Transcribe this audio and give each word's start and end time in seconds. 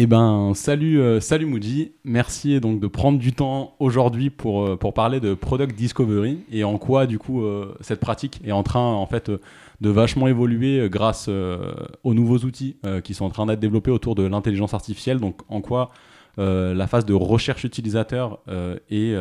Eh 0.00 0.06
ben, 0.06 0.52
salut, 0.54 1.00
euh, 1.00 1.18
salut 1.18 1.44
Moody. 1.44 1.90
Merci 2.04 2.60
donc 2.60 2.78
de 2.78 2.86
prendre 2.86 3.18
du 3.18 3.32
temps 3.32 3.74
aujourd'hui 3.80 4.30
pour, 4.30 4.64
euh, 4.64 4.76
pour 4.76 4.94
parler 4.94 5.18
de 5.18 5.34
product 5.34 5.74
discovery 5.74 6.38
et 6.52 6.62
en 6.62 6.78
quoi 6.78 7.08
du 7.08 7.18
coup 7.18 7.42
euh, 7.42 7.74
cette 7.80 7.98
pratique 7.98 8.40
est 8.44 8.52
en 8.52 8.62
train 8.62 8.92
en 8.92 9.06
fait 9.06 9.28
de 9.28 9.90
vachement 9.90 10.28
évoluer 10.28 10.88
grâce 10.88 11.28
aux 11.28 12.14
nouveaux 12.14 12.38
outils 12.38 12.76
qui 13.02 13.12
sont 13.12 13.24
en 13.24 13.30
train 13.30 13.46
d'être 13.46 13.58
développés 13.58 13.90
autour 13.90 14.14
de 14.14 14.22
l'intelligence 14.22 14.72
artificielle. 14.72 15.18
Donc 15.18 15.40
en 15.48 15.60
quoi 15.60 15.90
la 16.36 16.86
phase 16.86 17.04
de 17.04 17.14
recherche 17.14 17.64
utilisateur 17.64 18.40
est 18.90 19.16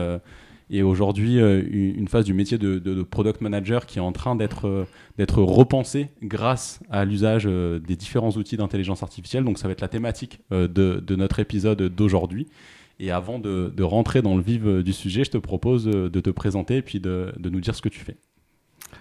et 0.70 0.84
aujourd'hui 0.84 1.40
euh, 1.40 1.64
une 1.72 2.08
phase 2.08 2.26
du 2.26 2.34
métier 2.34 2.58
de, 2.58 3.04
product 3.04 3.42
manager 3.42 3.86
qui 3.86 4.00
est 4.00 4.02
en 4.02 4.12
train 4.12 4.36
d'être 4.36 4.68
euh, 4.68 4.86
repensée 5.30 6.10
grâce 6.22 6.80
à 6.90 7.06
l'usage 7.06 7.44
euh, 7.46 7.80
des 7.80 7.96
différents 7.96 8.32
outils 8.32 8.58
d'intelligence 8.58 9.04
artificielle. 9.04 9.44
Donc 9.44 9.60
ça 9.60 9.68
va 9.68 9.72
être 9.72 9.82
la 9.82 9.88
thématique 9.88 10.42
de, 10.52 11.16
notre 11.16 11.40
épisode 11.40 11.82
d'aujourd'hui. 11.82 12.48
Et 13.00 13.12
avant 13.12 13.40
de, 13.40 13.84
rentrer 13.84 14.22
dans 14.22 14.36
le 14.36 14.42
vif 14.42 14.64
du 14.64 14.94
sujet, 14.94 15.24
je 15.24 15.32
te 15.32 15.38
propose 15.38 15.86
de 15.86 16.20
te 16.20 16.30
présenter 16.30 16.78
et 16.78 16.82
puis 16.82 17.00
de, 17.00 17.32
nous 17.44 17.62
dire 17.62 17.76
ce 17.76 17.82
que 17.82 17.90
tu 17.90 18.00
fais. 18.00 18.18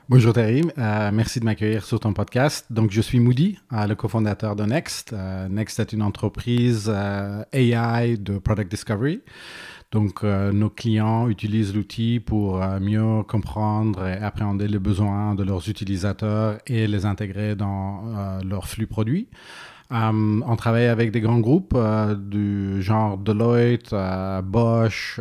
Bonjour 0.08 0.32
Terry, 0.32 0.62
merci 0.76 1.40
de 1.40 1.44
m'accueillir 1.44 1.84
sur 1.84 1.98
ton 1.98 2.12
podcast. 2.12 2.66
Donc 2.70 2.90
je 2.90 3.00
suis 3.00 3.18
Moody, 3.18 3.58
le 3.72 3.94
cofondateur 3.94 4.54
de 4.54 4.64
Next. 4.64 5.14
Next 5.50 5.80
est 5.80 5.92
une 5.92 6.02
entreprise 6.02 6.92
AI 7.52 8.16
de 8.18 8.38
Product 8.38 8.70
Discovery. 8.70 9.20
Donc, 9.92 10.24
euh, 10.24 10.52
nos 10.52 10.68
clients 10.68 11.28
utilisent 11.28 11.74
l'outil 11.74 12.18
pour 12.18 12.62
euh, 12.62 12.80
mieux 12.80 13.22
comprendre 13.22 14.04
et 14.06 14.16
appréhender 14.16 14.66
les 14.66 14.80
besoins 14.80 15.34
de 15.34 15.44
leurs 15.44 15.68
utilisateurs 15.68 16.58
et 16.66 16.86
les 16.88 17.06
intégrer 17.06 17.54
dans 17.54 18.02
euh, 18.06 18.40
leur 18.42 18.66
flux 18.66 18.88
produit. 18.88 19.28
on 19.90 20.56
travaille 20.56 20.86
avec 20.86 21.12
des 21.12 21.20
grands 21.20 21.38
groupes 21.38 21.78
du 22.18 22.82
genre 22.82 23.16
Deloitte, 23.16 23.94
Bosch, 24.42 25.20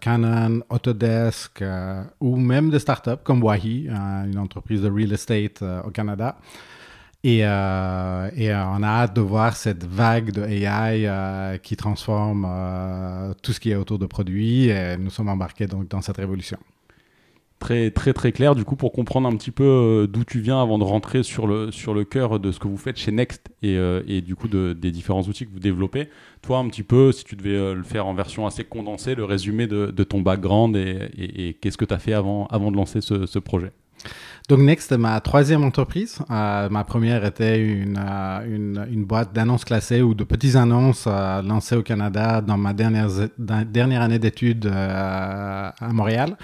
Canon, 0.00 0.60
Autodesk 0.68 1.64
ou 2.20 2.36
même 2.36 2.68
des 2.68 2.78
startups 2.78 3.22
comme 3.24 3.42
Wahi, 3.42 3.88
une 3.88 4.38
entreprise 4.38 4.82
de 4.82 4.90
real 4.90 5.12
estate 5.12 5.64
au 5.86 5.90
Canada. 5.90 6.36
Et, 7.26 7.40
euh, 7.42 8.28
euh, 8.38 8.64
on 8.68 8.84
a 8.84 8.86
hâte 8.86 9.16
de 9.16 9.20
voir 9.20 9.56
cette 9.56 9.84
vague 9.84 10.30
de 10.30 10.42
AI 10.42 11.08
euh, 11.08 11.58
qui 11.58 11.76
transforme 11.76 12.46
tout 13.42 13.52
ce 13.52 13.58
qui 13.58 13.72
est 13.72 13.74
autour 13.74 13.98
de 13.98 14.06
produits. 14.06 14.68
Et 14.68 14.96
nous 14.96 15.10
sommes 15.10 15.28
embarqués 15.28 15.66
dans 15.66 16.00
cette 16.02 16.18
révolution. 16.18 16.56
Très, 17.58 17.90
très, 17.90 18.12
très 18.12 18.30
clair. 18.30 18.54
Du 18.54 18.64
coup, 18.64 18.76
pour 18.76 18.92
comprendre 18.92 19.28
un 19.28 19.34
petit 19.34 19.50
peu 19.50 20.08
d'où 20.08 20.22
tu 20.22 20.38
viens 20.38 20.62
avant 20.62 20.78
de 20.78 20.84
rentrer 20.84 21.24
sur 21.24 21.48
le, 21.48 21.72
sur 21.72 21.94
le 21.94 22.04
cœur 22.04 22.38
de 22.38 22.52
ce 22.52 22.60
que 22.60 22.68
vous 22.68 22.76
faites 22.76 22.96
chez 22.96 23.10
Next 23.10 23.48
et, 23.60 24.20
du 24.20 24.36
coup 24.36 24.46
de, 24.46 24.72
des 24.72 24.92
différents 24.92 25.22
outils 25.22 25.46
que 25.46 25.52
vous 25.52 25.58
développez, 25.58 26.08
toi, 26.42 26.58
un 26.58 26.68
petit 26.68 26.84
peu, 26.84 27.10
si 27.10 27.24
tu 27.24 27.34
devais 27.34 27.74
le 27.74 27.82
faire 27.82 28.06
en 28.06 28.14
version 28.14 28.46
assez 28.46 28.62
condensée, 28.62 29.16
le 29.16 29.24
résumé 29.24 29.66
de, 29.66 29.90
ton 30.04 30.20
background 30.20 30.76
et, 30.76 31.56
qu'est-ce 31.60 31.76
que 31.76 31.86
tu 31.86 31.94
as 31.94 31.98
fait 31.98 32.12
avant, 32.12 32.46
avant 32.46 32.70
de 32.70 32.76
lancer 32.76 33.00
ce, 33.00 33.26
ce 33.26 33.40
projet? 33.40 33.72
Donc 34.48 34.60
Next 34.60 34.92
ma 34.92 35.20
troisième 35.20 35.64
entreprise. 35.64 36.18
Euh, 36.30 36.68
ma 36.68 36.84
première 36.84 37.24
était 37.24 37.58
une, 37.58 37.98
euh, 37.98 38.46
une, 38.46 38.86
une, 38.90 39.04
boîte 39.04 39.32
d'annonces 39.32 39.64
classées 39.64 40.02
ou 40.02 40.14
de 40.14 40.24
petites 40.24 40.56
annonces 40.56 41.06
euh, 41.06 41.42
lancées 41.42 41.76
au 41.76 41.82
Canada 41.82 42.40
dans 42.40 42.56
ma 42.56 42.72
dernière, 42.72 43.08
dernière 43.38 44.02
année 44.02 44.18
d'études 44.18 44.66
à 44.72 45.72
Montréal. 45.92 46.36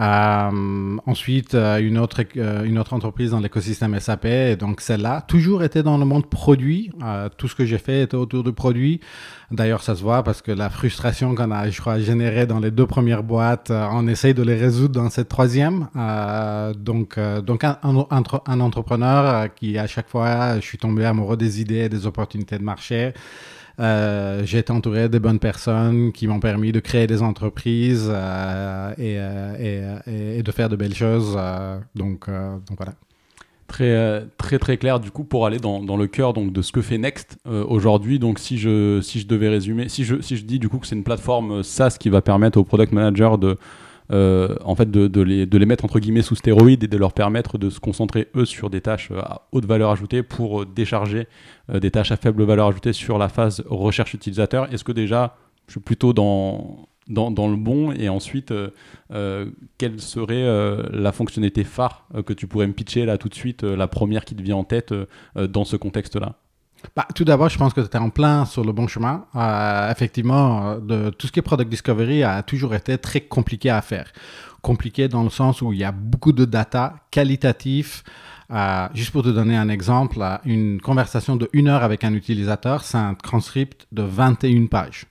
Euh, 0.00 0.96
ensuite, 1.06 1.54
euh, 1.54 1.78
une, 1.78 1.98
autre, 1.98 2.22
euh, 2.36 2.64
une 2.64 2.78
autre 2.78 2.94
entreprise 2.94 3.30
dans 3.30 3.40
l'écosystème 3.40 3.98
SAP, 4.00 4.26
donc 4.58 4.80
celle-là, 4.80 5.22
toujours 5.22 5.62
été 5.62 5.82
dans 5.82 5.98
le 5.98 6.04
monde 6.04 6.26
produit. 6.26 6.90
tout 7.36 7.48
ce 7.48 7.54
que 7.54 7.64
j'ai 7.64 7.78
fait 7.78 8.02
était 8.02 8.16
autour 8.16 8.42
de 8.42 8.50
produits. 8.50 9.00
D'ailleurs, 9.50 9.82
ça 9.82 9.94
se 9.94 10.02
voit 10.02 10.22
parce 10.22 10.42
que 10.42 10.52
la 10.52 10.70
frustration 10.70 11.34
qu'on 11.34 11.50
a, 11.50 11.68
je 11.68 11.80
crois, 11.80 11.98
générée 11.98 12.46
dans 12.46 12.60
les 12.60 12.70
deux 12.70 12.86
premières 12.86 13.22
boîtes, 13.22 13.70
on 13.70 14.06
essaye 14.08 14.34
de 14.34 14.42
les 14.42 14.56
résoudre 14.56 15.00
dans 15.00 15.10
cette 15.10 15.28
troisième. 15.28 15.88
donc, 16.76 17.18
donc 17.44 17.64
un, 17.64 17.78
un, 17.82 18.60
entrepreneur 18.60 19.54
qui, 19.54 19.78
à 19.78 19.86
chaque 19.86 20.08
fois, 20.08 20.56
je 20.56 20.64
suis 20.64 20.78
tombé 20.78 21.04
amoureux 21.04 21.36
des 21.36 21.60
idées 21.60 21.88
des 21.88 22.06
opportunités 22.06 22.58
de 22.58 22.64
marché. 22.64 23.12
Euh, 23.80 24.44
j'ai 24.44 24.58
été 24.58 24.72
entouré 24.72 25.08
de 25.08 25.18
bonnes 25.18 25.40
personnes 25.40 26.12
qui 26.12 26.28
m'ont 26.28 26.38
permis 26.38 26.70
de 26.70 26.78
créer 26.80 27.06
des 27.06 27.22
entreprises 27.22 28.08
euh, 28.08 28.94
euh, 28.98 30.00
et, 30.06 30.38
et, 30.38 30.42
de 30.42 30.52
faire 30.52 30.68
de 30.68 30.76
belles 30.76 30.94
choses. 30.94 31.38
donc, 31.94 32.28
donc 32.28 32.76
voilà. 32.76 32.94
Très, 33.66 34.24
très 34.36 34.58
très 34.58 34.76
clair 34.76 35.00
du 35.00 35.10
coup 35.10 35.24
pour 35.24 35.46
aller 35.46 35.58
dans, 35.58 35.96
le 35.96 36.06
cœur 36.06 36.32
donc 36.32 36.52
de 36.52 36.62
ce 36.62 36.70
que 36.70 36.82
fait 36.82 36.98
Next 36.98 37.38
aujourd'hui 37.46 38.18
donc 38.18 38.38
si 38.38 38.58
je 38.58 39.00
si 39.00 39.18
je 39.18 39.26
devais 39.26 39.48
résumer 39.48 39.88
si 39.88 40.04
je 40.04 40.20
si 40.20 40.36
je 40.36 40.44
dis 40.44 40.58
du 40.58 40.68
coup 40.68 40.78
que 40.78 40.86
c'est 40.86 40.94
une 40.94 41.02
plateforme 41.02 41.62
SaaS 41.62 41.96
qui 41.98 42.08
va 42.10 42.20
permettre 42.20 42.58
aux 42.58 42.64
product 42.64 42.92
managers 42.92 43.36
de 43.40 43.56
euh, 44.12 44.54
en 44.64 44.74
fait 44.74 44.90
de, 44.90 45.22
les, 45.22 45.46
de, 45.46 45.58
les, 45.58 45.64
mettre 45.64 45.86
entre 45.86 45.98
guillemets 45.98 46.20
sous 46.20 46.34
stéroïdes 46.34 46.84
et 46.84 46.88
de 46.88 46.98
leur 46.98 47.14
permettre 47.14 47.56
de 47.56 47.70
se 47.70 47.80
concentrer 47.80 48.28
eux 48.36 48.44
sur 48.44 48.68
des 48.68 48.82
tâches 48.82 49.10
euh, 49.10 49.20
à 49.20 49.48
haute 49.50 49.64
valeur 49.64 49.90
ajoutée 49.90 50.22
pour 50.22 50.60
euh, 50.60 50.66
décharger 50.66 51.26
des 51.72 51.90
tâches 51.90 52.12
à 52.12 52.16
faible 52.16 52.44
valeur 52.44 52.66
ajoutée 52.66 52.92
sur 52.92 53.16
la 53.16 53.30
phase 53.30 53.64
recherche 53.66 54.12
utilisateur. 54.12 54.70
Est-ce 54.74 54.84
que 54.84 54.92
déjà 54.92 55.38
je 55.68 55.72
suis 55.72 55.80
plutôt 55.80 56.12
dans, 56.12 56.86
dans, 57.08 57.48
le 57.48 57.56
bon 57.56 57.92
et 57.92 58.08
ensuite 58.08 58.52
quelle 59.78 60.00
serait 60.00 60.44
la 60.90 61.12
fonctionnalité 61.12 61.64
phare 61.64 62.06
que 62.26 62.32
tu 62.32 62.46
pourrais 62.46 62.66
me 62.66 62.72
pitcher 62.72 63.04
là 63.04 63.18
tout 63.18 63.28
de 63.28 63.34
suite, 63.34 63.62
la 63.62 63.88
première 63.88 64.24
qui 64.24 64.34
te 64.34 64.42
vient 64.42 64.56
en 64.56 64.64
tête 64.64 64.94
dans 65.36 65.64
ce 65.64 65.76
contexte-là? 65.76 66.36
Bah, 66.96 67.06
tout 67.14 67.24
d'abord, 67.24 67.48
je 67.48 67.58
pense 67.58 67.72
que 67.72 67.80
tu 67.80 67.96
es 67.96 68.00
en 68.00 68.10
plein 68.10 68.44
sur 68.44 68.64
le 68.64 68.72
bon 68.72 68.86
chemin. 68.86 69.26
Euh, 69.34 69.90
effectivement, 69.90 70.76
euh, 70.90 71.10
tout 71.10 71.26
ce 71.26 71.32
qui 71.32 71.38
est 71.38 71.42
product 71.42 71.70
discovery 71.70 72.22
a 72.22 72.42
toujours 72.42 72.74
été 72.74 72.98
très 72.98 73.20
compliqué 73.20 73.70
à 73.70 73.82
faire. 73.82 74.12
Compliqué 74.62 75.08
dans 75.08 75.22
le 75.22 75.30
sens 75.30 75.62
où 75.62 75.72
il 75.72 75.78
y 75.78 75.84
a 75.84 75.92
beaucoup 75.92 76.32
de 76.32 76.44
data 76.44 76.94
qualitatif. 77.10 78.04
Euh, 78.50 78.86
juste 78.94 79.10
pour 79.10 79.22
te 79.22 79.28
donner 79.28 79.56
un 79.56 79.68
exemple, 79.68 80.22
une 80.44 80.80
conversation 80.80 81.36
de 81.36 81.48
une 81.52 81.68
heure 81.68 81.82
avec 81.82 82.04
un 82.04 82.12
utilisateur, 82.12 82.84
c'est 82.84 82.98
un 82.98 83.14
transcript 83.14 83.86
de 83.90 84.02
21 84.02 84.66
pages. 84.66 85.06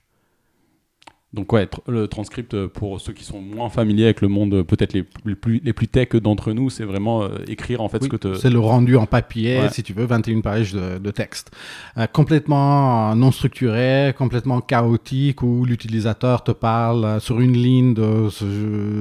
Donc 1.33 1.51
ouais, 1.51 1.67
le 1.87 2.07
transcript 2.07 2.53
euh, 2.53 2.67
pour 2.67 3.01
ceux 3.01 3.11
qui 3.11 3.23
sont 3.23 3.41
moins 3.41 3.69
familiers 3.69 4.05
avec 4.05 4.21
le 4.21 4.27
monde, 4.27 4.53
euh, 4.53 4.63
peut-être 4.63 4.93
les, 4.93 5.01
plus 5.01 5.59
les 5.63 5.73
plus 5.73 5.87
tech 5.87 6.09
d'entre 6.09 6.51
nous, 6.51 6.69
c'est 6.69 6.83
vraiment 6.83 7.23
euh, 7.23 7.29
écrire 7.47 7.81
en 7.81 7.89
fait 7.89 8.03
ce 8.03 8.07
que 8.07 8.17
tu... 8.17 8.35
C'est 8.35 8.51
le 8.51 8.59
rendu 8.59 8.97
en 8.97 9.07
papier, 9.07 9.61
si 9.71 9.81
tu 9.81 9.93
veux, 9.93 10.05
21 10.05 10.41
pages 10.41 10.73
de, 10.73 11.11
texte. 11.11 11.51
complètement 12.11 13.15
non 13.15 13.31
structuré, 13.31 14.13
complètement 14.17 14.61
chaotique, 14.61 15.41
où 15.41 15.65
l'utilisateur 15.65 16.43
te 16.43 16.51
parle 16.51 17.19
sur 17.21 17.39
une 17.39 17.53
ligne 17.53 17.93
de, 17.93 18.29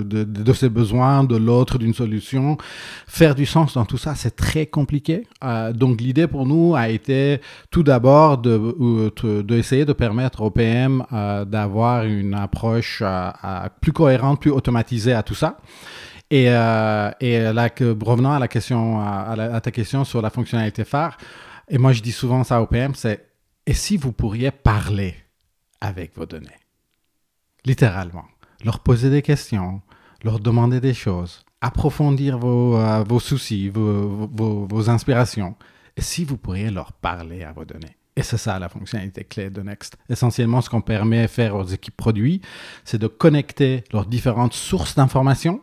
de, 0.03 0.25
de 0.25 0.53
ses 0.53 0.69
besoins, 0.69 1.25
de 1.25 1.37
l'autre 1.37 1.79
d'une 1.79 1.95
solution. 1.95 2.57
Faire 3.07 3.35
du 3.35 3.47
sens 3.47 3.75
dans 3.75 3.87
tout 3.87 3.97
ça, 3.97 4.15
c'est 4.15 4.37
très 4.37 4.67
compliqué. 4.67 5.27
donc 5.75 6.01
l'idée 6.01 6.27
pour 6.27 6.47
nous 6.47 6.75
a 6.75 6.89
été 6.89 7.41
tout 7.71 7.83
d'abord 7.83 8.39
de, 8.39 9.13
de, 9.23 9.57
essayer 9.57 9.85
de 9.85 9.93
permettre 9.93 10.43
au 10.43 10.51
PM 10.51 11.03
d'avoir 11.11 12.05
une 12.05 12.22
une 12.23 12.35
approche 12.35 13.03
euh, 13.03 13.31
euh, 13.45 13.69
plus 13.81 13.93
cohérente, 13.93 14.41
plus 14.41 14.51
automatisée 14.51 15.13
à 15.13 15.23
tout 15.23 15.35
ça. 15.35 15.59
Et, 16.31 16.49
euh, 16.49 17.11
là, 17.21 17.69
que, 17.69 17.97
revenant 18.03 18.33
à 18.33 18.41
ta 19.61 19.71
question 19.71 20.05
sur 20.05 20.23
la 20.23 20.31
fonctionnalité 20.31 20.85
phare, 20.85 21.19
et 21.69 21.77
moi 21.77 21.93
je 21.93 22.01
dis 22.01 22.13
souvent 22.13 22.43
ça 22.43 22.63
au 22.63 22.67
PM, 22.67 22.95
c'est 22.95 23.29
et 23.67 23.75
si 23.75 23.97
vous 23.97 24.13
pourriez 24.13 24.51
parler 24.51 25.15
avec 25.81 26.17
vos 26.17 26.27
données, 26.27 26.49
littéralement, 27.65 28.25
leur 28.65 28.81
poser 28.81 29.11
des 29.11 29.23
questions, 29.23 29.83
leur 30.25 30.41
demander 30.41 30.81
des 30.81 30.95
choses, 30.95 31.45
approfondir 31.61 32.39
vos, 32.39 32.79
vos 33.05 33.21
soucis, 33.21 33.69
vos, 33.69 34.27
vos 34.33 34.91
inspirations, 34.91 35.55
et 35.97 36.01
si 36.01 36.25
vous 36.25 36.39
pourriez 36.39 36.71
leur 36.71 36.93
parler 36.93 37.45
à 37.45 37.53
vos 37.53 37.65
données? 37.65 37.97
Et 38.17 38.23
c'est 38.23 38.37
ça 38.37 38.59
la 38.59 38.69
fonctionnalité 38.69 39.25
clé 39.25 39.49
de 39.49 39.63
Next. 39.63 39.97
Essentiellement, 40.09 40.61
ce 40.61 40.69
qu'on 40.69 40.83
permet 40.83 41.23
de 41.23 41.27
faire 41.29 41.57
aux 41.57 41.65
équipes 41.65 41.97
produits, 41.97 42.43
c'est 42.85 42.99
de 42.99 43.07
connecter 43.07 43.85
leurs 43.93 44.07
différentes 44.07 44.53
sources 44.53 44.95
d'informations. 44.95 45.63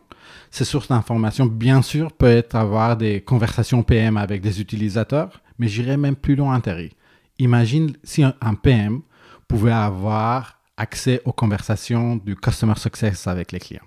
Ces 0.50 0.64
sources 0.64 0.88
d'informations, 0.88 1.46
bien 1.46 1.80
sûr, 1.80 2.12
peuvent 2.12 2.36
être 2.36 2.56
avoir 2.56 2.96
des 2.96 3.20
conversations 3.20 3.82
PM 3.84 4.16
avec 4.16 4.40
des 4.40 4.60
utilisateurs, 4.60 5.40
mais 5.58 5.68
j'irais 5.68 5.96
même 5.96 6.16
plus 6.16 6.34
loin, 6.34 6.58
Terry. 6.60 6.90
Imagine 7.38 7.96
si 8.02 8.24
un 8.24 8.54
PM 8.54 9.02
pouvait 9.46 9.72
avoir 9.72 10.58
accès 10.76 11.22
aux 11.24 11.32
conversations 11.32 12.16
du 12.16 12.34
customer 12.34 12.76
success 12.76 13.26
avec 13.26 13.52
les 13.52 13.58
clients, 13.60 13.80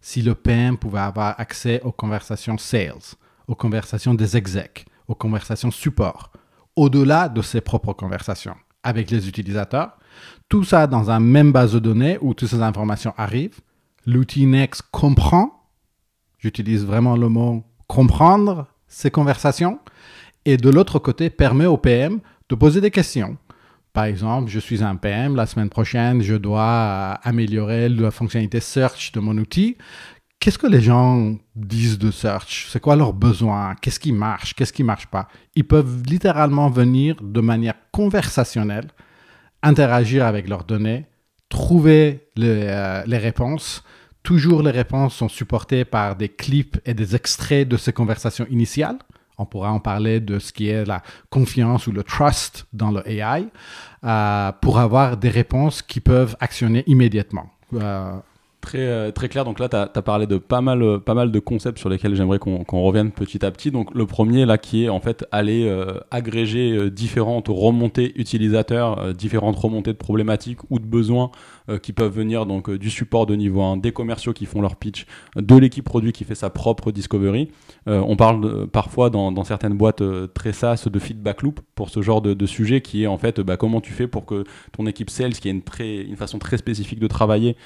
si 0.00 0.22
le 0.22 0.34
PM 0.34 0.78
pouvait 0.78 1.00
avoir 1.00 1.38
accès 1.38 1.80
aux 1.82 1.92
conversations 1.92 2.56
sales, 2.56 3.16
aux 3.46 3.54
conversations 3.54 4.14
des 4.14 4.36
execs, 4.36 4.86
aux 5.08 5.14
conversations 5.14 5.70
support, 5.70 6.32
au-delà 6.76 7.28
de 7.28 7.42
ses 7.42 7.60
propres 7.60 7.92
conversations 7.92 8.56
avec 8.82 9.10
les 9.10 9.28
utilisateurs, 9.28 9.98
tout 10.48 10.62
ça 10.62 10.86
dans 10.86 11.10
un 11.10 11.18
même 11.18 11.50
base 11.50 11.72
de 11.72 11.78
données 11.80 12.18
où 12.20 12.34
toutes 12.34 12.50
ces 12.50 12.62
informations 12.62 13.12
arrivent, 13.16 13.60
l'outil 14.06 14.46
Next 14.46 14.82
comprend, 14.92 15.68
j'utilise 16.38 16.84
vraiment 16.84 17.16
le 17.16 17.28
mot 17.28 17.64
comprendre 17.88 18.66
ces 18.86 19.10
conversations, 19.10 19.80
et 20.44 20.56
de 20.56 20.70
l'autre 20.70 21.00
côté 21.00 21.30
permet 21.30 21.66
au 21.66 21.76
PM 21.76 22.20
de 22.48 22.54
poser 22.54 22.80
des 22.80 22.92
questions. 22.92 23.36
Par 23.92 24.04
exemple, 24.04 24.50
je 24.50 24.60
suis 24.60 24.84
un 24.84 24.94
PM, 24.94 25.34
la 25.34 25.46
semaine 25.46 25.70
prochaine, 25.70 26.22
je 26.22 26.34
dois 26.34 27.12
améliorer 27.22 27.88
la 27.88 28.10
fonctionnalité 28.10 28.60
search 28.60 29.10
de 29.12 29.20
mon 29.20 29.36
outil. 29.38 29.76
Qu'est-ce 30.40 30.58
que 30.58 30.66
les 30.66 30.80
gens 30.80 31.36
disent 31.54 31.98
de 31.98 32.10
search? 32.10 32.68
C'est 32.70 32.80
quoi 32.80 32.94
leurs 32.94 33.12
besoins 33.12 33.74
Qu'est-ce 33.80 33.98
qui 33.98 34.12
marche? 34.12 34.54
Qu'est-ce 34.54 34.72
qui 34.72 34.84
marche 34.84 35.06
pas? 35.06 35.28
Ils 35.54 35.66
peuvent 35.66 36.02
littéralement 36.04 36.70
venir 36.70 37.16
de 37.20 37.40
manière 37.40 37.74
conversationnelle, 37.90 38.88
interagir 39.62 40.24
avec 40.24 40.48
leurs 40.48 40.64
données, 40.64 41.06
trouver 41.48 42.28
les, 42.36 42.66
euh, 42.68 43.02
les 43.06 43.18
réponses. 43.18 43.82
Toujours 44.22 44.62
les 44.62 44.70
réponses 44.70 45.16
sont 45.16 45.28
supportées 45.28 45.84
par 45.84 46.16
des 46.16 46.28
clips 46.28 46.78
et 46.84 46.94
des 46.94 47.16
extraits 47.16 47.66
de 47.66 47.76
ces 47.76 47.92
conversations 47.92 48.46
initiales. 48.50 48.98
On 49.38 49.46
pourra 49.46 49.70
en 49.70 49.80
parler 49.80 50.20
de 50.20 50.38
ce 50.38 50.52
qui 50.52 50.68
est 50.68 50.84
la 50.84 51.02
confiance 51.30 51.86
ou 51.86 51.92
le 51.92 52.02
trust 52.02 52.66
dans 52.72 52.90
le 52.90 53.06
AI 53.08 53.48
euh, 54.04 54.52
pour 54.62 54.78
avoir 54.78 55.16
des 55.16 55.28
réponses 55.28 55.82
qui 55.82 56.00
peuvent 56.00 56.36
actionner 56.40 56.84
immédiatement. 56.86 57.50
Euh, 57.74 58.16
Très, 58.66 58.78
euh, 58.80 59.12
très 59.12 59.28
clair. 59.28 59.44
Donc 59.44 59.60
là, 59.60 59.68
tu 59.68 59.76
as, 59.76 60.02
parlé 60.02 60.26
de 60.26 60.38
pas 60.38 60.60
mal, 60.60 60.82
euh, 60.82 60.98
pas 60.98 61.14
mal 61.14 61.30
de 61.30 61.38
concepts 61.38 61.78
sur 61.78 61.88
lesquels 61.88 62.16
j'aimerais 62.16 62.40
qu'on 62.40 62.82
revienne 62.82 63.12
petit 63.12 63.46
à 63.46 63.52
petit. 63.52 63.70
Donc 63.70 63.94
le 63.94 64.06
premier, 64.06 64.44
là, 64.44 64.58
qui 64.58 64.84
est 64.84 64.88
en 64.88 64.98
fait 64.98 65.24
aller 65.30 65.68
euh, 65.68 66.00
agréger 66.10 66.90
différentes 66.90 67.46
remontées 67.46 68.12
utilisateurs, 68.16 69.14
différentes 69.14 69.54
remontées 69.54 69.92
de 69.92 69.98
problématiques 69.98 70.58
ou 70.68 70.80
de 70.80 70.84
besoins 70.84 71.30
qui 71.82 71.92
peuvent 71.92 72.12
venir 72.12 72.46
donc 72.46 72.70
du 72.70 72.90
support 72.90 73.26
de 73.26 73.34
niveau 73.34 73.60
1, 73.60 73.78
des 73.78 73.90
commerciaux 73.90 74.32
qui 74.32 74.46
font 74.46 74.60
leur 74.60 74.76
pitch, 74.76 75.04
de 75.34 75.56
l'équipe 75.56 75.84
produit 75.84 76.12
qui 76.12 76.22
fait 76.22 76.36
sa 76.36 76.48
propre 76.48 76.92
discovery. 76.92 77.50
on 77.86 78.14
parle 78.14 78.68
parfois 78.68 79.10
dans, 79.10 79.42
certaines 79.42 79.76
boîtes 79.76 80.02
très 80.32 80.52
SaaS 80.52 80.86
de 80.88 80.98
feedback 81.00 81.42
loop 81.42 81.60
pour 81.74 81.90
ce 81.90 82.02
genre 82.02 82.22
de, 82.22 82.34
de 82.34 82.46
sujet 82.46 82.82
qui 82.82 83.02
est 83.02 83.08
en 83.08 83.18
fait 83.18 83.40
bah, 83.40 83.56
comment 83.56 83.80
tu 83.80 83.92
fais 83.92 84.06
pour 84.06 84.26
que 84.26 84.44
ton 84.76 84.86
équipe 84.86 85.10
sales, 85.10 85.32
qui 85.32 85.48
a 85.48 85.50
une, 85.50 85.62
très, 85.62 86.02
une 86.02 86.16
façon 86.16 86.38
très 86.38 86.56
spécifique 86.56 87.00
de 87.00 87.08
travailler, 87.08 87.56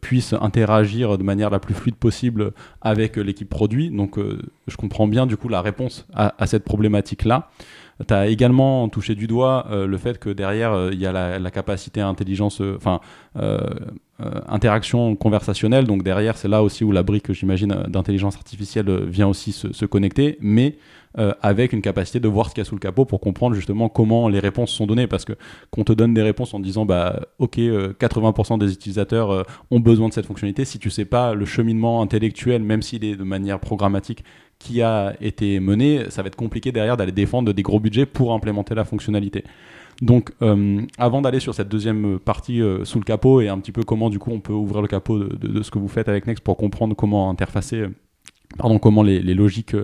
puisse 0.00 0.19
interagir 0.32 1.18
de 1.18 1.22
manière 1.22 1.50
la 1.50 1.58
plus 1.58 1.74
fluide 1.74 1.96
possible 1.96 2.52
avec 2.80 3.16
l'équipe 3.16 3.48
produit. 3.48 3.90
Donc 3.90 4.18
euh, 4.18 4.40
je 4.66 4.76
comprends 4.76 5.06
bien 5.06 5.26
du 5.26 5.36
coup 5.36 5.48
la 5.48 5.62
réponse 5.62 6.06
à, 6.14 6.46
cette 6.46 6.64
problématique-là. 6.64 7.50
Tu 8.06 8.14
as 8.14 8.28
également 8.28 8.88
touché 8.88 9.14
du 9.14 9.26
doigt 9.26 9.66
euh, 9.70 9.86
le 9.86 9.98
fait 9.98 10.18
que 10.18 10.30
derrière, 10.30 10.72
euh, 10.72 10.90
il 10.92 10.98
y 10.98 11.06
a 11.06 11.38
la, 11.38 11.50
capacité 11.50 12.00
à 12.00 12.08
intelligence, 12.08 12.62
enfin, 12.76 13.00
interaction 14.48 15.16
conversationnelle. 15.16 15.84
Donc 15.86 16.02
derrière, 16.02 16.36
c'est 16.36 16.48
là 16.48 16.62
aussi 16.62 16.84
où 16.84 16.92
la 16.92 17.02
brique, 17.02 17.32
j'imagine, 17.32 17.84
d'intelligence 17.88 18.36
artificielle 18.36 19.04
vient 19.06 19.28
aussi 19.28 19.52
se, 19.52 19.72
se 19.72 19.84
connecter. 19.84 20.38
Mais 20.40 20.76
euh, 21.18 21.34
avec 21.42 21.72
une 21.72 21.82
capacité 21.82 22.20
de 22.20 22.28
voir 22.28 22.48
ce 22.48 22.54
qu'il 22.54 22.60
y 22.60 22.64
a 22.64 22.64
sous 22.64 22.76
le 22.76 22.80
capot 22.80 23.04
pour 23.04 23.18
comprendre 23.18 23.56
justement 23.56 23.88
comment 23.88 24.28
les 24.28 24.38
réponses 24.38 24.70
sont 24.70 24.86
données. 24.86 25.08
Parce 25.08 25.24
que 25.24 25.32
qu'on 25.72 25.82
te 25.82 25.92
donne 25.92 26.14
des 26.14 26.22
réponses 26.22 26.54
en 26.54 26.60
disant, 26.60 26.86
bah, 26.86 27.22
ok, 27.40 27.56
80% 27.56 28.54
euh, 28.54 28.56
des 28.58 28.72
utilisateurs 28.72 29.32
euh, 29.32 29.42
ont 29.72 29.80
besoin 29.80 30.08
de 30.08 30.14
cette 30.14 30.26
fonctionnalité, 30.26 30.64
si 30.64 30.78
tu 30.78 30.88
sais 30.88 31.04
pas 31.04 31.34
le 31.34 31.44
cheminement 31.46 32.00
intellectuel, 32.00 32.62
même 32.62 32.80
s'il 32.80 33.04
est 33.04 33.16
de 33.16 33.24
manière 33.24 33.58
programmatique, 33.58 34.22
qui 34.60 34.82
a 34.82 35.16
été 35.20 35.58
mené, 35.58 36.08
ça 36.10 36.22
va 36.22 36.28
être 36.28 36.36
compliqué 36.36 36.70
derrière 36.70 36.96
d'aller 36.96 37.10
défendre 37.10 37.52
des 37.52 37.62
gros 37.62 37.80
budgets 37.80 38.06
pour 38.06 38.32
implémenter 38.32 38.76
la 38.76 38.84
fonctionnalité. 38.84 39.42
Donc, 40.02 40.30
avant 40.98 41.22
d'aller 41.22 41.40
sur 41.40 41.54
cette 41.54 41.68
deuxième 41.68 42.18
partie 42.18 42.60
sous 42.84 42.98
le 42.98 43.04
capot 43.04 43.40
et 43.40 43.48
un 43.48 43.58
petit 43.58 43.72
peu 43.72 43.82
comment 43.82 44.10
du 44.10 44.18
coup 44.18 44.30
on 44.32 44.40
peut 44.40 44.52
ouvrir 44.52 44.82
le 44.82 44.88
capot 44.88 45.18
de, 45.18 45.62
ce 45.62 45.70
que 45.70 45.78
vous 45.78 45.88
faites 45.88 46.08
avec 46.08 46.26
Next 46.26 46.44
pour 46.44 46.58
comprendre 46.58 46.94
comment 46.94 47.30
interfacer, 47.30 47.86
pardon, 48.58 48.78
comment 48.78 49.02
les, 49.02 49.20
les 49.20 49.34
logiques 49.34 49.74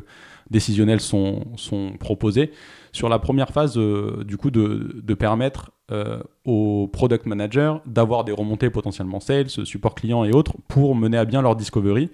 décisionnels 0.50 1.00
sont, 1.00 1.44
sont 1.56 1.92
proposés. 1.98 2.50
Sur 2.96 3.10
la 3.10 3.18
première 3.18 3.50
phase, 3.50 3.76
euh, 3.76 4.24
du 4.24 4.38
coup, 4.38 4.50
de, 4.50 5.14
permettre 5.14 5.70
euh, 5.92 6.18
aux 6.46 6.88
product 6.90 7.26
managers 7.26 7.74
d'avoir 7.84 8.24
des 8.24 8.32
remontées 8.32 8.70
potentiellement 8.70 9.20
sales, 9.20 9.50
support 9.50 9.94
client 9.94 10.24
et 10.24 10.32
autres 10.32 10.54
pour 10.66 10.94
mener 10.94 11.18
à 11.18 11.26
bien 11.26 11.42
leur 11.42 11.56
discovery. 11.56 12.10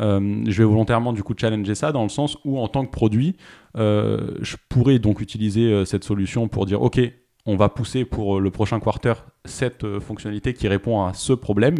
Euh, 0.00 0.44
je 0.46 0.58
vais 0.58 0.68
volontairement 0.68 1.14
du 1.14 1.22
coup 1.22 1.34
challenger 1.34 1.74
ça 1.74 1.92
dans 1.92 2.02
le 2.02 2.10
sens 2.10 2.36
où 2.44 2.58
en 2.58 2.68
tant 2.68 2.84
que 2.84 2.90
produit, 2.90 3.36
je 3.74 4.56
pourrais 4.68 4.98
donc 4.98 5.22
utiliser 5.22 5.84
cette 5.86 6.04
solution 6.04 6.46
pour 6.46 6.66
dire 6.66 6.82
ok, 6.82 7.00
on 7.46 7.56
va 7.56 7.70
pousser 7.70 8.04
pour 8.04 8.38
le 8.38 8.50
prochain 8.50 8.80
quarter 8.80 9.14
cette 9.46 9.98
fonctionnalité 9.98 10.52
qui 10.52 10.68
répond 10.68 11.06
à 11.06 11.14
ce 11.14 11.32
problème. 11.32 11.76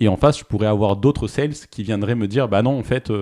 Et 0.00 0.08
en 0.08 0.16
face, 0.16 0.38
je 0.38 0.44
pourrais 0.44 0.66
avoir 0.66 0.96
d'autres 0.96 1.26
sales 1.28 1.54
qui 1.70 1.82
viendraient 1.82 2.14
me 2.14 2.26
dire 2.26 2.48
bah 2.48 2.62
non, 2.62 2.78
en 2.78 2.82
fait, 2.82 3.12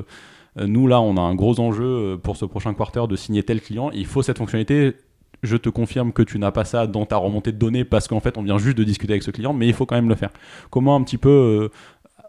nous, 0.66 0.86
là, 0.86 1.00
on 1.00 1.16
a 1.16 1.20
un 1.20 1.34
gros 1.34 1.58
enjeu 1.60 1.84
euh, 1.84 2.16
pour 2.16 2.36
ce 2.36 2.44
prochain 2.44 2.74
quarter 2.74 3.06
de 3.08 3.16
signer 3.16 3.42
tel 3.42 3.60
client. 3.60 3.90
Il 3.92 4.06
faut 4.06 4.22
cette 4.22 4.38
fonctionnalité. 4.38 4.94
Je 5.42 5.56
te 5.56 5.70
confirme 5.70 6.12
que 6.12 6.22
tu 6.22 6.38
n'as 6.38 6.50
pas 6.50 6.66
ça 6.66 6.86
dans 6.86 7.06
ta 7.06 7.16
remontée 7.16 7.52
de 7.52 7.56
données 7.56 7.84
parce 7.84 8.08
qu'en 8.08 8.20
fait, 8.20 8.36
on 8.36 8.42
vient 8.42 8.58
juste 8.58 8.76
de 8.76 8.84
discuter 8.84 9.14
avec 9.14 9.22
ce 9.22 9.30
client, 9.30 9.54
mais 9.54 9.66
il 9.66 9.72
faut 9.72 9.86
quand 9.86 9.94
même 9.94 10.08
le 10.08 10.14
faire. 10.14 10.30
Comment 10.68 10.96
un 10.96 11.02
petit 11.02 11.16
peu 11.16 11.30
euh, 11.30 11.68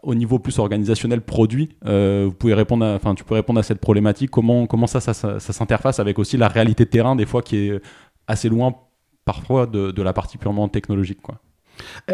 au 0.02 0.14
niveau 0.14 0.38
plus 0.38 0.58
organisationnel 0.58 1.20
produit, 1.20 1.76
vous 1.84 2.32
pouvez 2.32 2.54
répondre, 2.54 2.84
enfin, 2.86 3.14
tu 3.14 3.22
peux 3.22 3.34
répondre 3.34 3.60
à 3.60 3.62
cette 3.62 3.80
problématique? 3.80 4.30
Comment, 4.30 4.66
ça, 4.86 5.00
ça, 5.00 5.38
s'interface 5.38 6.00
avec 6.00 6.18
aussi 6.18 6.36
la 6.36 6.48
réalité 6.48 6.86
de 6.86 6.90
terrain 6.90 7.14
des 7.14 7.26
fois 7.26 7.42
qui 7.42 7.56
est 7.56 7.80
assez 8.26 8.48
loin 8.48 8.74
parfois 9.24 9.66
de, 9.66 10.02
la 10.02 10.12
partie 10.12 10.38
purement 10.38 10.66
technologique, 10.68 11.20
quoi? 11.22 11.36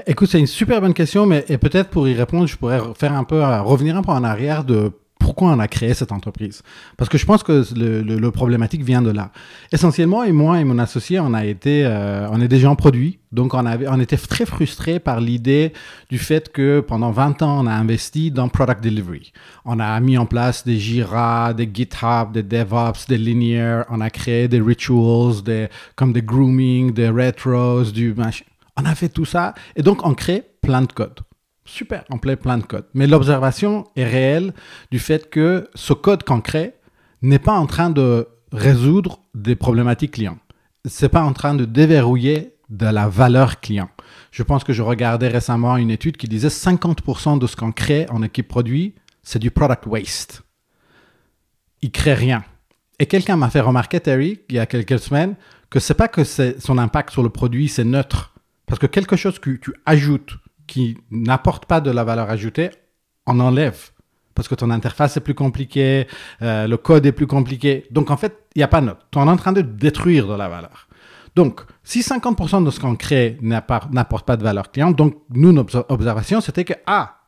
Écoute, 0.06 0.28
c'est 0.28 0.40
une 0.40 0.46
super 0.46 0.80
bonne 0.82 0.92
question, 0.92 1.24
mais 1.24 1.42
peut-être 1.42 1.88
pour 1.88 2.08
y 2.08 2.14
répondre, 2.14 2.46
je 2.46 2.56
pourrais 2.56 2.80
faire 2.94 3.14
un 3.14 3.24
peu 3.24 3.42
revenir 3.42 3.96
un 3.96 4.02
peu 4.02 4.12
en 4.12 4.24
arrière 4.24 4.64
de 4.64 4.92
pourquoi 5.28 5.50
on 5.50 5.58
a 5.58 5.68
créé 5.68 5.92
cette 5.92 6.10
entreprise. 6.10 6.62
Parce 6.96 7.10
que 7.10 7.18
je 7.18 7.26
pense 7.26 7.42
que 7.42 7.62
le, 7.76 8.30
problématique 8.30 8.82
vient 8.82 9.02
de 9.02 9.10
là. 9.10 9.30
Essentiellement, 9.70 10.24
et 10.24 10.32
moi 10.32 10.58
et 10.58 10.64
mon 10.64 10.78
associé, 10.78 11.20
on 11.20 11.34
a 11.34 11.44
été, 11.44 11.84
euh, 11.84 12.26
on 12.30 12.40
est 12.40 12.48
des 12.48 12.60
gens 12.60 12.74
produits. 12.76 13.18
Donc, 13.30 13.52
on, 13.52 13.66
avait, 13.66 13.86
on 13.88 14.00
était 14.00 14.16
très 14.16 14.46
frustrés 14.46 14.98
par 14.98 15.20
l'idée 15.20 15.74
du 16.08 16.16
fait 16.18 16.50
que 16.50 16.80
pendant 16.80 17.10
20 17.10 17.42
ans, 17.42 17.62
on 17.62 17.66
a 17.66 17.72
investi 17.74 18.30
dans 18.30 18.48
product 18.48 18.82
delivery. 18.82 19.34
On 19.66 19.80
a 19.80 20.00
mis 20.00 20.16
en 20.16 20.24
place 20.24 20.64
des 20.64 20.78
Jira, 20.78 21.52
des 21.52 21.68
GitHub, 21.70 22.32
des 22.32 22.42
DevOps, 22.42 23.06
des 23.06 23.18
Linear. 23.18 23.84
On 23.90 24.00
a 24.00 24.08
créé 24.08 24.48
des 24.48 24.62
rituals, 24.62 25.42
des, 25.44 25.68
comme 25.94 26.14
des 26.14 26.22
grooming, 26.22 26.94
des 26.94 27.10
retros, 27.10 27.92
du 27.92 28.14
machin. 28.14 28.46
On 28.78 28.86
a 28.86 28.94
fait 28.94 29.10
tout 29.10 29.26
ça. 29.26 29.52
Et 29.76 29.82
donc, 29.82 30.06
on 30.06 30.14
crée 30.14 30.42
plein 30.62 30.80
de 30.80 30.90
code. 30.90 31.20
Super, 31.68 32.04
on 32.08 32.16
plaît 32.16 32.36
plein 32.36 32.56
de 32.56 32.62
code. 32.62 32.86
Mais 32.94 33.06
l'observation 33.06 33.84
est 33.94 34.06
réelle 34.06 34.54
du 34.90 34.98
fait 34.98 35.28
que 35.28 35.68
ce 35.74 35.92
code 35.92 36.24
qu'on 36.24 36.40
crée 36.40 36.72
n'est 37.20 37.38
pas 37.38 37.52
en 37.52 37.66
train 37.66 37.90
de 37.90 38.26
résoudre 38.52 39.20
des 39.34 39.54
problématiques 39.54 40.12
clients. 40.12 40.38
C'est 40.86 41.10
pas 41.10 41.22
en 41.22 41.34
train 41.34 41.54
de 41.54 41.66
déverrouiller 41.66 42.54
de 42.70 42.86
la 42.86 43.06
valeur 43.06 43.60
client. 43.60 43.90
Je 44.30 44.42
pense 44.42 44.64
que 44.64 44.72
je 44.72 44.80
regardais 44.80 45.28
récemment 45.28 45.76
une 45.76 45.90
étude 45.90 46.16
qui 46.16 46.26
disait 46.26 46.48
50% 46.48 47.38
de 47.38 47.46
ce 47.46 47.54
qu'on 47.54 47.72
crée 47.72 48.06
en 48.08 48.22
équipe 48.22 48.48
produit, 48.48 48.94
c'est 49.22 49.38
du 49.38 49.50
product 49.50 49.84
waste. 49.86 50.42
Il 51.82 51.92
crée 51.92 52.14
rien. 52.14 52.44
Et 52.98 53.04
quelqu'un 53.04 53.36
m'a 53.36 53.50
fait 53.50 53.60
remarquer, 53.60 54.00
Terry, 54.00 54.40
il 54.48 54.56
y 54.56 54.58
a 54.58 54.64
quelques 54.64 54.98
semaines, 54.98 55.36
que 55.68 55.80
c'est 55.80 55.92
pas 55.92 56.08
que 56.08 56.24
son 56.24 56.78
impact 56.78 57.10
sur 57.10 57.22
le 57.22 57.28
produit, 57.28 57.68
c'est 57.68 57.84
neutre. 57.84 58.32
Parce 58.64 58.78
que 58.78 58.86
quelque 58.86 59.16
chose 59.16 59.38
que 59.38 59.50
tu 59.50 59.74
ajoutes 59.84 60.38
qui 60.68 60.98
n'apporte 61.10 61.66
pas 61.66 61.80
de 61.80 61.90
la 61.90 62.04
valeur 62.04 62.30
ajoutée, 62.30 62.70
on 63.26 63.40
enlève. 63.40 63.90
Parce 64.34 64.46
que 64.46 64.54
ton 64.54 64.70
interface 64.70 65.16
est 65.16 65.20
plus 65.20 65.34
compliquée, 65.34 66.06
euh, 66.42 66.68
le 66.68 66.76
code 66.76 67.04
est 67.06 67.12
plus 67.12 67.26
compliqué. 67.26 67.86
Donc 67.90 68.12
en 68.12 68.16
fait, 68.16 68.44
il 68.54 68.60
n'y 68.60 68.62
a 68.62 68.68
pas 68.68 68.80
note. 68.80 69.00
Tu 69.10 69.18
es 69.18 69.22
en 69.22 69.36
train 69.36 69.52
de 69.52 69.62
détruire 69.62 70.28
de 70.28 70.34
la 70.34 70.48
valeur. 70.48 70.86
Donc, 71.34 71.60
si 71.84 72.00
50% 72.00 72.64
de 72.64 72.70
ce 72.70 72.80
qu'on 72.80 72.96
crée 72.96 73.38
n'apporte 73.40 74.26
pas 74.26 74.36
de 74.36 74.42
valeur 74.42 74.70
client, 74.70 74.90
donc 74.90 75.16
nous, 75.30 75.52
notre 75.52 75.86
observation, 75.88 76.40
c'était 76.40 76.64
que, 76.64 76.74
ah, 76.86 77.18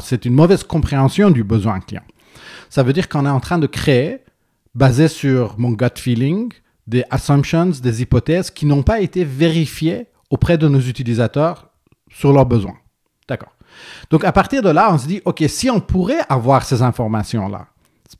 c'est 0.00 0.24
une 0.24 0.34
mauvaise 0.34 0.62
compréhension 0.64 1.30
du 1.30 1.44
besoin 1.44 1.80
client. 1.80 2.02
Ça 2.68 2.82
veut 2.82 2.92
dire 2.92 3.08
qu'on 3.08 3.26
est 3.26 3.30
en 3.30 3.40
train 3.40 3.58
de 3.58 3.66
créer, 3.66 4.18
basé 4.74 5.08
sur 5.08 5.58
mon 5.58 5.72
gut 5.72 5.86
feeling, 5.96 6.52
des 6.86 7.04
assumptions, 7.10 7.72
des 7.82 8.02
hypothèses 8.02 8.50
qui 8.50 8.66
n'ont 8.66 8.82
pas 8.82 9.00
été 9.00 9.24
vérifiées 9.24 10.06
auprès 10.30 10.56
de 10.56 10.68
nos 10.68 10.80
utilisateurs 10.80 11.69
sur 12.10 12.32
leurs 12.32 12.46
besoins. 12.46 12.76
D'accord. 13.28 13.54
Donc, 14.10 14.24
à 14.24 14.32
partir 14.32 14.62
de 14.62 14.70
là, 14.70 14.92
on 14.92 14.98
se 14.98 15.06
dit, 15.06 15.22
OK, 15.24 15.42
si 15.48 15.70
on 15.70 15.80
pourrait 15.80 16.20
avoir 16.28 16.64
ces 16.64 16.82
informations-là 16.82 17.68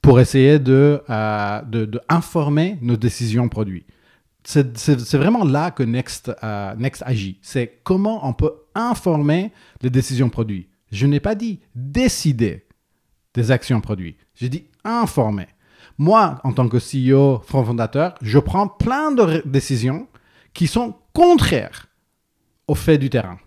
pour 0.01 0.21
essayer 0.21 0.59
de, 0.59 1.03
euh, 1.11 1.63
de, 1.63 2.01
informer 2.09 2.79
nos 2.81 2.97
décisions 2.97 3.49
produits, 3.49 3.85
c'est 4.45 5.15
vraiment 5.15 5.45
là 5.45 5.71
que 5.71 5.83
Next, 5.83 6.33
euh, 6.43 6.75
Next 6.77 7.03
agit. 7.05 7.39
C'est 7.43 7.81
comment 7.85 8.27
on 8.27 8.33
peut 8.33 8.53
informer 8.75 9.53
les 9.83 9.91
décisions 9.91 10.31
produits. 10.31 10.69
Je 10.91 11.07
n'ai 11.07 11.21
pas 11.21 11.35
dit 11.35 11.61
décider 11.75 12.67
des 13.35 13.51
actions 13.51 13.81
produits. 13.81 14.17
J'ai 14.35 14.49
dit 14.49 14.65
informer. 14.85 15.49
Moi, 15.99 16.41
en 16.45 16.53
tant 16.53 16.69
que 16.69 16.79
CEO, 16.79 17.43
fondateur, 17.47 18.15
je 18.23 18.39
prends 18.39 18.67
plein 18.67 19.13
de 19.13 19.43
décisions 19.45 20.09
qui 20.55 20.67
sont 20.67 20.97
contraires 21.13 21.89
aux 22.67 22.75
faits 22.75 23.01
du 23.01 23.11
terrain. 23.11 23.39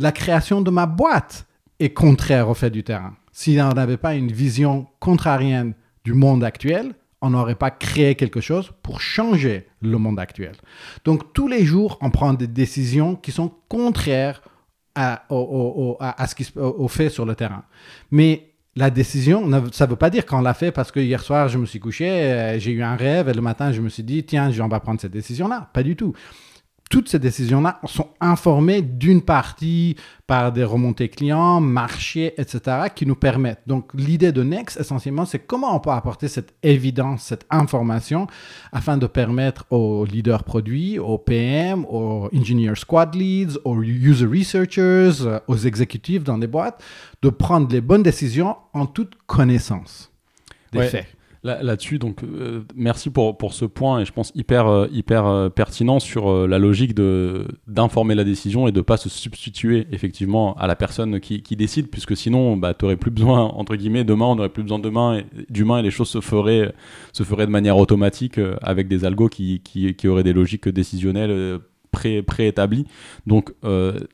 La 0.00 0.12
création 0.12 0.62
de 0.62 0.70
ma 0.70 0.86
boîte 0.86 1.46
est 1.78 1.90
contraire 1.90 2.48
aux 2.48 2.54
faits 2.54 2.72
du 2.72 2.82
terrain. 2.82 3.16
Si 3.32 3.58
on 3.60 3.74
n'avait 3.74 3.98
pas 3.98 4.14
une 4.14 4.32
vision 4.32 4.86
contrarienne 4.98 5.74
du 6.04 6.14
monde 6.14 6.42
actuel, 6.42 6.94
on 7.20 7.28
n'aurait 7.28 7.54
pas 7.54 7.70
créé 7.70 8.14
quelque 8.14 8.40
chose 8.40 8.72
pour 8.82 9.02
changer 9.02 9.66
le 9.82 9.98
monde 9.98 10.18
actuel. 10.18 10.54
Donc 11.04 11.34
tous 11.34 11.48
les 11.48 11.66
jours, 11.66 11.98
on 12.00 12.08
prend 12.08 12.32
des 12.32 12.46
décisions 12.46 13.14
qui 13.14 13.30
sont 13.30 13.52
contraires 13.68 14.40
à, 14.94 15.26
à, 15.28 16.26
ce 16.26 16.34
qui 16.34 16.50
au 16.56 16.88
fait 16.88 17.10
sur 17.10 17.26
le 17.26 17.34
terrain. 17.34 17.64
Mais 18.10 18.54
la 18.76 18.88
décision, 18.88 19.50
ça 19.70 19.84
ne 19.84 19.90
veut 19.90 19.96
pas 19.96 20.08
dire 20.08 20.24
qu'on 20.24 20.40
l'a 20.40 20.54
fait 20.54 20.72
parce 20.72 20.90
que 20.90 21.00
hier 21.00 21.22
soir, 21.22 21.48
je 21.48 21.58
me 21.58 21.66
suis 21.66 21.78
couché, 21.78 22.08
euh, 22.08 22.58
j'ai 22.58 22.72
eu 22.72 22.82
un 22.82 22.96
rêve 22.96 23.28
et 23.28 23.34
le 23.34 23.42
matin, 23.42 23.70
je 23.70 23.82
me 23.82 23.90
suis 23.90 24.02
dit, 24.02 24.24
tiens, 24.24 24.50
on 24.60 24.68
va 24.68 24.80
prendre 24.80 24.98
cette 24.98 25.12
décision-là. 25.12 25.68
Pas 25.74 25.82
du 25.82 25.94
tout 25.94 26.14
toutes 26.90 27.08
ces 27.08 27.20
décisions-là 27.20 27.80
sont 27.86 28.08
informées 28.20 28.82
d'une 28.82 29.22
partie 29.22 29.94
par 30.26 30.52
des 30.52 30.64
remontées 30.64 31.08
clients, 31.08 31.60
marchés, 31.60 32.34
etc., 32.36 32.88
qui 32.94 33.06
nous 33.06 33.14
permettent. 33.14 33.62
Donc, 33.66 33.92
l'idée 33.94 34.32
de 34.32 34.42
Next, 34.42 34.78
essentiellement, 34.78 35.24
c'est 35.24 35.38
comment 35.38 35.74
on 35.74 35.78
peut 35.78 35.90
apporter 35.90 36.26
cette 36.26 36.52
évidence, 36.64 37.22
cette 37.22 37.46
information, 37.48 38.26
afin 38.72 38.98
de 38.98 39.06
permettre 39.06 39.66
aux 39.70 40.04
leaders 40.04 40.42
produits, 40.42 40.98
aux 40.98 41.16
PM, 41.16 41.84
aux 41.88 42.28
engineer 42.34 42.74
squad 42.74 43.14
leads, 43.14 43.56
aux 43.64 43.80
user 43.80 44.26
researchers, 44.26 45.38
aux 45.46 45.56
exécutifs 45.56 46.24
dans 46.24 46.38
les 46.38 46.48
boîtes, 46.48 46.82
de 47.22 47.28
prendre 47.28 47.70
les 47.70 47.80
bonnes 47.80 48.02
décisions 48.02 48.56
en 48.72 48.86
toute 48.86 49.12
connaissance 49.28 50.10
des 50.72 50.88
faits. 50.88 51.06
Là-dessus, 51.42 51.98
donc 51.98 52.22
euh, 52.22 52.64
merci 52.76 53.08
pour, 53.08 53.38
pour 53.38 53.54
ce 53.54 53.64
point 53.64 54.00
et 54.00 54.04
je 54.04 54.12
pense 54.12 54.30
hyper, 54.34 54.66
euh, 54.66 54.86
hyper 54.92 55.24
euh, 55.24 55.48
pertinent 55.48 55.98
sur 55.98 56.46
la 56.46 56.58
logique 56.58 56.94
d'informer 57.66 58.14
la 58.14 58.24
décision 58.24 58.68
et 58.68 58.72
de 58.72 58.76
ne 58.76 58.82
pas 58.82 58.98
se 58.98 59.08
substituer 59.08 59.86
effectivement 59.90 60.54
à 60.56 60.66
la 60.66 60.76
personne 60.76 61.18
qui, 61.18 61.42
qui 61.42 61.56
décide, 61.56 61.88
puisque 61.88 62.14
sinon 62.14 62.58
bah, 62.58 62.74
tu 62.74 62.84
n'aurais 62.84 62.98
plus 62.98 63.10
besoin, 63.10 63.40
entre 63.40 63.74
guillemets, 63.76 64.04
demain, 64.04 64.26
on 64.26 64.36
n'aurait 64.36 64.50
plus 64.50 64.62
besoin 64.62 64.78
demain, 64.78 65.14
et 65.16 65.82
les 65.82 65.90
choses 65.90 66.10
se 66.10 66.20
feraient, 66.20 66.74
se 67.14 67.22
feraient 67.22 67.46
de 67.46 67.52
manière 67.52 67.78
automatique 67.78 68.38
avec 68.60 68.86
des 68.86 69.06
algos 69.06 69.30
qui, 69.30 69.60
qui, 69.60 69.94
qui 69.94 70.08
auraient 70.08 70.22
des 70.22 70.34
logiques 70.34 70.68
décisionnelles 70.68 71.58
pré, 71.90 72.20
préétablies. 72.20 72.84
Donc 73.26 73.54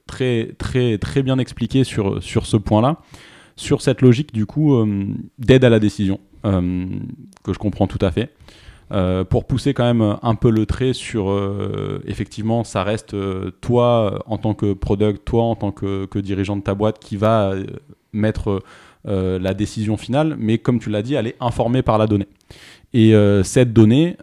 très, 0.06 0.54
très, 0.59 0.99
très 0.99 1.25
bien 1.25 1.38
expliqué 1.38 1.83
sur, 1.83 2.23
sur 2.23 2.47
ce 2.47 2.56
point-là 2.56 3.00
sur 3.59 3.80
cette 3.80 4.02
logique 4.02 4.35
du 4.35 4.45
coup 4.45 4.76
d'aide 5.38 5.64
à 5.64 5.71
la 5.71 5.80
décision. 5.80 6.21
Euh, 6.45 6.87
que 7.43 7.52
je 7.52 7.59
comprends 7.59 7.87
tout 7.87 7.99
à 8.00 8.11
fait. 8.11 8.31
Euh, 8.93 9.25
pour 9.25 9.47
pousser 9.47 9.75
quand 9.75 9.85
même 9.85 10.16
un 10.23 10.35
peu 10.37 10.49
le 10.49 10.64
trait 10.64 10.93
sur 10.93 11.28
euh, 11.28 12.00
effectivement 12.07 12.62
ça 12.62 12.85
reste 12.85 13.16
toi 13.61 14.23
en 14.26 14.38
tant 14.38 14.55
que 14.55 14.75
product 14.75 15.25
toi 15.25 15.43
en 15.43 15.57
tant 15.57 15.73
que, 15.73 16.19
dirigeant 16.21 16.57
de 16.57 16.62
ta 16.62 16.75
boîte 16.75 17.00
qui 17.00 17.16
va 17.16 17.55
mettre 18.12 18.62
la 19.05 19.55
décision 19.55 19.97
finale. 19.97 20.37
Mais 20.38 20.59
comme 20.59 20.78
tu 20.78 20.90
l'as 20.90 21.02
dit 21.02 21.14
elle 21.14 21.26
est 21.26 21.37
informée 21.40 21.83
par 21.83 21.99
la 21.99 22.07
donnée. 22.07 22.28
Et 22.93 23.12
cette 23.43 23.73
donnée 23.73 24.16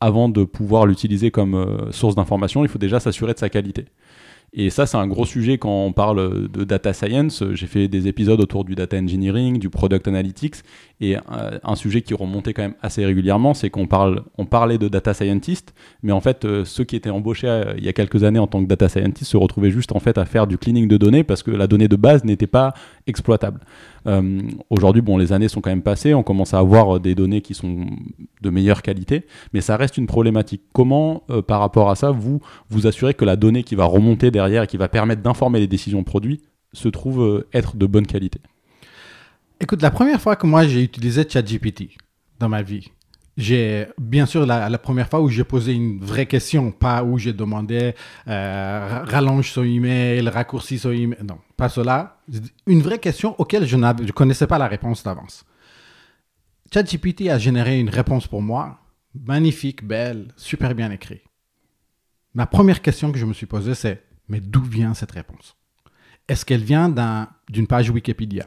avant 0.00 0.28
de 0.30 0.44
pouvoir 0.44 0.86
l'utiliser 0.86 1.30
comme 1.30 1.88
source 1.90 2.14
d'information 2.14 2.64
il 2.64 2.68
faut 2.68 2.78
déjà 2.78 3.00
s'assurer 3.00 3.34
de 3.34 3.38
sa 3.38 3.50
qualité 3.50 3.84
et 4.54 4.70
ça, 4.70 4.86
c'est 4.86 4.96
un 4.96 5.06
gros 5.06 5.26
sujet 5.26 5.58
quand 5.58 5.84
on 5.84 5.92
parle 5.92 6.48
de 6.48 6.64
data 6.64 6.94
science. 6.94 7.44
J'ai 7.52 7.66
fait 7.66 7.86
des 7.86 8.08
épisodes 8.08 8.40
autour 8.40 8.64
du 8.64 8.74
data 8.74 8.96
engineering, 8.96 9.58
du 9.58 9.68
product 9.68 10.08
analytics, 10.08 10.56
et 11.00 11.16
euh, 11.16 11.58
un 11.62 11.76
sujet 11.76 12.00
qui 12.00 12.14
remontait 12.14 12.54
quand 12.54 12.62
même 12.62 12.74
assez 12.80 13.04
régulièrement, 13.04 13.52
c'est 13.52 13.68
qu'on 13.68 13.86
parlait 13.86 14.78
de 14.78 14.88
data 14.88 15.12
scientist, 15.12 15.74
mais 16.02 16.12
en 16.12 16.20
fait, 16.20 16.44
euh, 16.44 16.64
ceux 16.64 16.84
qui 16.84 16.96
étaient 16.96 17.10
embauchés 17.10 17.48
euh, 17.48 17.74
il 17.76 17.84
y 17.84 17.88
a 17.88 17.92
quelques 17.92 18.24
années 18.24 18.38
en 18.38 18.46
tant 18.46 18.62
que 18.62 18.68
data 18.68 18.88
scientist 18.88 19.30
se 19.30 19.36
retrouvaient 19.36 19.70
juste 19.70 19.92
en 19.92 20.00
fait 20.00 20.18
à 20.18 20.24
faire 20.24 20.46
du 20.46 20.58
cleaning 20.58 20.88
de 20.88 20.96
données 20.96 21.24
parce 21.24 21.42
que 21.42 21.50
la 21.50 21.66
donnée 21.66 21.88
de 21.88 21.96
base 21.96 22.24
n'était 22.24 22.46
pas 22.46 22.72
exploitable. 23.06 23.60
Aujourd'hui, 24.70 25.02
bon, 25.02 25.18
les 25.18 25.32
années 25.32 25.48
sont 25.48 25.60
quand 25.60 25.70
même 25.70 25.82
passées, 25.82 26.14
on 26.14 26.22
commence 26.22 26.54
à 26.54 26.58
avoir 26.58 27.00
des 27.00 27.14
données 27.14 27.40
qui 27.40 27.54
sont 27.54 27.86
de 28.40 28.50
meilleure 28.50 28.82
qualité, 28.82 29.26
mais 29.52 29.60
ça 29.60 29.76
reste 29.76 29.98
une 29.98 30.06
problématique. 30.06 30.62
Comment, 30.72 31.24
par 31.46 31.60
rapport 31.60 31.90
à 31.90 31.94
ça, 31.94 32.10
vous 32.10 32.40
vous 32.70 32.86
assurez 32.86 33.14
que 33.14 33.24
la 33.24 33.36
donnée 33.36 33.62
qui 33.62 33.74
va 33.74 33.84
remonter 33.84 34.30
derrière 34.30 34.62
et 34.62 34.66
qui 34.66 34.76
va 34.76 34.88
permettre 34.88 35.22
d'informer 35.22 35.60
les 35.60 35.66
décisions 35.66 36.04
produits 36.04 36.40
se 36.72 36.88
trouve 36.88 37.22
euh, 37.22 37.48
être 37.52 37.76
de 37.76 37.86
bonne 37.86 38.06
qualité? 38.06 38.40
Écoute, 39.60 39.82
la 39.82 39.90
première 39.90 40.20
fois 40.20 40.36
que 40.36 40.46
moi 40.46 40.66
j'ai 40.66 40.82
utilisé 40.82 41.28
ChatGPT 41.28 41.96
dans 42.38 42.48
ma 42.48 42.62
vie, 42.62 42.92
j'ai 43.38 43.86
bien 43.98 44.26
sûr 44.26 44.44
la, 44.44 44.78
première 44.78 45.08
fois 45.08 45.20
où 45.20 45.28
j'ai 45.28 45.44
posé 45.44 45.72
une 45.72 46.00
vraie 46.00 46.26
question, 46.26 46.72
pas 46.72 47.04
où 47.04 47.18
j'ai 47.18 47.32
demandé 47.32 47.94
euh, 48.26 49.04
rallonge 49.04 49.52
son 49.52 49.62
email, 49.62 50.28
raccourcis 50.28 50.80
son 50.80 50.90
email, 50.90 51.18
non, 51.22 51.38
pas 51.56 51.68
cela. 51.68 52.18
Une 52.66 52.82
vraie 52.82 52.98
question 52.98 53.36
auquel 53.38 53.64
je 53.64 53.76
ne 53.76 54.10
connaissais 54.10 54.48
pas 54.48 54.58
la 54.58 54.66
réponse 54.66 55.04
d'avance. 55.04 55.44
ChatGPT 56.74 57.28
a 57.30 57.38
généré 57.38 57.78
une 57.78 57.90
réponse 57.90 58.26
pour 58.26 58.42
moi, 58.42 58.80
magnifique, 59.14 59.86
belle, 59.86 60.28
super 60.36 60.74
bien 60.74 60.90
écrite. 60.90 61.22
Ma 62.34 62.46
première 62.46 62.82
question 62.82 63.12
que 63.12 63.18
je 63.18 63.24
me 63.24 63.32
suis 63.32 63.46
posée, 63.46 63.76
c'est 63.76 64.02
mais 64.28 64.40
d'où 64.40 64.62
vient 64.62 64.94
cette 64.94 65.12
réponse? 65.12 65.56
Est-ce 66.26 66.44
qu'elle 66.44 66.64
vient 66.64 66.92
d'une 67.48 67.68
page 67.68 67.88
Wikipédia? 67.88 68.46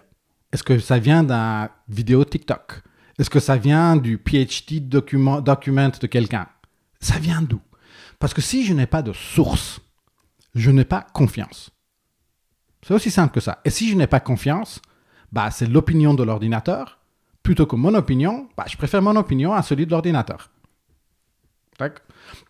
Est-ce 0.51 0.63
que 0.63 0.79
ça 0.79 1.00
vient 1.00 1.24
d'une 1.24 1.69
vidéo 1.88 2.25
TikTok? 2.25 2.83
Est-ce 3.20 3.30
que 3.30 3.39
ça 3.39 3.58
vient 3.58 3.96
du 3.96 4.18
PhD 4.18 4.88
document, 4.88 5.41
document 5.41 5.91
de 6.00 6.08
quelqu'un? 6.08 6.48
Ça 7.00 7.20
vient 7.20 7.41
d'où? 7.41 7.62
Parce 8.20 8.34
que 8.34 8.41
si 8.41 8.65
je 8.65 8.74
n'ai 8.74 8.86
pas 8.86 9.01
de 9.01 9.13
source, 9.13 9.80
je 10.56 10.72
n'ai 10.72 10.86
pas 10.86 11.06
confiance. 11.13 11.72
C'est 12.86 12.94
aussi 12.94 13.12
simple 13.12 13.34
que 13.34 13.39
ça. 13.39 13.60
Et 13.65 13.70
si 13.70 13.89
je 13.89 13.96
n'ai 13.96 14.08
pas 14.08 14.20
confiance, 14.20 14.82
bah, 15.32 15.51
c'est 15.51 15.68
l'opinion 15.68 16.13
de 16.13 16.24
l'ordinateur. 16.24 17.00
Plutôt 17.44 17.65
que 17.65 17.75
mon 17.75 17.94
opinion, 17.96 18.50
bah, 18.58 18.65
je 18.68 18.77
préfère 18.77 19.01
mon 19.01 19.15
opinion 19.15 19.53
à 19.53 19.63
celui 19.63 19.86
de 19.86 19.91
l'ordinateur. 19.91 20.51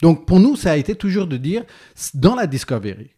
Donc 0.02 0.26
pour 0.26 0.40
nous, 0.40 0.56
ça 0.58 0.72
a 0.72 0.76
été 0.76 0.96
toujours 0.96 1.28
de 1.28 1.38
dire, 1.38 1.64
dans 2.14 2.36
la 2.36 2.48
discovery, 2.48 3.12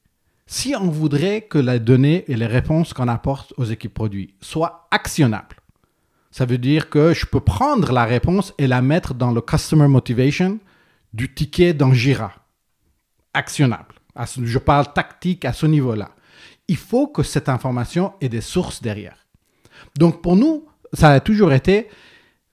si 0.46 0.76
on 0.76 0.90
voudrait 0.90 1.42
que 1.42 1.58
la 1.58 1.80
donnée 1.80 2.26
et 2.28 2.36
les 2.36 2.46
réponses 2.46 2.94
qu'on 2.94 3.08
apporte 3.08 3.54
aux 3.58 3.64
équipes 3.64 3.94
produits 3.94 4.36
soient 4.42 4.88
actionnables, 4.92 5.56
ça 6.34 6.46
veut 6.46 6.58
dire 6.58 6.90
que 6.90 7.14
je 7.14 7.28
peux 7.28 7.42
prendre 7.42 7.92
la 7.92 8.06
réponse 8.06 8.56
et 8.58 8.66
la 8.66 8.82
mettre 8.82 9.14
dans 9.14 9.32
le 9.32 9.40
customer 9.40 9.88
motivation 9.88 10.58
du 11.14 11.32
ticket 11.32 11.76
dans 11.76 11.94
Jira. 11.94 12.34
Actionnable. 13.36 13.94
Je 14.42 14.58
parle 14.58 14.92
tactique 14.94 15.46
à 15.46 15.54
ce 15.54 15.68
niveau-là. 15.68 16.10
Il 16.68 16.78
faut 16.78 17.06
que 17.06 17.22
cette 17.22 17.50
information 17.50 18.14
ait 18.20 18.30
des 18.30 18.42
sources 18.42 18.82
derrière. 18.82 19.28
Donc 19.96 20.24
pour 20.24 20.36
nous, 20.36 20.66
ça 20.92 21.12
a 21.12 21.20
toujours 21.20 21.54
été, 21.54 21.88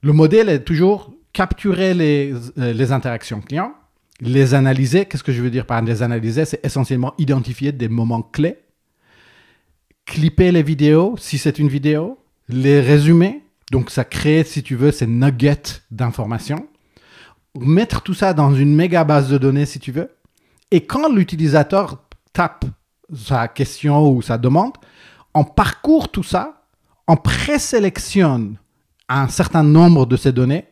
le 0.02 0.12
modèle 0.12 0.50
est 0.50 0.62
toujours 0.62 1.14
capturer 1.32 1.94
les, 1.94 2.34
euh, 2.58 2.74
les 2.74 2.92
interactions 2.92 3.40
clients, 3.40 3.72
les 4.20 4.52
analyser. 4.52 5.06
Qu'est-ce 5.06 5.24
que 5.24 5.32
je 5.32 5.40
veux 5.40 5.50
dire 5.50 5.64
par 5.64 5.80
les 5.80 6.02
analyser? 6.02 6.44
C'est 6.44 6.62
essentiellement 6.66 7.14
identifier 7.16 7.72
des 7.72 7.88
moments 7.88 8.20
clés, 8.20 8.58
clipper 10.04 10.52
les 10.52 10.62
vidéos, 10.62 11.14
si 11.16 11.38
c'est 11.38 11.58
une 11.58 11.68
vidéo, 11.68 12.18
les 12.50 12.82
résumer. 12.82 13.42
Donc, 13.70 13.90
ça 13.90 14.04
crée, 14.04 14.44
si 14.44 14.62
tu 14.62 14.76
veux, 14.76 14.90
ces 14.90 15.06
nuggets 15.06 15.82
d'informations. 15.90 16.66
Mettre 17.58 18.02
tout 18.02 18.14
ça 18.14 18.34
dans 18.34 18.54
une 18.54 18.74
méga 18.74 19.04
base 19.04 19.28
de 19.28 19.38
données, 19.38 19.66
si 19.66 19.78
tu 19.78 19.92
veux. 19.92 20.10
Et 20.70 20.86
quand 20.86 21.12
l'utilisateur 21.12 22.02
tape 22.32 22.64
sa 23.14 23.48
question 23.48 24.10
ou 24.10 24.22
sa 24.22 24.38
demande, 24.38 24.74
on 25.34 25.44
parcourt 25.44 26.10
tout 26.10 26.22
ça, 26.22 26.64
on 27.06 27.16
présélectionne 27.16 28.56
un 29.08 29.28
certain 29.28 29.64
nombre 29.64 30.06
de 30.06 30.16
ces 30.16 30.32
données, 30.32 30.68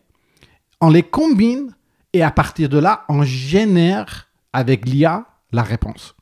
on 0.81 0.91
les 0.91 1.03
combine 1.03 1.75
et 2.13 2.23
à 2.23 2.31
partir 2.31 2.69
de 2.69 2.79
là, 2.79 3.05
on 3.09 3.23
génère 3.23 4.29
avec 4.53 4.87
l'IA 4.89 5.27
la 5.53 5.63
réponse. 5.63 6.15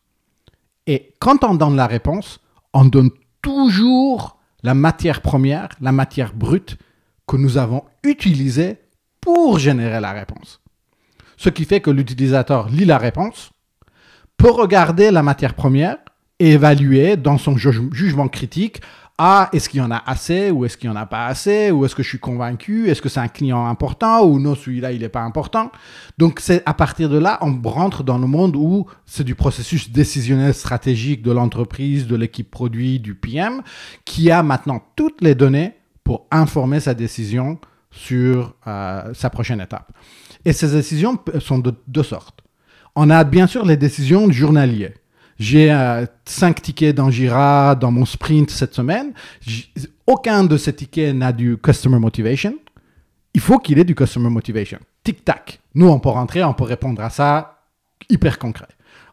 Et 0.87 1.15
quand 1.19 1.45
on 1.45 1.55
donne 1.55 1.77
la 1.77 1.87
réponse, 1.87 2.41
on 2.73 2.85
donne 2.85 3.11
toujours 3.43 4.36
la 4.63 4.75
matière 4.75 5.21
première, 5.23 5.69
la 5.81 5.93
matière 5.93 6.33
brute 6.35 6.77
que 7.27 7.37
nous 7.37 7.59
avons 7.59 7.85
utilisée 8.03 8.79
pour 9.21 9.59
générer 9.59 10.01
la 10.01 10.13
réponse. 10.13 10.61
Ce 11.37 11.49
qui 11.49 11.65
fait 11.65 11.81
que 11.81 11.91
l'utilisateur 11.91 12.69
lit 12.69 12.85
la 12.85 12.99
réponse, 12.99 13.51
peut 14.37 14.51
regarder 14.51 15.11
la 15.11 15.23
matière 15.23 15.55
première 15.55 15.99
et 16.39 16.53
évaluer 16.53 17.17
dans 17.17 17.39
son 17.39 17.57
jugement 17.57 18.29
critique 18.29 18.81
ah, 19.19 19.49
est-ce 19.55 19.71
qu'il 19.71 19.79
y 19.79 19.83
en 19.83 19.91
a 19.91 20.03
assez 20.05 20.51
ou 20.51 20.67
est-ce 20.67 20.77
qu'il 20.77 20.91
n'y 20.91 20.95
en 20.95 21.01
a 21.01 21.07
pas 21.07 21.27
assez 21.27 21.71
ou 21.71 21.87
est-ce 21.87 21.95
que 21.95 22.03
je 22.03 22.09
suis 22.09 22.19
convaincu? 22.19 22.91
Est-ce 22.91 23.01
que 23.01 23.09
c'est 23.09 23.21
un 23.21 23.29
client 23.29 23.67
important 23.67 24.25
ou 24.27 24.39
non, 24.39 24.55
celui-là, 24.55 24.93
il 24.93 25.01
n'est 25.01 25.09
pas 25.09 25.23
important? 25.23 25.73
Donc, 26.19 26.39
c'est 26.41 26.63
à 26.67 26.75
partir 26.75 27.09
de 27.09 27.17
là, 27.17 27.39
on 27.41 27.59
rentre 27.67 28.03
dans 28.03 28.19
le 28.19 28.27
monde 28.27 28.57
où 28.57 28.87
c'est 29.07 29.25
du 29.25 29.35
processus 29.35 29.91
décisionnel 29.91 30.53
stratégique 30.53 31.23
de 31.23 31.33
l'entreprise, 31.33 32.07
de 32.07 32.15
l'équipe 32.15 32.51
produit, 32.51 33.01
du 33.01 33.15
PM, 33.15 33.63
qui 34.05 34.31
a 34.31 34.43
maintenant 34.43 34.83
toutes 34.97 35.23
les 35.23 35.35
données 35.35 35.73
pour 36.05 36.27
informer 36.31 36.81
sa 36.81 36.93
décision 36.93 37.59
sur 37.91 38.55
euh, 38.67 39.15
sa 39.15 39.31
prochaine 39.31 39.63
étape. 39.63 39.93
Et 40.45 40.53
ces 40.53 40.69
décisions 40.69 41.19
sont 41.41 41.59
de 41.59 41.73
deux 41.89 42.03
sortes. 42.03 42.43
On 42.95 43.09
a 43.09 43.25
bien 43.25 43.47
sûr 43.47 43.65
les 43.65 43.79
décisions 43.79 44.31
journalières 44.31 44.93
j'ai 45.39 45.71
euh, 45.71 46.07
cinq 46.25 46.63
tickets 46.63 46.95
dans 46.95 47.11
Jira 47.11 47.75
dans 47.75 47.91
mon 47.91 48.05
sprint 48.05 48.51
cette 48.51 48.75
semaine. 48.75 49.13
Aucun 50.07 50.45
de 50.45 50.57
ces 50.57 50.75
tickets 50.75 51.15
n'a 51.15 51.33
du 51.33 51.57
customer 51.59 51.99
motivation. 51.99 52.55
Il 53.35 53.41
faut 53.41 53.59
qu'il 53.59 53.79
ait 53.79 53.85
du 53.85 53.95
customer 53.95 54.31
motivation. 54.31 54.79
Tic-tac. 55.05 55.61
Nous, 55.75 55.89
on 55.89 56.01
peut 56.01 56.09
rentrer, 56.09 56.43
on 56.43 56.55
peut 56.55 56.65
répondre 56.65 57.03
à 57.03 57.11
ça 57.11 57.61
hyper 58.09 58.39
concret. 58.39 58.69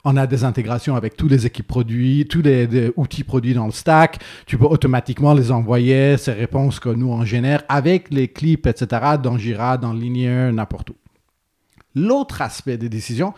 On 0.06 0.18
a 0.18 0.28
des 0.28 0.44
intégrations 0.44 0.96
avec 0.96 1.16
tous 1.16 1.30
les 1.30 1.46
équipes 1.46 1.68
produits, 1.68 2.26
tous 2.30 2.42
les, 2.42 2.92
outils 2.98 3.24
produits 3.24 3.54
dans 3.54 3.66
le 3.66 3.72
stack. 3.72 4.20
Tu 4.46 4.58
peux 4.58 4.66
automatiquement 4.66 5.34
les 5.34 5.52
envoyer, 5.52 6.18
ces 6.18 6.34
réponses 6.34 6.80
que 6.80 6.90
nous 6.90 7.08
on 7.08 7.24
génère 7.24 7.64
avec 7.70 8.12
les 8.12 8.28
clips, 8.28 8.68
etc. 8.68 8.88
dans 9.22 9.38
Jira, 9.38 9.78
dans 9.78 9.94
Linear, 9.94 10.52
n'importe 10.52 10.90
où. 10.90 10.96
L'autre 11.96 12.42
aspect 12.42 12.78
des 12.78 12.90
décisions, 12.90 13.34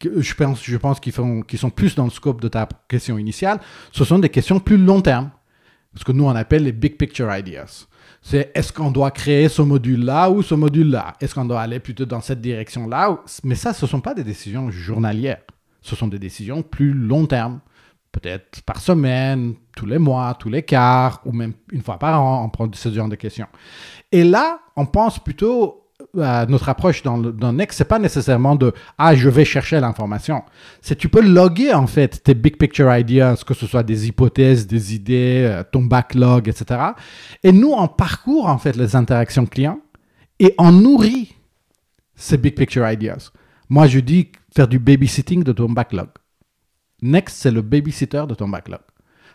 je 0.00 0.34
pense, 0.34 1.00
qu'ils, 1.00 1.12
sont 1.58 1.70
plus 1.70 1.94
dans 1.94 2.04
le 2.04 2.10
scope 2.10 2.40
de 2.40 2.48
ta 2.48 2.68
question 2.88 3.18
initiale, 3.18 3.60
ce 3.92 4.04
sont 4.04 4.18
des 4.18 4.28
questions 4.28 4.60
plus 4.60 4.78
long 4.78 5.00
terme. 5.00 5.30
Ce 5.94 6.04
que 6.04 6.12
nous, 6.12 6.24
on 6.24 6.36
appelle 6.36 6.64
les 6.64 6.72
big 6.72 6.96
picture 6.96 7.34
ideas. 7.34 7.86
C'est 8.22 8.52
est-ce 8.54 8.72
qu'on 8.72 8.90
doit 8.90 9.10
créer 9.10 9.48
ce 9.48 9.62
module-là 9.62 10.30
ou 10.30 10.42
ce 10.42 10.54
module-là? 10.54 11.14
Est-ce 11.20 11.34
qu'on 11.34 11.44
doit 11.44 11.60
aller 11.60 11.80
plutôt 11.80 12.04
dans 12.04 12.20
cette 12.20 12.40
direction-là 12.40 13.20
Mais 13.42 13.54
ça, 13.54 13.72
ce 13.72 13.84
ne 13.84 13.90
sont 13.90 14.00
pas 14.00 14.14
des 14.14 14.24
décisions 14.24 14.70
journalières. 14.70 15.40
Ce 15.80 15.96
sont 15.96 16.08
des 16.08 16.18
décisions 16.18 16.62
plus 16.62 16.92
long 16.92 17.26
terme. 17.26 17.60
Peut-être 18.12 18.62
par 18.62 18.80
semaine, 18.80 19.54
tous 19.76 19.86
les 19.86 19.98
mois, 19.98 20.34
tous 20.38 20.48
les 20.48 20.62
quarts, 20.62 21.20
ou 21.24 21.32
même 21.32 21.52
une 21.72 21.82
fois 21.82 21.98
par 21.98 22.20
an, 22.22 22.44
on 22.44 22.48
prend 22.48 22.68
ce 22.72 22.88
genre 22.90 23.08
de 23.08 23.16
questions. 23.16 23.46
Et 24.10 24.24
là, 24.24 24.60
on 24.76 24.86
pense 24.86 25.18
plutôt 25.18 25.87
notre 26.14 26.68
approche 26.68 27.02
dans, 27.02 27.18
dans 27.18 27.52
Next, 27.52 27.78
c'est 27.78 27.84
pas 27.84 27.98
nécessairement 27.98 28.56
de 28.56 28.72
ah 28.96 29.14
je 29.14 29.28
vais 29.28 29.44
chercher 29.44 29.80
l'information. 29.80 30.42
C'est 30.80 30.96
tu 30.96 31.08
peux 31.08 31.20
loguer 31.20 31.72
en 31.72 31.86
fait 31.86 32.22
tes 32.22 32.34
big 32.34 32.56
picture 32.56 32.94
ideas, 32.94 33.42
que 33.46 33.54
ce 33.54 33.66
soit 33.66 33.82
des 33.82 34.08
hypothèses, 34.08 34.66
des 34.66 34.94
idées, 34.94 35.44
euh, 35.44 35.62
ton 35.70 35.82
backlog, 35.82 36.48
etc. 36.48 36.80
Et 37.42 37.52
nous 37.52 37.72
on 37.72 37.88
parcourt 37.88 38.46
en 38.46 38.58
fait 38.58 38.76
les 38.76 38.96
interactions 38.96 39.46
clients 39.46 39.80
et 40.38 40.54
on 40.58 40.72
nourrit 40.72 41.34
ces 42.14 42.38
big 42.38 42.54
picture 42.54 42.88
ideas. 42.88 43.30
Moi 43.68 43.86
je 43.86 44.00
dis 44.00 44.32
faire 44.54 44.68
du 44.68 44.78
babysitting 44.78 45.44
de 45.44 45.52
ton 45.52 45.68
backlog. 45.68 46.08
Next 47.02 47.36
c'est 47.36 47.50
le 47.50 47.62
babysitter 47.62 48.24
de 48.28 48.34
ton 48.34 48.48
backlog. 48.48 48.80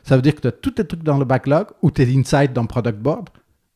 Ça 0.04 0.16
veut 0.16 0.22
dire 0.22 0.36
que 0.36 0.42
tu 0.42 0.48
as 0.48 0.52
tous 0.52 0.72
tes 0.72 0.86
trucs 0.86 1.04
dans 1.04 1.18
le 1.18 1.26
backlog 1.26 1.68
ou 1.82 1.92
tes 1.92 2.08
insights 2.14 2.52
dans 2.52 2.66
product 2.66 3.00
board. 3.00 3.30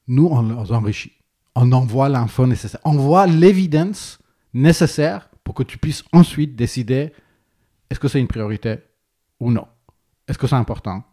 Nous 0.07 0.27
on 0.31 0.63
les 0.63 0.71
enrichit 0.71 1.16
on 1.57 1.71
envoie 1.71 2.07
l'info 2.07 2.45
nécessaire. 2.45 2.79
On 2.85 2.91
envoie 2.91 3.25
l'évidence 3.25 4.19
nécessaire 4.53 5.29
pour 5.43 5.55
que 5.55 5.63
tu 5.63 5.79
puisses 5.79 6.03
ensuite 6.13 6.55
décider 6.55 7.11
est-ce 7.89 7.99
que 7.99 8.07
c'est 8.07 8.19
une 8.19 8.27
priorité 8.27 8.77
ou 9.39 9.51
non? 9.51 9.65
Est-ce 10.27 10.37
que 10.37 10.45
c'est 10.45 10.55
important 10.55 11.03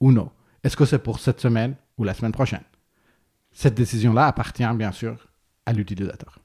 ou 0.00 0.10
non? 0.10 0.30
Est-ce 0.64 0.76
que 0.76 0.86
c'est 0.86 0.98
pour 0.98 1.20
cette 1.20 1.40
semaine 1.40 1.76
ou 1.98 2.04
la 2.04 2.14
semaine 2.14 2.32
prochaine? 2.32 2.64
Cette 3.52 3.74
décision-là 3.74 4.26
appartient 4.26 4.66
bien 4.74 4.90
sûr 4.90 5.28
à 5.66 5.72
l'utilisateur. 5.72 6.40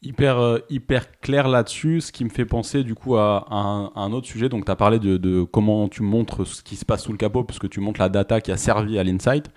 Hyper, 0.00 0.38
euh, 0.38 0.58
hyper 0.70 1.20
clair 1.20 1.48
là-dessus, 1.48 2.00
ce 2.00 2.12
qui 2.12 2.24
me 2.24 2.30
fait 2.30 2.46
penser 2.46 2.82
du 2.82 2.94
coup 2.94 3.16
à, 3.16 3.46
un, 3.50 4.12
autre 4.12 4.26
sujet. 4.26 4.48
Donc, 4.48 4.64
tu 4.64 4.70
as 4.70 4.76
parlé 4.76 4.98
de, 4.98 5.42
comment 5.44 5.88
tu 5.88 6.02
montres 6.02 6.46
ce 6.46 6.62
qui 6.62 6.76
se 6.76 6.84
passe 6.84 7.04
sous 7.04 7.12
le 7.12 7.18
capot, 7.18 7.44
puisque 7.44 7.68
tu 7.68 7.80
montres 7.80 8.00
la 8.00 8.08
data 8.08 8.40
qui 8.40 8.50
a 8.52 8.56
servi 8.56 8.98
à 8.98 9.04
l'insight. 9.04 9.50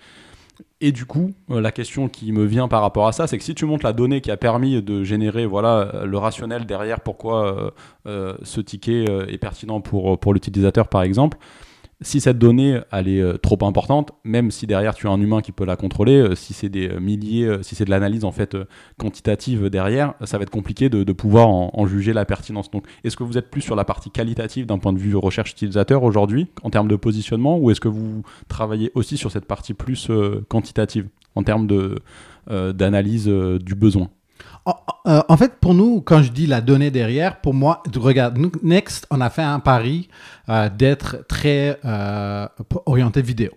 Et 0.80 0.92
du 0.92 1.06
coup, 1.06 1.32
euh, 1.50 1.60
la 1.60 1.72
question 1.72 2.08
qui 2.08 2.32
me 2.32 2.44
vient 2.44 2.68
par 2.68 2.82
rapport 2.82 3.06
à 3.06 3.12
ça, 3.12 3.26
c'est 3.26 3.38
que 3.38 3.44
si 3.44 3.54
tu 3.54 3.64
montres 3.64 3.84
la 3.84 3.92
donnée 3.92 4.20
qui 4.20 4.30
a 4.30 4.36
permis 4.36 4.82
de 4.82 5.04
générer 5.04 5.46
voilà, 5.46 5.90
euh, 5.94 6.04
le 6.04 6.18
rationnel 6.18 6.66
derrière 6.66 7.00
pourquoi 7.00 7.72
euh, 8.06 8.36
ce 8.42 8.60
ticket 8.60 9.04
est 9.28 9.38
pertinent 9.38 9.80
pour 9.80 10.34
l'utilisateur, 10.34 10.88
par 10.88 11.02
exemple, 11.02 11.38
si 12.02 12.20
cette 12.20 12.38
donnée 12.38 12.80
elle 12.92 13.08
est 13.08 13.20
euh, 13.20 13.38
trop 13.38 13.58
importante, 13.62 14.12
même 14.24 14.50
si 14.50 14.66
derrière 14.66 14.94
tu 14.94 15.06
as 15.06 15.10
un 15.10 15.20
humain 15.20 15.40
qui 15.40 15.52
peut 15.52 15.64
la 15.64 15.76
contrôler, 15.76 16.16
euh, 16.16 16.34
si 16.34 16.52
c'est 16.52 16.68
des 16.68 16.88
euh, 16.88 17.00
milliers, 17.00 17.62
si 17.62 17.74
c'est 17.74 17.84
de 17.84 17.90
l'analyse 17.90 18.24
en 18.24 18.32
fait 18.32 18.56
quantitative 18.98 19.70
derrière, 19.70 20.14
ça 20.24 20.36
va 20.38 20.42
être 20.42 20.50
compliqué 20.50 20.88
de, 20.88 21.12
pouvoir 21.12 21.48
en, 21.48 21.86
juger 21.86 22.12
la 22.12 22.24
pertinence. 22.24 22.70
Donc, 22.70 22.84
est-ce 23.04 23.16
que 23.16 23.24
vous 23.24 23.38
êtes 23.38 23.50
plus 23.50 23.62
sur 23.62 23.76
la 23.76 23.84
partie 23.84 24.10
qualitative 24.10 24.66
d'un 24.66 24.78
point 24.78 24.92
de 24.92 24.98
vue 24.98 25.16
recherche 25.16 25.52
utilisateur 25.52 26.02
aujourd'hui 26.02 26.48
en 26.62 26.70
termes 26.70 26.88
de 26.88 26.96
positionnement, 26.96 27.58
ou 27.58 27.70
est-ce 27.70 27.80
que 27.80 27.88
vous 27.88 28.22
travaillez 28.48 28.90
aussi 28.94 29.16
sur 29.16 29.30
cette 29.30 29.46
partie 29.46 29.72
plus 29.74 30.10
quantitative 30.48 31.08
en 31.34 31.42
termes 31.42 31.66
de 31.66 31.98
d'analyse 32.48 33.26
du 33.26 33.74
besoin? 33.74 34.08
euh, 34.08 34.15
en 35.04 35.36
fait, 35.36 35.60
pour 35.60 35.74
nous, 35.74 36.00
quand 36.00 36.22
je 36.22 36.32
dis 36.32 36.46
la 36.46 36.60
donnée 36.60 36.90
derrière, 36.90 37.40
pour 37.40 37.54
moi, 37.54 37.82
regarde, 37.94 38.38
Next, 38.62 39.06
on 39.10 39.20
a 39.20 39.30
fait 39.30 39.42
un 39.42 39.60
pari 39.60 40.08
euh, 40.48 40.68
d'être 40.68 41.24
très 41.28 41.78
euh, 41.84 42.48
orienté 42.86 43.22
vidéo. 43.22 43.52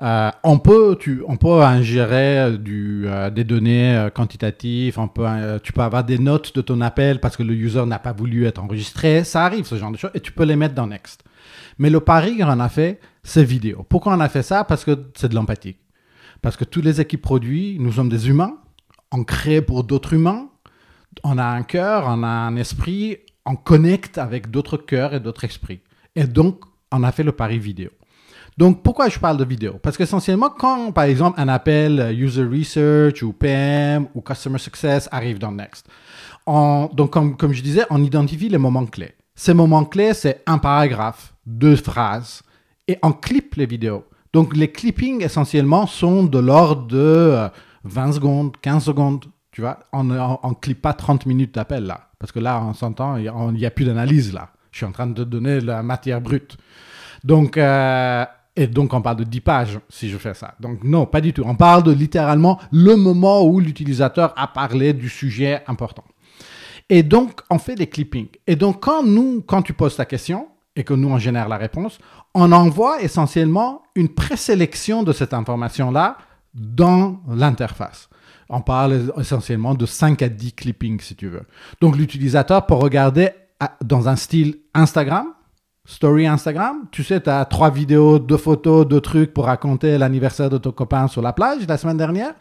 on 0.00 0.58
peut, 0.58 0.96
tu, 0.98 1.22
on 1.28 1.36
peut 1.36 1.62
ingérer 1.62 2.58
des 2.58 3.44
données 3.44 4.08
quantitatives, 4.14 4.98
on 4.98 5.08
peut, 5.08 5.26
tu 5.62 5.72
peux 5.72 5.82
avoir 5.82 6.02
des 6.02 6.18
notes 6.18 6.54
de 6.54 6.60
ton 6.60 6.80
appel 6.80 7.20
parce 7.20 7.36
que 7.36 7.44
le 7.44 7.54
user 7.54 7.86
n'a 7.86 8.00
pas 8.00 8.12
voulu 8.12 8.46
être 8.46 8.62
enregistré. 8.62 9.22
Ça 9.22 9.44
arrive, 9.44 9.64
ce 9.64 9.76
genre 9.76 9.92
de 9.92 9.96
choses, 9.96 10.10
et 10.14 10.20
tu 10.20 10.32
peux 10.32 10.44
les 10.44 10.56
mettre 10.56 10.74
dans 10.74 10.88
Next. 10.88 11.22
Mais 11.78 11.90
le 11.90 12.00
pari 12.00 12.38
qu'on 12.38 12.60
a 12.60 12.68
fait, 12.68 13.00
c'est 13.22 13.44
vidéo. 13.44 13.84
Pourquoi 13.88 14.14
on 14.14 14.20
a 14.20 14.28
fait 14.28 14.42
ça? 14.42 14.64
Parce 14.64 14.84
que 14.84 14.96
c'est 15.14 15.28
de 15.28 15.34
l'empathie. 15.34 15.76
Parce 16.42 16.56
que 16.56 16.64
toutes 16.64 16.84
les 16.84 17.00
équipes 17.00 17.22
produits, 17.22 17.76
nous 17.80 17.92
sommes 17.92 18.08
des 18.08 18.28
humains, 18.28 18.58
on 19.12 19.24
crée 19.24 19.62
pour 19.62 19.84
d'autres 19.84 20.12
humains, 20.14 20.48
on 21.24 21.38
a 21.38 21.44
un 21.44 21.62
cœur, 21.62 22.04
on 22.06 22.22
a 22.22 22.28
un 22.28 22.56
esprit, 22.56 23.18
on 23.44 23.56
connecte 23.56 24.18
avec 24.18 24.50
d'autres 24.50 24.76
cœurs 24.76 25.14
et 25.14 25.20
d'autres 25.20 25.44
esprits. 25.44 25.80
Et 26.14 26.24
donc, 26.24 26.60
on 26.92 27.02
a 27.02 27.12
fait 27.12 27.22
le 27.22 27.32
pari 27.32 27.58
vidéo. 27.58 27.90
Donc, 28.58 28.82
pourquoi 28.82 29.08
je 29.08 29.18
parle 29.18 29.36
de 29.36 29.44
vidéo? 29.44 29.74
Parce 29.82 29.98
qu'essentiellement, 29.98 30.48
quand, 30.48 30.90
par 30.92 31.04
exemple, 31.04 31.38
un 31.38 31.48
appel 31.48 32.14
User 32.18 32.44
Research 32.44 33.22
ou 33.22 33.32
PM 33.32 34.08
ou 34.14 34.22
Customer 34.22 34.58
Success 34.58 35.08
arrive 35.12 35.38
dans 35.38 35.52
Next, 35.52 35.86
donc, 36.46 37.10
comme, 37.10 37.36
comme 37.36 37.52
je 37.52 37.62
disais, 37.62 37.84
on 37.90 38.02
identifie 38.02 38.48
les 38.48 38.58
moments 38.58 38.86
clés. 38.86 39.14
Ces 39.34 39.52
moments 39.52 39.84
clés, 39.84 40.14
c'est 40.14 40.42
un 40.46 40.58
paragraphe, 40.58 41.34
deux 41.44 41.76
phrases, 41.76 42.42
et 42.88 42.98
on 43.02 43.12
clip 43.12 43.56
les 43.56 43.66
vidéos. 43.66 44.04
Donc, 44.32 44.56
les 44.56 44.70
clippings, 44.70 45.22
essentiellement, 45.22 45.86
sont 45.86 46.24
de 46.24 46.38
l'ordre 46.38 46.86
de 46.86 47.48
20 47.86 48.12
secondes, 48.12 48.56
15 48.60 48.84
secondes, 48.84 49.24
tu 49.52 49.62
vois, 49.62 49.78
on 49.92 50.04
ne 50.04 50.54
clip 50.60 50.82
pas 50.82 50.92
30 50.92 51.26
minutes 51.26 51.54
d'appel 51.54 51.84
là. 51.84 52.08
Parce 52.18 52.32
que 52.32 52.38
là, 52.38 52.62
on 52.62 52.74
s'entend, 52.74 53.16
il 53.16 53.30
n'y 53.54 53.66
a, 53.66 53.70
plus 53.70 53.84
d'analyse 53.84 54.32
là. 54.32 54.50
Je 54.70 54.78
suis 54.78 54.86
en 54.86 54.92
train 54.92 55.06
de 55.06 55.24
donner 55.24 55.60
la 55.60 55.82
matière 55.82 56.20
brute. 56.20 56.56
Donc, 57.24 57.56
euh, 57.56 58.24
et 58.54 58.66
donc, 58.66 58.94
on 58.94 59.02
parle 59.02 59.16
de 59.16 59.24
10 59.24 59.40
pages 59.40 59.80
si 59.88 60.08
je 60.08 60.16
fais 60.16 60.34
ça. 60.34 60.54
Donc, 60.60 60.82
non, 60.82 61.04
pas 61.04 61.20
du 61.20 61.32
tout. 61.32 61.42
On 61.44 61.54
parle 61.54 61.82
de 61.82 61.92
littéralement 61.92 62.58
le 62.72 62.96
moment 62.96 63.44
où 63.44 63.60
l'utilisateur 63.60 64.32
a 64.36 64.48
parlé 64.48 64.94
du 64.94 65.08
sujet 65.08 65.62
important. 65.66 66.04
Et 66.88 67.02
donc, 67.02 67.40
on 67.50 67.58
fait 67.58 67.74
des 67.74 67.86
clippings. 67.86 68.28
Et 68.46 68.56
donc, 68.56 68.82
quand 68.82 69.02
nous, 69.02 69.42
quand 69.42 69.62
tu 69.62 69.72
poses 69.72 69.96
ta 69.96 70.06
question 70.06 70.48
et 70.74 70.84
que 70.84 70.94
nous, 70.94 71.08
on 71.08 71.18
génère 71.18 71.48
la 71.48 71.56
réponse, 71.56 71.98
on 72.34 72.52
envoie 72.52 73.02
essentiellement 73.02 73.82
une 73.94 74.08
présélection 74.08 75.02
de 75.02 75.12
cette 75.12 75.34
information-là 75.34 76.16
dans 76.56 77.20
l'interface. 77.28 78.08
On 78.48 78.60
parle 78.60 79.12
essentiellement 79.18 79.74
de 79.74 79.86
5 79.86 80.22
à 80.22 80.28
10 80.28 80.52
clippings, 80.52 81.00
si 81.00 81.14
tu 81.14 81.28
veux. 81.28 81.42
Donc, 81.80 81.96
l'utilisateur 81.96 82.66
peut 82.66 82.74
regarder 82.74 83.30
dans 83.84 84.08
un 84.08 84.16
style 84.16 84.58
Instagram, 84.74 85.26
story 85.84 86.26
Instagram. 86.26 86.86
Tu 86.92 87.02
sais, 87.04 87.20
tu 87.20 87.30
as 87.30 87.44
trois 87.44 87.70
vidéos, 87.70 88.18
deux 88.18 88.36
photos, 88.36 88.86
deux 88.86 89.00
trucs 89.00 89.34
pour 89.34 89.46
raconter 89.46 89.98
l'anniversaire 89.98 90.50
de 90.50 90.58
ton 90.58 90.72
copain 90.72 91.08
sur 91.08 91.22
la 91.22 91.32
plage 91.32 91.66
la 91.66 91.76
semaine 91.76 91.96
dernière. 91.96 92.34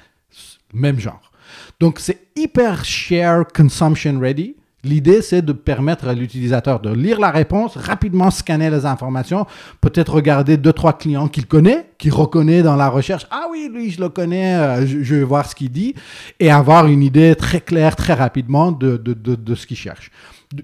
Même 0.73 0.99
genre. 0.99 1.31
Donc, 1.79 1.99
c'est 1.99 2.27
hyper 2.35 2.85
share 2.85 3.45
consumption 3.47 4.19
ready. 4.19 4.54
L'idée, 4.85 5.23
c'est 5.23 5.41
de 5.41 5.51
permettre 5.51 6.07
à 6.07 6.13
l'utilisateur 6.13 6.79
de 6.79 6.91
lire 6.91 7.19
la 7.19 7.31
réponse, 7.31 7.75
rapidement 7.75 8.29
scanner 8.29 8.69
les 8.69 8.85
informations, 8.85 9.47
peut-être 9.81 10.13
regarder 10.13 10.57
deux, 10.57 10.73
trois 10.73 10.93
clients 10.93 11.27
qu'il 11.27 11.47
connaît, 11.47 11.89
qu'il 11.97 12.13
reconnaît 12.13 12.61
dans 12.61 12.75
la 12.75 12.87
recherche. 12.87 13.25
Ah 13.31 13.47
oui, 13.49 13.67
lui, 13.73 13.89
je 13.89 13.99
le 13.99 14.09
connais, 14.09 14.55
euh, 14.55 14.85
je, 14.85 15.15
vais 15.15 15.23
voir 15.23 15.49
ce 15.49 15.55
qu'il 15.55 15.71
dit, 15.71 15.95
et 16.39 16.51
avoir 16.51 16.85
une 16.85 17.01
idée 17.01 17.35
très 17.35 17.61
claire, 17.61 17.95
très 17.95 18.13
rapidement 18.13 18.71
de, 18.71 18.97
de, 18.97 19.13
de, 19.13 19.55
ce 19.55 19.65
qu'il 19.65 19.75
cherche. 19.75 20.11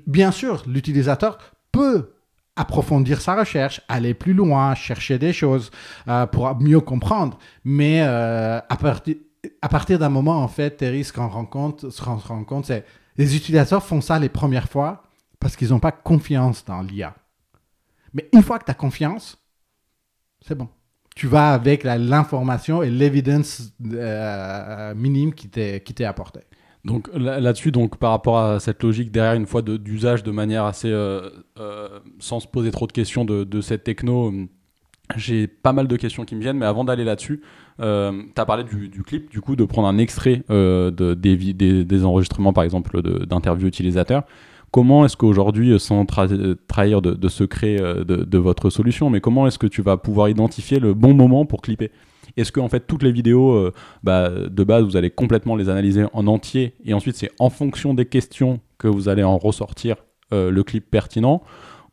Bien 0.05 0.29
sûr, 0.29 0.63
l'utilisateur 0.67 1.39
peut 1.71 2.11
approfondir 2.55 3.21
sa 3.21 3.35
recherche, 3.35 3.81
aller 3.87 4.13
plus 4.13 4.33
loin, 4.33 4.75
chercher 4.75 5.17
des 5.17 5.33
choses 5.33 5.71
euh, 6.07 6.27
pour 6.27 6.55
mieux 6.59 6.79
comprendre. 6.79 7.39
Mais 7.65 8.03
euh, 8.03 8.59
à, 8.69 8.77
partir, 8.77 9.15
à 9.63 9.67
partir 9.67 9.97
d'un 9.97 10.09
moment, 10.09 10.43
en 10.43 10.47
fait, 10.47 10.77
Terry, 10.77 11.03
ce 11.03 11.11
qu'on 11.11 11.27
rend 11.27 11.45
compte, 11.45 11.89
se 11.89 12.03
rend 12.03 12.43
compte, 12.43 12.67
c'est 12.67 12.85
les 13.17 13.35
utilisateurs 13.35 13.83
font 13.83 14.01
ça 14.01 14.19
les 14.19 14.29
premières 14.29 14.69
fois 14.69 15.03
parce 15.39 15.55
qu'ils 15.55 15.69
n'ont 15.69 15.79
pas 15.79 15.91
confiance 15.91 16.65
dans 16.65 16.81
l'IA. 16.81 17.15
Mais 18.13 18.29
une 18.33 18.43
fois 18.43 18.59
que 18.59 18.65
tu 18.65 18.71
as 18.71 18.75
confiance, 18.75 19.37
c'est 20.45 20.55
bon. 20.55 20.69
Tu 21.15 21.27
vas 21.27 21.53
avec 21.53 21.83
l'information 21.83 22.83
et 22.83 22.89
l'évidence 22.89 23.73
euh, 23.93 24.95
minime 24.95 25.33
qui 25.33 25.49
t'est 25.49 26.05
apportée. 26.05 26.41
Donc 26.83 27.09
là-dessus, 27.13 27.71
donc 27.71 27.97
par 27.97 28.11
rapport 28.11 28.39
à 28.39 28.59
cette 28.59 28.81
logique 28.81 29.11
derrière, 29.11 29.35
une 29.35 29.45
fois 29.45 29.61
d'usage 29.61 30.23
de, 30.23 30.31
manière 30.31 30.65
assez 30.65 30.89
euh, 30.89 31.29
euh, 31.59 31.99
sans 32.19 32.39
se 32.39 32.47
poser 32.47 32.71
trop 32.71 32.87
de 32.87 32.91
questions 32.91 33.23
de, 33.23 33.61
cette 33.61 33.83
techno, 33.83 34.33
j'ai 35.15 35.47
pas 35.47 35.73
mal 35.73 35.87
de 35.87 35.95
questions 35.95 36.25
qui 36.25 36.35
me 36.35 36.41
viennent. 36.41 36.57
Mais 36.57 36.65
avant 36.65 36.83
d'aller 36.83 37.03
là-dessus, 37.03 37.41
euh, 37.79 38.23
tu 38.35 38.41
as 38.41 38.45
parlé 38.45 38.63
du, 38.63 39.03
clip, 39.03 39.29
du 39.29 39.41
coup, 39.41 39.55
de 39.55 39.65
prendre 39.65 39.87
un 39.87 39.97
extrait 39.97 40.43
de, 40.49 41.13
des, 41.13 42.05
enregistrements, 42.05 42.53
par 42.53 42.63
exemple, 42.63 43.01
d'interviews 43.25 43.67
utilisateurs. 43.67 44.23
Comment 44.71 45.03
est-ce 45.03 45.17
qu'aujourd'hui, 45.17 45.77
sans 45.79 46.05
trahir 46.05 47.01
de, 47.01 47.27
secret 47.27 47.77
de, 47.77 48.37
votre 48.37 48.69
solution, 48.69 49.09
mais 49.09 49.21
comment 49.21 49.47
est-ce 49.47 49.59
que 49.59 49.67
tu 49.67 49.81
vas 49.81 49.97
pouvoir 49.97 50.29
identifier 50.29 50.79
le 50.79 50.93
bon 50.93 51.13
moment 51.13 51.45
pour 51.45 51.61
clipper? 51.61 51.91
Est-ce 52.37 52.51
que 52.51 52.59
en 52.59 52.69
fait 52.69 52.87
toutes 52.87 53.03
les 53.03 53.11
vidéos 53.11 53.53
euh, 53.53 53.73
bah, 54.03 54.29
de 54.29 54.63
base 54.63 54.83
vous 54.83 54.97
allez 54.97 55.09
complètement 55.09 55.55
les 55.55 55.69
analyser 55.69 56.05
en 56.13 56.27
entier 56.27 56.75
et 56.85 56.93
ensuite 56.93 57.15
c'est 57.15 57.31
en 57.39 57.49
fonction 57.49 57.93
des 57.93 58.05
questions 58.05 58.59
que 58.77 58.87
vous 58.87 59.09
allez 59.09 59.23
en 59.23 59.37
ressortir 59.37 59.97
euh, 60.33 60.49
le 60.49 60.63
clip 60.63 60.89
pertinent? 60.89 61.43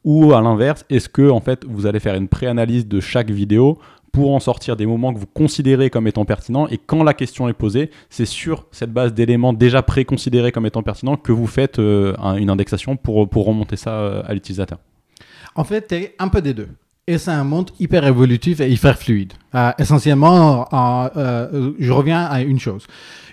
Ou 0.05 0.33
à 0.33 0.41
l'inverse 0.41 0.85
est-ce 0.91 1.09
que 1.09 1.29
en 1.31 1.41
fait 1.41 1.65
vous 1.69 1.87
allez 1.87 2.01
faire 2.01 2.15
une 2.15 2.29
préanalyse 2.29 2.87
de 2.87 3.01
chaque 3.01 3.31
vidéo 3.31 3.79
pour 4.13 4.35
en 4.35 4.41
sortir 4.41 4.77
des 4.77 4.87
moments 4.87 5.13
que 5.13 5.19
vous 5.19 5.27
considérez 5.27 5.91
comme 5.91 6.07
étant 6.07 6.25
pertinents? 6.25 6.69
Et 6.69 6.79
quand 6.79 7.03
la 7.03 7.15
question 7.15 7.49
est 7.49 7.53
posée 7.55 7.91
c'est 8.11 8.27
sur 8.27 8.67
cette 8.71 8.93
base 8.93 9.15
d'éléments 9.15 9.53
déjà 9.53 9.83
préconsidérés 9.83 10.53
comme 10.53 10.67
étant 10.67 10.83
pertinents 10.83 11.17
que 11.17 11.33
vous 11.33 11.47
faites 11.47 11.79
euh, 11.79 12.15
une 12.37 12.51
indexation 12.51 12.97
pour, 12.97 13.29
pour 13.29 13.47
remonter 13.47 13.77
ça 13.77 14.21
à 14.21 14.35
l'utilisateur. 14.35 14.79
En 15.55 15.65
fait, 15.65 15.89
tu 15.89 16.09
un 16.19 16.29
peu 16.29 16.41
des 16.41 16.55
deux 16.55 16.69
et 17.09 17.17
c'est 17.17 17.31
un 17.31 17.43
monde 17.43 17.71
hyper 17.81 18.07
évolutif 18.07 18.61
et 18.61 18.71
hyper 18.71 18.99
fluide. 18.99 19.33
Euh, 19.55 19.73
essentiellement, 19.79 20.69
euh, 21.17 21.73
je 21.79 21.91
reviens 21.91 22.25
à 22.27 22.43
une 22.43 22.61
chose. 22.61 22.87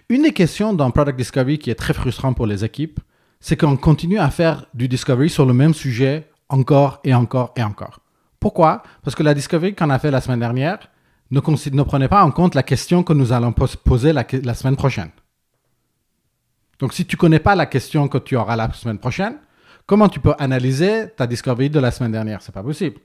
Une 0.07 0.23
des 0.23 0.31
questions 0.31 0.73
dans 0.73 0.89
Product 0.91 1.17
Discovery 1.17 1.59
qui 1.59 1.69
est 1.69 1.75
très 1.75 1.93
frustrant 1.93 2.33
pour 2.33 2.47
les 2.47 2.63
équipes, 2.63 3.01
c'est 3.41 3.57
qu'on 3.57 3.75
continue 3.75 4.17
à 4.17 4.29
faire 4.29 4.65
du 4.73 4.87
discovery 4.87 5.29
sur 5.29 5.45
le 5.45 5.53
même 5.53 5.73
sujet 5.73 6.25
encore 6.49 6.99
et 7.03 7.13
encore 7.13 7.53
et 7.55 7.63
encore. 7.63 7.99
Pourquoi? 8.39 8.83
Parce 9.03 9.15
que 9.15 9.23
la 9.23 9.33
discovery 9.33 9.73
qu'on 9.73 9.89
a 9.89 9.99
fait 9.99 10.11
la 10.11 10.21
semaine 10.21 10.39
dernière 10.39 10.79
ne, 11.31 11.39
ne, 11.39 11.83
prenait 11.83 12.07
pas 12.07 12.23
en 12.23 12.31
compte 12.31 12.55
la 12.55 12.63
question 12.63 13.03
que 13.03 13.13
nous 13.13 13.33
allons 13.33 13.51
poser 13.51 14.13
la, 14.13 14.53
semaine 14.53 14.75
prochaine. 14.75 15.09
Donc, 16.79 16.93
si 16.93 17.05
tu 17.05 17.17
connais 17.17 17.39
pas 17.39 17.55
la 17.55 17.65
question 17.65 18.07
que 18.07 18.17
tu 18.17 18.35
auras 18.35 18.55
la 18.55 18.71
semaine 18.73 18.99
prochaine, 18.99 19.37
comment 19.87 20.09
tu 20.09 20.19
peux 20.19 20.35
analyser 20.37 21.09
ta 21.15 21.25
discovery 21.25 21.69
de 21.69 21.79
la 21.79 21.89
semaine 21.91 22.11
dernière? 22.11 22.41
C'est 22.41 22.51
pas 22.51 22.63
possible. 22.63 22.97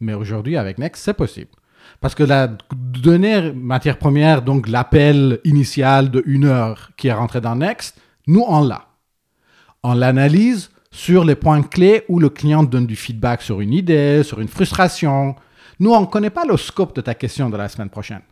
Mais 0.00 0.14
aujourd'hui, 0.14 0.56
avec 0.56 0.78
Next, 0.78 1.04
c'est 1.04 1.14
possible. 1.14 1.50
Parce 2.00 2.14
que 2.14 2.24
la 2.24 2.48
donnée 2.74 3.52
matière 3.52 3.98
première, 3.98 4.42
donc 4.42 4.66
l'appel 4.66 5.38
initial 5.44 6.10
de 6.10 6.22
une 6.26 6.44
heure 6.44 6.90
qui 6.96 7.08
est 7.08 7.12
rentré 7.12 7.40
dans 7.40 7.54
Next, 7.54 8.00
nous, 8.26 8.44
on 8.46 8.64
l'a. 8.64 8.88
On 9.84 9.94
l'analyse 9.94 10.70
sur 10.96 11.26
les 11.26 11.34
points 11.34 11.62
clés 11.62 12.04
où 12.08 12.18
le 12.18 12.30
client 12.30 12.62
donne 12.62 12.86
du 12.86 12.96
feedback 12.96 13.42
sur 13.42 13.60
une 13.60 13.74
idée, 13.74 14.22
sur 14.24 14.40
une 14.40 14.48
frustration. 14.48 15.36
Nous, 15.78 15.92
on 15.92 16.00
ne 16.00 16.06
connaît 16.06 16.30
pas 16.30 16.46
le 16.46 16.56
scope 16.56 16.96
de 16.96 17.02
ta 17.02 17.14
question 17.14 17.50
de 17.50 17.56
la 17.58 17.68
semaine 17.68 17.90
prochaine. 17.90 18.22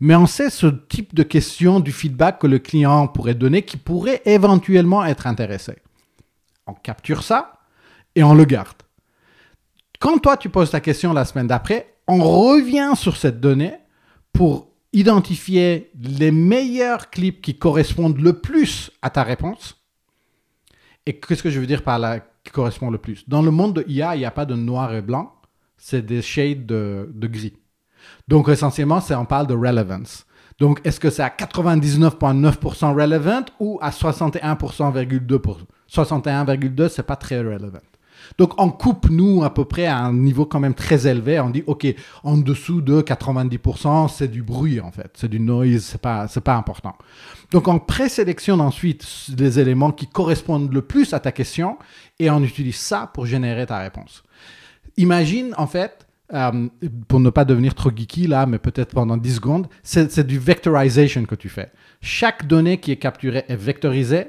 Mais 0.00 0.14
on 0.14 0.24
sait 0.24 0.48
ce 0.48 0.66
type 0.66 1.14
de 1.14 1.22
question 1.22 1.80
du 1.80 1.92
feedback 1.92 2.38
que 2.38 2.46
le 2.46 2.58
client 2.58 3.06
pourrait 3.06 3.34
donner 3.34 3.66
qui 3.66 3.76
pourrait 3.76 4.22
éventuellement 4.24 5.04
être 5.04 5.26
intéressé. 5.26 5.74
On 6.66 6.72
capture 6.72 7.22
ça 7.22 7.58
et 8.14 8.24
on 8.24 8.32
le 8.32 8.46
garde. 8.46 8.82
Quand 10.00 10.18
toi, 10.18 10.38
tu 10.38 10.48
poses 10.48 10.70
ta 10.70 10.80
question 10.80 11.12
la 11.12 11.26
semaine 11.26 11.48
d'après, 11.48 11.96
on 12.08 12.22
revient 12.22 12.92
sur 12.96 13.18
cette 13.18 13.40
donnée 13.40 13.74
pour 14.32 14.68
identifier 14.94 15.90
les 16.00 16.30
meilleurs 16.30 17.10
clips 17.10 17.42
qui 17.42 17.58
correspondent 17.58 18.20
le 18.20 18.40
plus 18.40 18.90
à 19.02 19.10
ta 19.10 19.22
réponse. 19.22 19.83
Et 21.06 21.18
qu'est-ce 21.18 21.42
que 21.42 21.50
je 21.50 21.60
veux 21.60 21.66
dire 21.66 21.82
par 21.82 21.98
là 21.98 22.20
qui 22.42 22.50
correspond 22.50 22.90
le 22.90 22.98
plus? 22.98 23.28
Dans 23.28 23.42
le 23.42 23.50
monde 23.50 23.74
de 23.74 23.84
IA, 23.88 24.16
il 24.16 24.20
n'y 24.20 24.24
a 24.24 24.30
pas 24.30 24.46
de 24.46 24.54
noir 24.54 24.94
et 24.94 25.02
blanc, 25.02 25.34
c'est 25.76 26.04
des 26.04 26.22
shades 26.22 26.66
de, 26.66 27.26
gris. 27.26 27.54
Donc 28.28 28.48
essentiellement, 28.48 29.00
on 29.10 29.24
parle 29.24 29.46
de 29.46 29.54
relevance. 29.54 30.26
Donc 30.58 30.80
est-ce 30.84 31.00
que 31.00 31.10
c'est 31.10 31.22
à 31.22 31.28
99,9% 31.28 32.94
relevant 32.94 33.44
ou 33.58 33.78
à 33.82 33.90
61,2% 33.90 35.58
61,2% 35.90 36.88
c'est 36.88 37.02
pas 37.02 37.16
très 37.16 37.38
relevant. 37.38 37.80
Donc 38.38 38.60
on 38.60 38.70
coupe 38.70 39.08
nous 39.10 39.44
à 39.44 39.52
peu 39.52 39.64
près 39.64 39.86
à 39.86 39.98
un 39.98 40.12
niveau 40.12 40.46
quand 40.46 40.60
même 40.60 40.74
très 40.74 41.06
élevé. 41.06 41.38
On 41.40 41.50
dit 41.50 41.62
ok, 41.66 41.86
en 42.22 42.36
dessous 42.36 42.80
de 42.80 43.00
90%, 43.00 44.08
c'est 44.08 44.28
du 44.28 44.42
bruit 44.42 44.80
en 44.80 44.90
fait, 44.90 45.10
c'est 45.14 45.28
du 45.28 45.40
noise, 45.40 45.82
c'est 45.82 46.00
pas 46.00 46.28
c'est 46.28 46.42
pas 46.42 46.56
important. 46.56 46.94
Donc 47.50 47.68
on 47.68 47.78
présélectionne 47.78 48.60
ensuite 48.60 49.06
les 49.36 49.60
éléments 49.60 49.92
qui 49.92 50.06
correspondent 50.06 50.72
le 50.72 50.82
plus 50.82 51.12
à 51.12 51.20
ta 51.20 51.32
question 51.32 51.78
et 52.18 52.30
on 52.30 52.42
utilise 52.42 52.76
ça 52.76 53.10
pour 53.12 53.26
générer 53.26 53.66
ta 53.66 53.78
réponse. 53.78 54.22
Imagine 54.96 55.54
en 55.56 55.66
fait 55.66 56.06
euh, 56.32 56.68
pour 57.06 57.20
ne 57.20 57.28
pas 57.28 57.44
devenir 57.44 57.74
trop 57.74 57.90
geeky 57.94 58.26
là, 58.26 58.46
mais 58.46 58.58
peut-être 58.58 58.94
pendant 58.94 59.16
10 59.18 59.34
secondes, 59.34 59.66
c'est 59.82 60.26
du 60.26 60.38
vectorization 60.38 61.24
que 61.24 61.34
tu 61.34 61.50
fais. 61.50 61.70
Chaque 62.00 62.46
donnée 62.46 62.78
qui 62.78 62.92
est 62.92 62.96
capturée 62.96 63.44
est 63.48 63.56
vectorisée. 63.56 64.28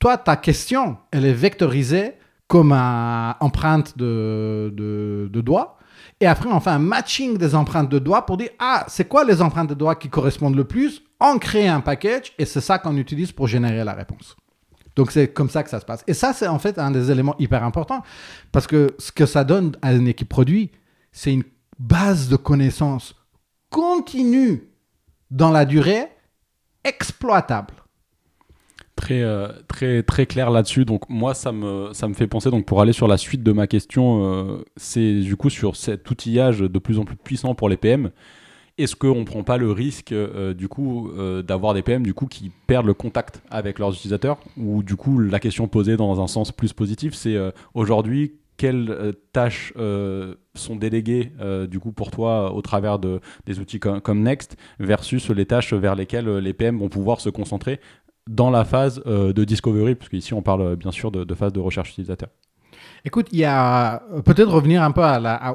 Toi, 0.00 0.18
ta 0.18 0.36
question, 0.36 0.96
elle 1.12 1.24
est 1.24 1.32
vectorisée 1.32 2.14
comme 2.50 2.72
une 2.72 3.34
empreinte 3.38 3.96
de, 3.96 4.74
de, 4.74 5.40
doigts. 5.40 5.78
Et 6.18 6.26
après, 6.26 6.50
on 6.50 6.58
fait 6.58 6.70
un 6.70 6.80
matching 6.80 7.38
des 7.38 7.54
empreintes 7.54 7.88
de 7.88 8.00
doigts 8.00 8.26
pour 8.26 8.36
dire, 8.36 8.50
ah, 8.58 8.84
c'est 8.88 9.06
quoi 9.06 9.22
les 9.22 9.40
empreintes 9.40 9.68
de 9.68 9.74
doigts 9.74 9.94
qui 9.94 10.08
correspondent 10.08 10.56
le 10.56 10.64
plus? 10.64 11.00
On 11.20 11.38
crée 11.38 11.68
un 11.68 11.80
package 11.80 12.32
et 12.38 12.44
c'est 12.44 12.60
ça 12.60 12.80
qu'on 12.80 12.96
utilise 12.96 13.30
pour 13.30 13.46
générer 13.46 13.84
la 13.84 13.92
réponse. 13.92 14.36
Donc 14.96 15.12
c'est 15.12 15.28
comme 15.32 15.48
ça 15.48 15.62
que 15.62 15.70
ça 15.70 15.78
se 15.78 15.84
passe. 15.84 16.02
Et 16.08 16.12
ça, 16.12 16.32
c'est 16.32 16.48
en 16.48 16.58
fait 16.58 16.76
un 16.80 16.90
des 16.90 17.12
éléments 17.12 17.36
hyper 17.38 17.62
importants 17.62 18.02
parce 18.50 18.66
que 18.66 18.96
ce 18.98 19.12
que 19.12 19.26
ça 19.26 19.44
donne 19.44 19.76
à 19.80 19.92
une 19.92 20.08
équipe 20.08 20.28
produit, 20.28 20.72
c'est 21.12 21.32
une 21.32 21.44
base 21.78 22.28
de 22.28 22.34
connaissances 22.36 23.14
continue 23.70 24.68
dans 25.30 25.52
la 25.52 25.64
durée, 25.64 26.08
exploitable 26.82 27.74
très, 29.00 29.22
euh, 29.22 29.48
très, 29.66 30.02
très 30.02 30.26
clair 30.26 30.50
là-dessus. 30.50 30.84
Donc 30.84 31.08
moi, 31.08 31.34
ça 31.34 31.52
me, 31.52 31.90
ça 31.92 32.06
me 32.06 32.14
fait 32.14 32.26
penser, 32.26 32.50
donc 32.50 32.66
pour 32.66 32.80
aller 32.80 32.92
sur 32.92 33.08
la 33.08 33.16
suite 33.16 33.42
de 33.42 33.52
ma 33.52 33.66
question, 33.66 34.24
euh, 34.24 34.58
c'est 34.76 35.20
du 35.20 35.36
coup 35.36 35.50
sur 35.50 35.74
cet 35.74 36.08
outillage 36.10 36.60
de 36.60 36.78
plus 36.78 36.98
en 36.98 37.04
plus 37.04 37.16
puissant 37.16 37.54
pour 37.54 37.68
les 37.68 37.76
PM. 37.76 38.10
Est-ce 38.78 38.96
qu'on 38.96 39.20
ne 39.20 39.24
prend 39.24 39.42
pas 39.42 39.56
le 39.56 39.72
risque 39.72 40.12
euh, 40.12 40.54
du 40.54 40.68
coup 40.68 41.10
d'avoir 41.46 41.74
des 41.74 41.82
PM 41.82 42.02
du 42.02 42.14
coup 42.14 42.26
qui 42.26 42.50
perdent 42.66 42.86
le 42.86 42.94
contact 42.94 43.42
avec 43.50 43.78
leurs 43.78 43.92
utilisateurs? 43.92 44.38
Ou 44.56 44.82
du 44.82 44.96
coup 44.96 45.18
la 45.18 45.40
question 45.40 45.66
posée 45.66 45.96
dans 45.96 46.22
un 46.22 46.26
sens 46.26 46.52
plus 46.52 46.72
positif, 46.72 47.14
c'est 47.14 47.36
aujourd'hui 47.74 48.36
quelles 48.56 49.14
tâches 49.32 49.72
sont 50.54 50.76
déléguées 50.76 51.32
du 51.68 51.78
coup 51.78 51.92
pour 51.92 52.10
toi 52.10 52.54
au 52.54 52.62
travers 52.62 52.98
de, 52.98 53.20
des 53.44 53.58
outils 53.58 53.80
comme, 53.80 54.00
comme, 54.00 54.22
Next 54.22 54.56
versus 54.78 55.28
les 55.30 55.46
tâches 55.46 55.74
vers 55.74 55.94
lesquelles 55.94 56.28
les 56.38 56.52
PM 56.54 56.78
vont 56.78 56.88
pouvoir 56.88 57.20
se 57.20 57.28
concentrer 57.28 57.80
dans 58.28 58.50
la 58.50 58.64
phase 58.64 59.02
euh, 59.06 59.32
de 59.32 59.44
discovery, 59.44 59.94
puisque 59.94 60.14
ici 60.14 60.34
on 60.34 60.42
parle 60.42 60.62
euh, 60.62 60.76
bien 60.76 60.90
sûr 60.90 61.10
de, 61.10 61.34
phase 61.34 61.52
de 61.52 61.60
recherche 61.60 61.90
utilisateur. 61.90 62.28
Écoute, 63.04 63.28
il 63.32 63.38
y 63.38 63.44
a 63.44 64.02
euh, 64.12 64.20
peut-être 64.22 64.50
revenir 64.50 64.82
un 64.82 64.92
peu 64.92 65.02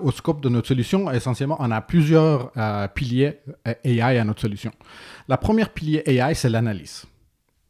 au 0.03 0.11
scope 0.11 0.41
de 0.41 0.49
notre 0.49 0.67
solution. 0.67 1.11
Essentiellement, 1.11 1.57
on 1.59 1.71
a 1.71 1.81
plusieurs 1.81 2.51
piliers 2.93 3.39
AI 3.83 4.17
à 4.17 4.23
notre 4.23 4.41
solution. 4.41 4.71
La 5.27 5.37
première 5.37 5.69
pilier 5.69 6.03
AI, 6.05 6.33
c'est 6.33 6.49
l'analyse. 6.49 7.05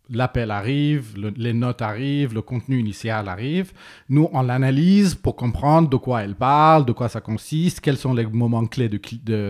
L'appel 0.10 0.52
arrive, 0.52 1.16
les 1.36 1.54
notes 1.54 1.82
arrivent, 1.82 2.36
le 2.36 2.44
contenu 2.44 2.80
initial 2.80 3.28
arrive. 3.28 3.74
Nous, 4.08 4.30
on 4.34 4.44
l'analyse 4.44 5.16
pour 5.16 5.36
comprendre 5.36 5.90
de 5.90 5.96
quoi 5.96 6.22
elle 6.22 6.36
parle, 6.36 6.86
de 6.86 6.92
quoi 6.92 7.10
ça 7.10 7.22
consiste, 7.22 7.80
quels 7.80 7.98
sont 7.98 8.14
les 8.14 8.26
moments 8.28 8.66
clés 8.68 8.88
de, 8.88 9.00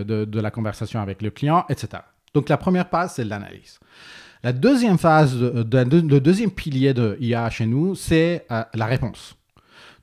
de, 0.02 0.24
de 0.24 0.40
la 0.40 0.50
conversation 0.50 1.00
avec 1.00 1.20
le 1.20 1.30
client, 1.30 1.66
etc. 1.68 2.02
Donc 2.32 2.48
la 2.48 2.56
première 2.56 2.88
phase, 2.88 3.14
c'est 3.14 3.24
l'analyse. 3.24 3.78
La 4.42 4.52
deuxième 4.52 4.98
phase, 4.98 5.36
le 5.40 5.64
deuxième 5.64 6.50
pilier 6.50 6.94
de 6.94 7.16
IA 7.20 7.48
chez 7.50 7.66
nous, 7.66 7.94
c'est 7.94 8.46
euh, 8.50 8.62
la 8.74 8.86
réponse. 8.86 9.34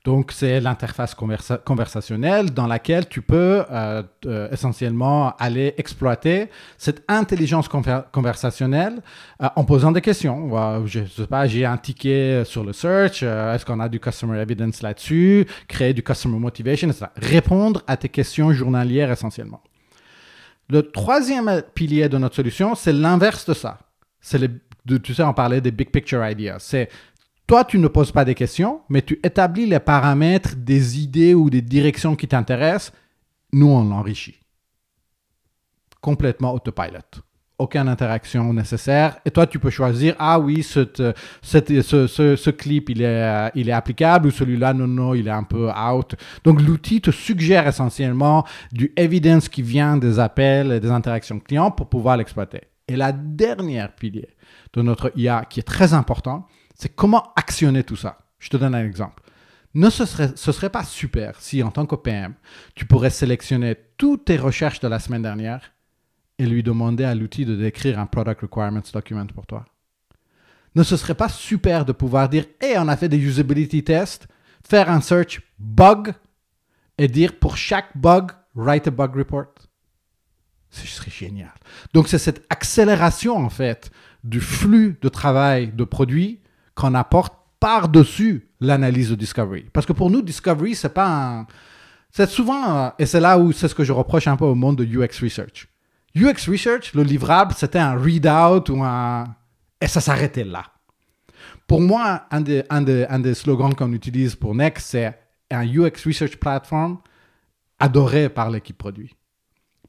Donc, 0.04 0.32
c'est 0.32 0.60
l'interface 0.60 1.14
conversationnelle 1.64 2.50
dans 2.50 2.66
laquelle 2.66 3.08
tu 3.08 3.22
peux 3.22 3.64
euh, 3.70 4.02
euh, 4.26 4.50
essentiellement 4.50 5.34
aller 5.38 5.72
exploiter 5.78 6.50
cette 6.76 7.02
intelligence 7.08 7.68
conversationnelle 8.12 9.00
en 9.40 9.64
posant 9.64 9.92
des 9.92 10.02
questions. 10.02 10.84
je 10.84 11.00
ne 11.00 11.06
sais 11.06 11.26
pas, 11.26 11.46
j'ai 11.46 11.64
un 11.64 11.78
ticket 11.78 12.44
sur 12.44 12.64
le 12.64 12.74
search, 12.74 13.22
est-ce 13.22 13.64
qu'on 13.64 13.80
a 13.80 13.88
du 13.88 13.98
customer 13.98 14.38
evidence 14.38 14.82
là-dessus, 14.82 15.46
créer 15.68 15.94
du 15.94 16.02
customer 16.02 16.38
motivation, 16.38 16.88
etc. 16.88 17.06
Répondre 17.16 17.82
à 17.86 17.96
tes 17.96 18.10
questions 18.10 18.52
journalières 18.52 19.10
essentiellement. 19.10 19.62
Le 20.68 20.82
troisième 20.82 21.62
pilier 21.74 22.10
de 22.10 22.18
notre 22.18 22.36
solution, 22.36 22.74
c'est 22.74 22.92
l'inverse 22.92 23.46
de 23.46 23.54
ça. 23.54 23.78
C'est 24.24 24.50
tu 25.02 25.14
sais, 25.14 25.22
on 25.22 25.34
parlait 25.34 25.60
des 25.60 25.70
big 25.70 25.90
picture 25.90 26.26
ideas. 26.26 26.58
C'est 26.58 26.88
toi, 27.46 27.64
tu 27.64 27.78
ne 27.78 27.88
poses 27.88 28.10
pas 28.10 28.24
des 28.24 28.34
questions, 28.34 28.80
mais 28.88 29.02
tu 29.02 29.20
établis 29.22 29.66
les 29.66 29.78
paramètres 29.78 30.56
des 30.56 30.98
idées 30.98 31.34
ou 31.34 31.50
des 31.50 31.60
directions 31.60 32.16
qui 32.16 32.26
t'intéressent. 32.26 32.92
Nous, 33.52 33.66
on 33.66 33.84
l'enrichit. 33.84 34.40
Complètement 36.00 36.54
autopilot. 36.54 37.22
Aucune 37.58 37.88
interaction 37.88 38.52
nécessaire. 38.52 39.18
Et 39.26 39.30
toi, 39.30 39.46
tu 39.46 39.58
peux 39.58 39.70
choisir, 39.70 40.16
ah 40.18 40.40
oui, 40.40 40.62
ce, 40.62 40.86
ce, 41.42 42.50
clip, 42.50 42.88
il 42.90 43.02
est, 43.02 43.50
il 43.54 43.68
est 43.68 43.72
applicable, 43.72 44.28
ou 44.28 44.30
celui-là, 44.30 44.72
non, 44.72 44.88
non, 44.88 45.14
il 45.14 45.28
est 45.28 45.30
un 45.30 45.44
peu 45.44 45.70
out. 45.70 46.16
Donc, 46.44 46.62
l'outil 46.62 47.00
te 47.00 47.10
suggère 47.10 47.68
essentiellement 47.68 48.44
du 48.72 48.92
evidence 48.96 49.48
qui 49.48 49.62
vient 49.62 49.98
des 49.98 50.18
appels 50.18 50.72
et 50.72 50.80
des 50.80 50.90
interactions 50.90 51.38
clients 51.38 51.70
pour 51.70 51.88
pouvoir 51.88 52.16
l'exploiter. 52.16 52.62
Et 52.88 52.96
la 52.96 53.12
dernière 53.12 53.94
pilier 53.94 54.28
de 54.72 54.82
notre 54.82 55.12
IA 55.16 55.44
qui 55.44 55.60
est 55.60 55.64
très 55.64 55.94
important, 55.94 56.46
c'est 56.74 56.94
comment 56.94 57.32
actionner 57.36 57.84
tout 57.84 57.96
ça. 57.96 58.18
Je 58.38 58.50
te 58.50 58.56
donne 58.56 58.74
un 58.74 58.84
exemple. 58.84 59.22
Ne 59.74 59.90
ce 59.90 60.04
serait, 60.04 60.32
ce 60.36 60.52
serait 60.52 60.70
pas 60.70 60.84
super 60.84 61.40
si, 61.40 61.62
en 61.62 61.70
tant 61.70 61.86
que 61.86 61.96
PM, 61.96 62.34
tu 62.74 62.84
pourrais 62.84 63.10
sélectionner 63.10 63.76
toutes 63.96 64.26
tes 64.26 64.36
recherches 64.36 64.80
de 64.80 64.88
la 64.88 65.00
semaine 65.00 65.22
dernière 65.22 65.72
et 66.38 66.46
lui 66.46 66.62
demander 66.62 67.04
à 67.04 67.14
l'outil 67.14 67.44
de 67.44 67.56
décrire 67.56 67.98
un 67.98 68.06
Product 68.06 68.42
Requirements 68.42 68.82
Document 68.92 69.26
pour 69.26 69.46
toi. 69.46 69.64
Ne 70.74 70.82
ce 70.82 70.96
serait 70.96 71.14
pas 71.14 71.28
super 71.28 71.84
de 71.84 71.92
pouvoir 71.92 72.28
dire 72.28 72.46
Hey, 72.60 72.76
on 72.78 72.88
a 72.88 72.96
fait 72.96 73.08
des 73.08 73.18
usability 73.18 73.84
tests, 73.84 74.28
faire 74.62 74.90
un 74.90 75.00
search 75.00 75.40
bug 75.58 76.12
et 76.98 77.08
dire 77.08 77.38
pour 77.38 77.56
chaque 77.56 77.96
bug, 77.96 78.30
write 78.54 78.88
a 78.88 78.90
bug 78.90 79.16
report 79.16 79.53
Ce 80.74 80.86
serait 80.88 81.10
génial. 81.10 81.52
Donc, 81.92 82.08
c'est 82.08 82.18
cette 82.18 82.44
accélération, 82.50 83.36
en 83.36 83.48
fait, 83.48 83.92
du 84.24 84.40
flux 84.40 84.98
de 85.00 85.08
travail 85.08 85.70
de 85.72 85.84
produits 85.84 86.40
qu'on 86.74 86.94
apporte 86.94 87.34
par-dessus 87.60 88.48
l'analyse 88.60 89.10
de 89.10 89.14
Discovery. 89.14 89.66
Parce 89.72 89.86
que 89.86 89.92
pour 89.92 90.10
nous, 90.10 90.20
Discovery, 90.20 90.74
c'est 90.74 90.92
pas 90.92 91.08
un... 91.08 91.46
C'est 92.10 92.28
souvent, 92.28 92.92
et 92.98 93.06
c'est 93.06 93.20
là 93.20 93.38
où 93.38 93.52
c'est 93.52 93.68
ce 93.68 93.74
que 93.74 93.84
je 93.84 93.92
reproche 93.92 94.26
un 94.26 94.36
peu 94.36 94.44
au 94.44 94.54
monde 94.54 94.76
de 94.76 94.84
UX 94.84 95.22
Research. 95.22 95.68
UX 96.16 96.48
Research, 96.50 96.92
le 96.94 97.02
livrable, 97.02 97.54
c'était 97.56 97.78
un 97.78 97.94
readout 97.94 98.70
ou 98.72 98.82
un... 98.82 99.24
Et 99.80 99.86
ça 99.86 100.00
s'arrêtait 100.00 100.44
là. 100.44 100.64
Pour 101.66 101.80
moi, 101.80 102.26
un 102.30 102.40
des, 102.40 102.64
un 102.68 102.82
des, 102.82 103.06
un 103.08 103.20
des 103.20 103.34
slogans 103.34 103.74
qu'on 103.74 103.92
utilise 103.92 104.34
pour 104.34 104.54
Next, 104.54 104.88
c'est 104.90 105.18
un 105.50 105.66
UX 105.66 106.04
Research 106.04 106.36
Platform 106.36 106.98
adoré 107.78 108.28
par 108.28 108.50
l'équipe 108.50 108.76
produit. 108.76 109.14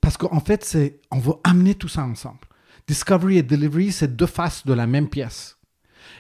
Parce 0.05 0.17
qu'en 0.17 0.39
fait, 0.39 0.77
on 1.09 1.17
veut 1.17 1.33
amener 1.43 1.73
tout 1.73 1.87
ça 1.87 2.03
ensemble. 2.03 2.37
Discovery 2.85 3.39
et 3.39 3.41
Delivery, 3.41 3.91
c'est 3.91 4.15
deux 4.15 4.27
faces 4.27 4.63
de 4.63 4.71
la 4.71 4.85
même 4.85 5.09
pièce. 5.09 5.57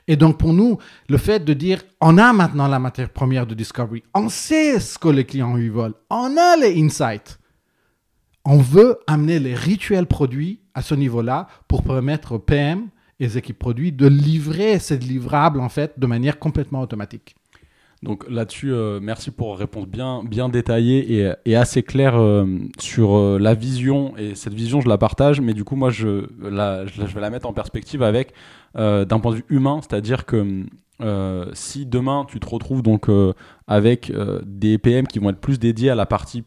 Et 0.07 0.15
donc, 0.15 0.39
pour 0.39 0.53
nous, 0.53 0.79
le 1.07 1.19
fait 1.19 1.45
de 1.45 1.53
dire, 1.53 1.83
on 2.01 2.17
a 2.17 2.33
maintenant 2.33 2.67
la 2.67 2.79
matière 2.79 3.11
première 3.11 3.45
de 3.45 3.53
Discovery, 3.53 4.01
on 4.15 4.27
sait 4.27 4.79
ce 4.79 4.97
que 4.97 5.09
les 5.09 5.23
clients 5.23 5.53
lui 5.53 5.69
veulent, 5.69 5.93
on 6.09 6.35
a 6.35 6.57
les 6.57 6.81
insights. 6.81 7.37
On 8.43 8.57
veut 8.57 8.97
amener 9.05 9.37
les 9.37 9.53
rituels 9.53 10.07
produits 10.07 10.61
à 10.73 10.81
ce 10.81 10.95
niveau-là 10.95 11.45
pour 11.67 11.83
permettre 11.83 12.31
aux 12.31 12.39
PM 12.39 12.87
et 13.19 13.27
aux 13.27 13.37
équipes 13.37 13.59
produits 13.59 13.91
de 13.91 14.07
livrer 14.07 14.79
ces 14.79 14.97
livrables, 14.97 15.59
en 15.59 15.69
fait, 15.69 15.99
de 15.99 16.07
manière 16.07 16.39
complètement 16.39 16.81
automatique. 16.81 17.35
Donc 18.05 18.29
là-dessus, 18.29 18.71
euh, 18.71 18.99
merci 19.01 19.31
pour 19.31 19.57
réponse 19.57 19.87
bien, 19.87 20.23
bien 20.23 20.47
détaillée 20.47 21.35
et, 21.43 21.55
assez 21.55 21.81
claire 21.81 22.15
euh, 22.15 22.45
sur 22.77 23.17
euh, 23.17 23.39
la 23.39 23.55
vision. 23.55 24.15
Et 24.15 24.35
cette 24.35 24.53
vision, 24.53 24.79
je 24.79 24.87
la 24.87 24.99
partage, 24.99 25.41
mais 25.41 25.55
du 25.55 25.63
coup, 25.63 25.75
moi, 25.75 25.89
je, 25.89 26.27
je, 26.39 27.13
vais 27.15 27.21
la 27.21 27.29
mettre 27.31 27.47
en 27.47 27.53
perspective 27.53 28.03
avec 28.03 28.31
d'un 28.75 29.19
point 29.19 29.31
de 29.31 29.37
vue 29.37 29.45
humain, 29.49 29.79
c'est-à-dire 29.81 30.25
que 30.25 30.65
si 31.53 31.85
demain 31.85 32.25
tu 32.27 32.39
te 32.39 32.47
retrouves 32.47 32.81
donc 32.81 33.07
avec 33.67 34.11
des 34.45 34.77
PM 34.77 35.07
qui 35.07 35.19
vont 35.19 35.29
être 35.29 35.39
plus 35.39 35.59
dédiés 35.59 35.89
à 35.89 35.95
la 35.95 36.05
partie 36.05 36.43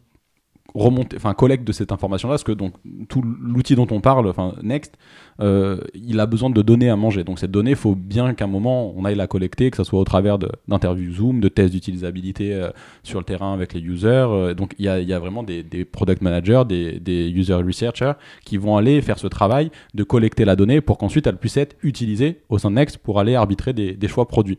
remonter, 0.75 1.17
enfin 1.17 1.33
collecte 1.33 1.67
de 1.67 1.73
cette 1.73 1.93
information-là, 1.93 2.33
parce 2.33 2.45
que 2.45 2.53
donc 2.53 2.75
tout 3.09 3.23
l'outil 3.23 3.75
dont 3.75 3.87
on 3.91 4.01
parle, 4.01 4.29
enfin 4.29 4.55
Next, 4.63 4.99
euh, 5.41 5.79
il 5.95 6.21
a 6.21 6.27
besoin 6.27 6.51
de 6.51 6.63
données 6.63 6.91
à 6.91 6.97
manger. 6.97 7.25
Donc 7.25 7.39
cette 7.39 7.51
donnée, 7.51 7.71
il 7.71 7.77
faut 7.77 7.95
bien 7.95 8.35
qu'à 8.35 8.45
un 8.45 8.49
moment 8.49 8.93
on 8.95 9.05
aille 9.05 9.15
la 9.15 9.27
collecter, 9.27 9.71
que 9.71 9.79
ce 9.79 9.85
soit 9.85 9.99
au 9.99 10.05
travers 10.05 10.39
d'interviews 10.39 11.15
Zoom, 11.15 11.41
de 11.41 11.49
tests 11.49 11.73
d'utilisabilité 11.73 12.53
euh, 12.53 12.71
sur 13.03 13.19
le 13.19 13.25
terrain 13.25 13.55
avec 13.55 13.73
les 13.73 13.81
users. 13.81 14.09
Euh, 14.31 14.55
donc 14.55 14.75
il 14.79 14.85
y 14.85 14.89
a, 14.89 15.01
y 15.01 15.13
a, 15.13 15.19
vraiment 15.19 15.43
des, 15.43 15.65
product 15.85 16.21
managers, 16.21 16.63
des, 16.69 17.01
des 17.01 17.31
user 17.31 17.55
researchers 17.55 18.13
qui 18.45 18.59
vont 18.59 18.77
aller 18.77 19.01
faire 19.01 19.19
ce 19.19 19.27
travail 19.27 19.71
de 19.95 20.05
collecter 20.05 20.45
la 20.45 20.55
donnée 20.55 20.81
pour 20.81 20.99
qu'ensuite 20.99 21.27
elle 21.27 21.39
puisse 21.39 21.57
être 21.57 21.77
utilisée 21.83 22.41
au 22.51 22.59
sein 22.59 22.71
de 22.71 22.77
Next 22.77 22.99
pour 22.99 23.21
aller 23.21 23.35
arbitrer 23.35 23.73
des 23.73 24.09
choix 24.09 24.29
produits. 24.29 24.59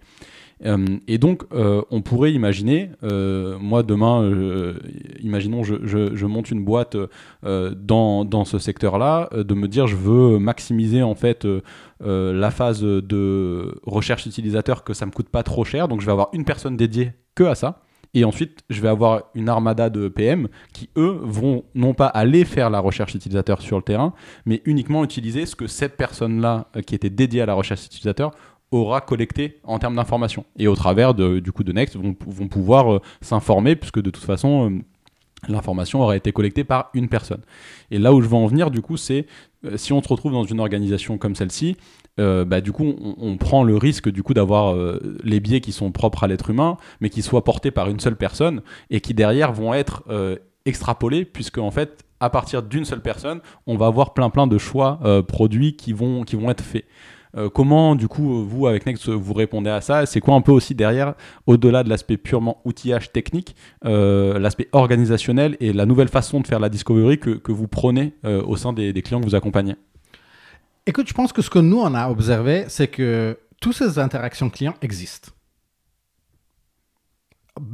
Euh, 0.66 0.98
et 1.08 1.18
donc, 1.18 1.44
euh, 1.54 1.82
on 1.90 2.02
pourrait 2.02 2.34
imaginer, 2.34 2.92
euh, 3.04 3.58
moi 3.60 3.84
demain, 3.84 4.30
imaginons, 5.22 5.64
je, 5.64 5.76
je, 5.84 6.26
monte 6.26 6.52
une 6.52 6.64
boîte 6.64 6.98
dans, 7.44 8.26
dans, 8.26 8.46
ce 8.46 8.60
secteur-là, 8.60 9.30
de 9.34 9.54
me 9.54 9.68
dire, 9.68 9.88
je 9.88 9.96
veux 9.96 10.40
maximiser 10.40 11.02
en 11.04 11.16
fait 11.16 11.48
la 12.02 12.52
phase 12.52 12.82
de 12.82 13.80
recherche 13.86 14.26
utilisateur, 14.26 14.84
que 14.84 14.94
ça 14.94 15.06
me 15.06 15.12
coûte 15.12 15.30
pas 15.30 15.44
trop 15.44 15.64
cher. 15.64 15.88
Donc, 15.88 16.02
je 16.02 16.06
vais 16.06 16.12
avoir 16.12 16.30
une 16.34 16.46
personne 16.46 16.78
dédiée 16.78 17.12
que 17.36 17.44
à 17.44 17.56
ça. 17.56 17.84
Et 18.16 18.26
ensuite, 18.26 18.64
je 18.70 18.82
vais 18.82 18.88
avoir 18.88 19.24
une 19.36 19.50
armada 19.50 19.90
de 19.92 20.08
PM 20.08 20.48
qui, 20.74 20.90
eux, 20.98 21.20
vont 21.22 21.64
non 21.76 21.94
pas 21.94 22.08
aller 22.08 22.44
faire 22.44 22.72
la 22.72 22.80
recherche 22.80 23.14
utilisateur 23.14 23.62
sur 23.62 23.78
le 23.78 23.84
terrain, 23.84 24.14
mais 24.46 24.62
uniquement 24.66 25.04
utiliser 25.04 25.46
ce 25.46 25.56
que 25.56 25.68
cette 25.68 25.96
personne-là, 25.96 26.68
qui 26.88 26.96
était 26.96 27.12
dédiée 27.12 27.42
à 27.42 27.46
la 27.46 27.54
recherche 27.54 27.86
utilisateur, 27.86 28.32
aura 28.72 29.02
collecté 29.02 29.60
en 29.64 29.80
termes 29.80 29.96
d'informations. 29.96 30.46
Et 30.58 30.68
au 30.68 30.76
travers 30.76 31.14
de, 31.14 31.40
du 31.40 31.52
coup 31.52 31.64
de 31.64 31.72
Next, 31.72 31.96
vont, 31.96 32.16
vont 32.26 32.48
pouvoir 32.48 32.94
euh, 32.94 33.02
s'informer, 33.22 33.76
puisque 33.76 34.02
de 34.02 34.10
toute 34.10 34.24
façon, 34.24 34.70
euh, 34.70 34.80
l'information 35.48 36.02
aura 36.02 36.16
été 36.16 36.32
collectée 36.32 36.64
par 36.64 36.90
une 36.94 37.10
personne. 37.10 37.42
Et 37.92 37.98
là 37.98 38.14
où 38.14 38.22
je 38.22 38.28
veux 38.28 38.36
en 38.36 38.46
venir, 38.46 38.70
du 38.72 38.82
coup, 38.82 38.98
c'est 38.98 39.26
euh, 39.66 39.78
si 39.78 39.94
on 39.94 40.04
se 40.04 40.08
retrouve 40.08 40.34
dans 40.34 40.44
une 40.44 40.60
organisation 40.60 41.18
comme 41.18 41.36
celle-ci, 41.36 41.78
bah, 42.18 42.60
du 42.60 42.74
coup, 42.74 42.96
on, 43.18 43.38
prend 43.38 43.64
le 43.64 43.78
risque 43.78 44.10
du 44.10 44.24
coup 44.24 44.34
d'avoir 44.34 44.76
les 45.24 45.40
biais 45.40 45.62
qui 45.62 45.72
sont 45.72 45.90
propres 45.94 46.26
à 46.26 46.28
l'être 46.28 46.50
humain, 46.50 46.76
mais 47.00 47.10
qui 47.10 47.22
soient 47.22 47.46
portés 47.46 47.72
par 47.72 47.88
une 47.88 48.02
seule 48.02 48.18
personne 48.18 48.62
et 48.90 49.00
qui 49.00 49.14
derrière 49.14 49.54
vont 49.54 49.74
être 49.74 50.04
extrapolés, 50.66 51.24
puisque 51.24 51.60
en 51.60 51.72
fait, 51.72 52.04
à 52.20 52.30
partir 52.30 52.62
d'une 52.62 52.84
seule 52.84 53.02
personne, 53.02 53.40
on 53.68 53.78
va 53.78 53.86
avoir 53.86 54.14
plein 54.14 54.30
plein 54.30 54.48
de 54.48 54.58
choix 54.58 55.00
produits 55.30 55.78
qui 55.78 55.94
vont, 55.94 56.24
qui 56.24 56.36
vont 56.36 56.52
être 56.52 56.62
faits. 56.62 56.84
Euh, 57.38 57.50
comment, 57.50 57.96
du 57.96 58.08
coup, 58.08 58.44
vous, 58.46 58.68
avec 58.68 58.86
Next, 58.86 59.08
vous 59.08 59.34
répondez 59.34 59.70
à 59.70 59.82
ça 59.82 60.06
C'est 60.06 60.20
quoi 60.20 60.34
un 60.36 60.42
peu 60.42 60.52
aussi 60.52 60.74
derrière, 60.74 61.14
au-delà 61.46 61.84
de 61.84 61.90
l'aspect 61.90 62.18
purement 62.18 62.62
outillage 62.66 63.12
technique, 63.12 63.56
euh, 63.86 64.40
l'aspect 64.40 64.68
organisationnel 64.72 65.56
et 65.60 65.74
la 65.74 65.86
nouvelle 65.86 66.08
façon 66.08 66.40
de 66.40 66.48
faire 66.48 66.60
la 66.60 66.70
discovery 66.70 67.20
que, 67.20 67.52
vous 67.52 67.68
prenez 67.68 68.14
euh, 68.26 68.42
au 68.44 68.56
sein 68.56 68.74
des, 68.74 68.94
clients 69.02 69.20
que 69.20 69.26
vous 69.26 69.36
accompagnez? 69.36 69.76
Écoute, 70.86 71.08
je 71.08 71.14
pense 71.14 71.34
que 71.34 71.42
ce 71.42 71.50
que 71.50 71.60
nous, 71.60 71.80
on 71.80 71.94
a 71.94 72.10
observé, 72.10 72.66
c'est 72.68 72.88
que 72.88 73.38
toutes 73.62 73.76
ces 73.76 74.00
interactions 74.00 74.50
clients 74.50 74.76
existent. 74.82 75.32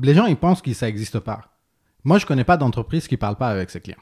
Les 0.02 0.14
gens, 0.14 0.26
ils 0.26 0.36
pensent 0.36 0.62
que 0.62 0.74
ça 0.74 0.88
n'existe 0.88 1.20
pas. 1.20 1.42
Moi, 2.04 2.18
je 2.18 2.26
ne 2.26 2.28
connais 2.28 2.44
pas 2.44 2.58
d'entreprise 2.58 3.08
qui 3.08 3.16
ne 3.16 3.20
parle 3.20 3.36
pas 3.36 3.50
avec 3.50 3.70
ses 3.70 3.80
clients. 3.80 3.98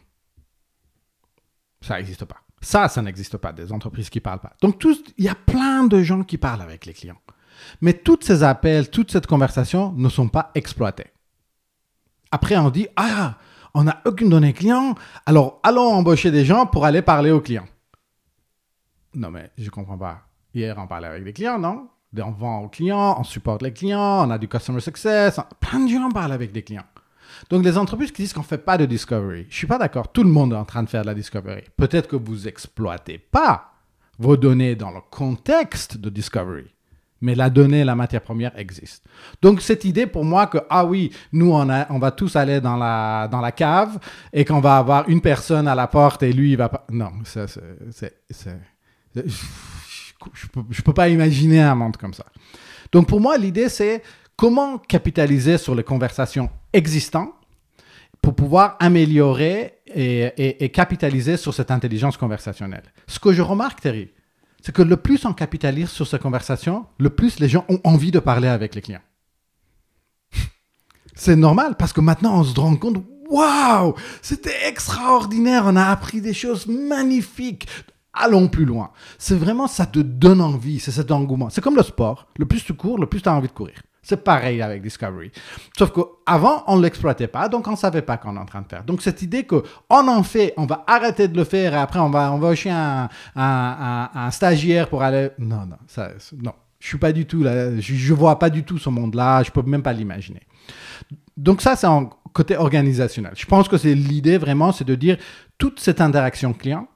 Ça 1.82 1.98
n'existe 1.98 2.26
pas. 2.26 2.43
Ça, 2.64 2.88
ça 2.88 3.02
n'existe 3.02 3.38
pas, 3.38 3.52
des 3.52 3.74
entreprises 3.74 4.10
qui 4.10 4.20
ne 4.20 4.24
parlent 4.24 4.40
pas. 4.40 4.54
Donc, 4.62 4.82
il 5.18 5.26
y 5.26 5.30
a 5.30 5.36
plein 5.36 5.84
de 5.84 6.02
gens 6.02 6.24
qui 6.24 6.38
parlent 6.38 6.62
avec 6.62 6.86
les 6.86 6.94
clients. 6.94 7.20
Mais 7.82 7.94
tous 7.94 8.20
ces 8.22 8.42
appels, 8.42 8.90
toute 8.90 9.12
cette 9.12 9.28
conversation 9.28 9.92
ne 9.92 10.08
sont 10.08 10.30
pas 10.30 10.50
exploités. 10.56 11.08
Après, 12.32 12.58
on 12.58 12.70
dit, 12.70 12.88
ah, 12.96 13.36
on 13.74 13.84
n'a 13.84 14.02
aucune 14.06 14.30
donnée 14.30 14.54
client, 14.54 14.96
alors 15.26 15.60
allons 15.62 15.94
embaucher 15.94 16.32
des 16.32 16.46
gens 16.46 16.66
pour 16.66 16.86
aller 16.86 17.02
parler 17.02 17.32
aux 17.32 17.42
clients. 17.42 17.68
Non, 19.14 19.30
mais 19.30 19.52
je 19.58 19.66
ne 19.66 19.70
comprends 19.70 19.98
pas. 19.98 20.22
Hier, 20.54 20.76
on 20.78 20.88
parlait 20.88 21.08
avec 21.08 21.24
des 21.24 21.34
clients, 21.34 21.60
non? 21.60 21.90
On 22.18 22.32
vend 22.32 22.60
aux 22.62 22.70
clients, 22.70 23.16
on 23.20 23.24
supporte 23.24 23.62
les 23.62 23.74
clients, 23.74 24.28
on 24.28 24.32
a 24.32 24.38
du 24.38 24.48
customer 24.48 24.80
success. 24.80 25.40
Plein 25.60 25.82
de 25.82 25.90
gens 25.90 26.10
parlent 26.12 26.32
avec 26.32 26.52
des 26.52 26.64
clients. 26.64 26.86
Donc, 27.50 27.64
les 27.64 27.78
entreprises 27.78 28.12
qui 28.12 28.22
disent 28.22 28.34
qu'on 28.34 28.42
ne 28.42 28.46
fait 28.46 28.58
pas 28.58 28.78
de 28.78 28.86
discovery, 28.86 29.44
je 29.44 29.48
ne 29.48 29.58
suis 29.58 29.68
pas 29.68 29.78
d'accord. 29.78 30.12
Tout 30.12 30.24
le 30.24 30.30
monde 30.30 30.54
est 30.54 30.58
en 30.58 30.66
train 30.66 30.84
de 30.84 30.90
faire 30.90 31.02
de 31.02 31.08
la 31.08 31.14
discovery. 31.14 31.64
Peut-être 31.78 32.08
que 32.08 32.16
vous 32.16 32.48
exploitez 32.48 33.18
pas 33.18 33.74
vos 34.20 34.38
données 34.38 34.76
dans 34.76 34.92
le 34.92 35.02
contexte 35.10 35.98
de 35.98 36.10
discovery, 36.10 36.66
mais 37.22 37.36
la 37.36 37.50
donnée, 37.50 37.84
la 37.84 37.96
matière 37.96 38.22
première 38.22 38.58
existe. 38.58 39.06
Donc 39.42 39.62
cette 39.62 39.86
idée 39.86 40.06
pour 40.06 40.26
moi 40.26 40.48
que, 40.48 40.60
ah 40.70 40.86
oui, 40.86 41.12
nous, 41.32 41.52
on, 41.52 42.00
va 42.00 42.12
tous 42.12 42.36
aller 42.36 42.62
dans 42.62 42.78
la, 42.78 43.52
cave 43.56 44.00
et 44.32 44.46
qu'on 44.46 44.60
va 44.60 44.78
avoir 44.78 45.10
une 45.10 45.22
personne 45.22 45.68
à 45.68 45.76
la 45.76 45.88
porte 45.88 46.24
et 46.24 46.34
lui, 46.34 46.52
il 46.52 46.58
va 46.58 46.70
pas... 46.70 46.86
Non, 46.92 47.12
c'est... 47.24 47.48
Je 49.16 50.48
ne 50.56 50.82
peux 50.84 50.94
pas 50.94 51.10
imaginer 51.10 51.62
un 51.62 51.76
monde 51.76 51.98
comme 51.98 52.14
ça. 52.14 52.26
Donc 52.92 53.08
pour 53.08 53.20
moi, 53.20 53.38
l'idée, 53.38 53.70
c'est 53.70 54.04
comment 54.36 54.78
capitaliser 54.78 55.58
sur 55.58 55.76
les 55.76 55.84
conversations 55.84 56.50
existantes 56.74 57.34
pour 58.22 58.36
pouvoir 58.36 58.78
améliorer 58.80 59.80
et, 59.88 60.72
capitaliser 60.74 61.38
sur 61.38 61.54
cette 61.54 61.72
intelligence 61.72 62.18
conversationnelle. 62.18 62.84
Ce 63.08 63.20
que 63.20 63.34
je 63.34 63.42
remarque, 63.42 63.82
Terry, 63.82 64.12
c'est 64.62 64.74
que 64.74 64.82
le 64.82 64.98
plus 64.98 65.26
on 65.26 65.34
capitalise 65.34 65.90
sur 65.90 66.08
ces 66.08 66.20
conversations, 66.20 66.86
le 67.00 67.10
plus 67.10 67.40
les 67.40 67.50
gens 67.50 67.66
ont 67.70 67.82
envie 67.84 68.12
de 68.12 68.20
parler 68.20 68.48
avec 68.48 68.76
les 68.76 68.82
clients. 68.82 69.02
c'est 71.16 71.36
normal 71.36 71.76
parce 71.78 71.92
que 71.92 72.02
maintenant 72.02 72.40
on 72.40 72.44
se 72.44 72.58
rend 72.58 72.78
compte, 72.78 73.04
waouh, 73.30 73.94
c'était 74.22 74.68
extraordinaire, 74.68 75.64
on 75.66 75.76
a 75.76 75.86
appris 75.86 76.22
des 76.22 76.34
choses 76.34 76.66
magnifiques. 76.66 77.68
Allons 78.14 78.48
plus 78.48 78.66
loin. 78.66 78.92
C'est 79.18 79.36
vraiment, 79.36 79.68
ça 79.68 79.88
te 79.88 80.00
donne 80.00 80.40
envie, 80.40 80.80
c'est 80.80 80.92
cet 80.92 81.12
engouement. 81.12 81.50
C'est 81.50 81.62
comme 81.62 81.76
le 81.76 81.84
sport. 81.84 82.28
Le 82.38 82.46
plus 82.46 82.64
tu 82.64 82.74
cours, 82.76 83.00
le 83.00 83.08
plus 83.08 83.22
tu 83.22 83.28
as 83.28 83.34
envie 83.34 83.48
de 83.48 83.54
courir. 83.54 83.82
C'est 84.04 84.22
pareil 84.22 84.62
avec 84.62 84.82
Discovery. 84.82 85.32
Sauf 85.78 85.92
qu'avant, 85.94 86.64
on 86.68 86.76
ne 86.76 86.84
l'exploitait 86.84 87.28
pas, 87.28 87.48
donc 87.48 87.68
on 87.70 87.72
ne 87.72 87.78
savait 87.78 88.02
pas 88.02 88.18
qu'on 88.18 88.36
est 88.36 88.40
en 88.40 88.46
train 88.46 88.62
de 88.62 88.68
faire. 88.68 88.84
Donc 88.84 89.02
cette 89.02 89.22
idée 89.22 89.46
qu'on 89.46 89.64
en 89.90 90.24
fait, 90.24 90.54
on 90.58 90.66
va 90.66 90.84
arrêter 90.88 91.30
de 91.30 91.38
le 91.38 91.46
faire 91.46 91.74
et 91.74 91.78
après 91.78 92.00
on 92.00 92.10
va, 92.10 92.34
on 92.34 92.38
va 92.38 92.50
un, 92.66 93.10
un, 93.36 94.10
un, 94.14 94.32
stagiaire 94.32 94.90
pour 94.90 95.04
aller... 95.04 95.30
Non, 95.40 95.66
non, 95.66 95.78
ça, 95.88 96.12
non. 96.38 96.54
Je 96.80 96.88
suis 96.90 96.98
pas 96.98 97.14
du 97.14 97.26
tout 97.26 97.44
là, 97.44 97.80
je, 97.80 97.94
ne 97.94 98.18
vois 98.18 98.38
pas 98.38 98.50
du 98.50 98.66
tout 98.66 98.78
ce 98.78 98.90
monde-là, 98.90 99.42
je 99.44 99.52
peux 99.52 99.62
même 99.62 99.82
pas 99.82 99.94
l'imaginer. 99.94 100.42
Donc 101.38 101.62
ça, 101.62 101.78
c'est 101.78 101.88
en 101.88 102.10
côté 102.34 102.58
organisationnel. 102.58 103.32
Je 103.38 103.46
pense 103.46 103.70
que 103.70 103.78
c'est 103.78 103.96
l'idée 103.96 104.38
vraiment, 104.38 104.74
c'est 104.74 104.84
de 104.84 104.96
dire 104.96 105.18
toute 105.58 105.80
cette 105.80 106.02
interaction 106.02 106.52
client, 106.52 106.90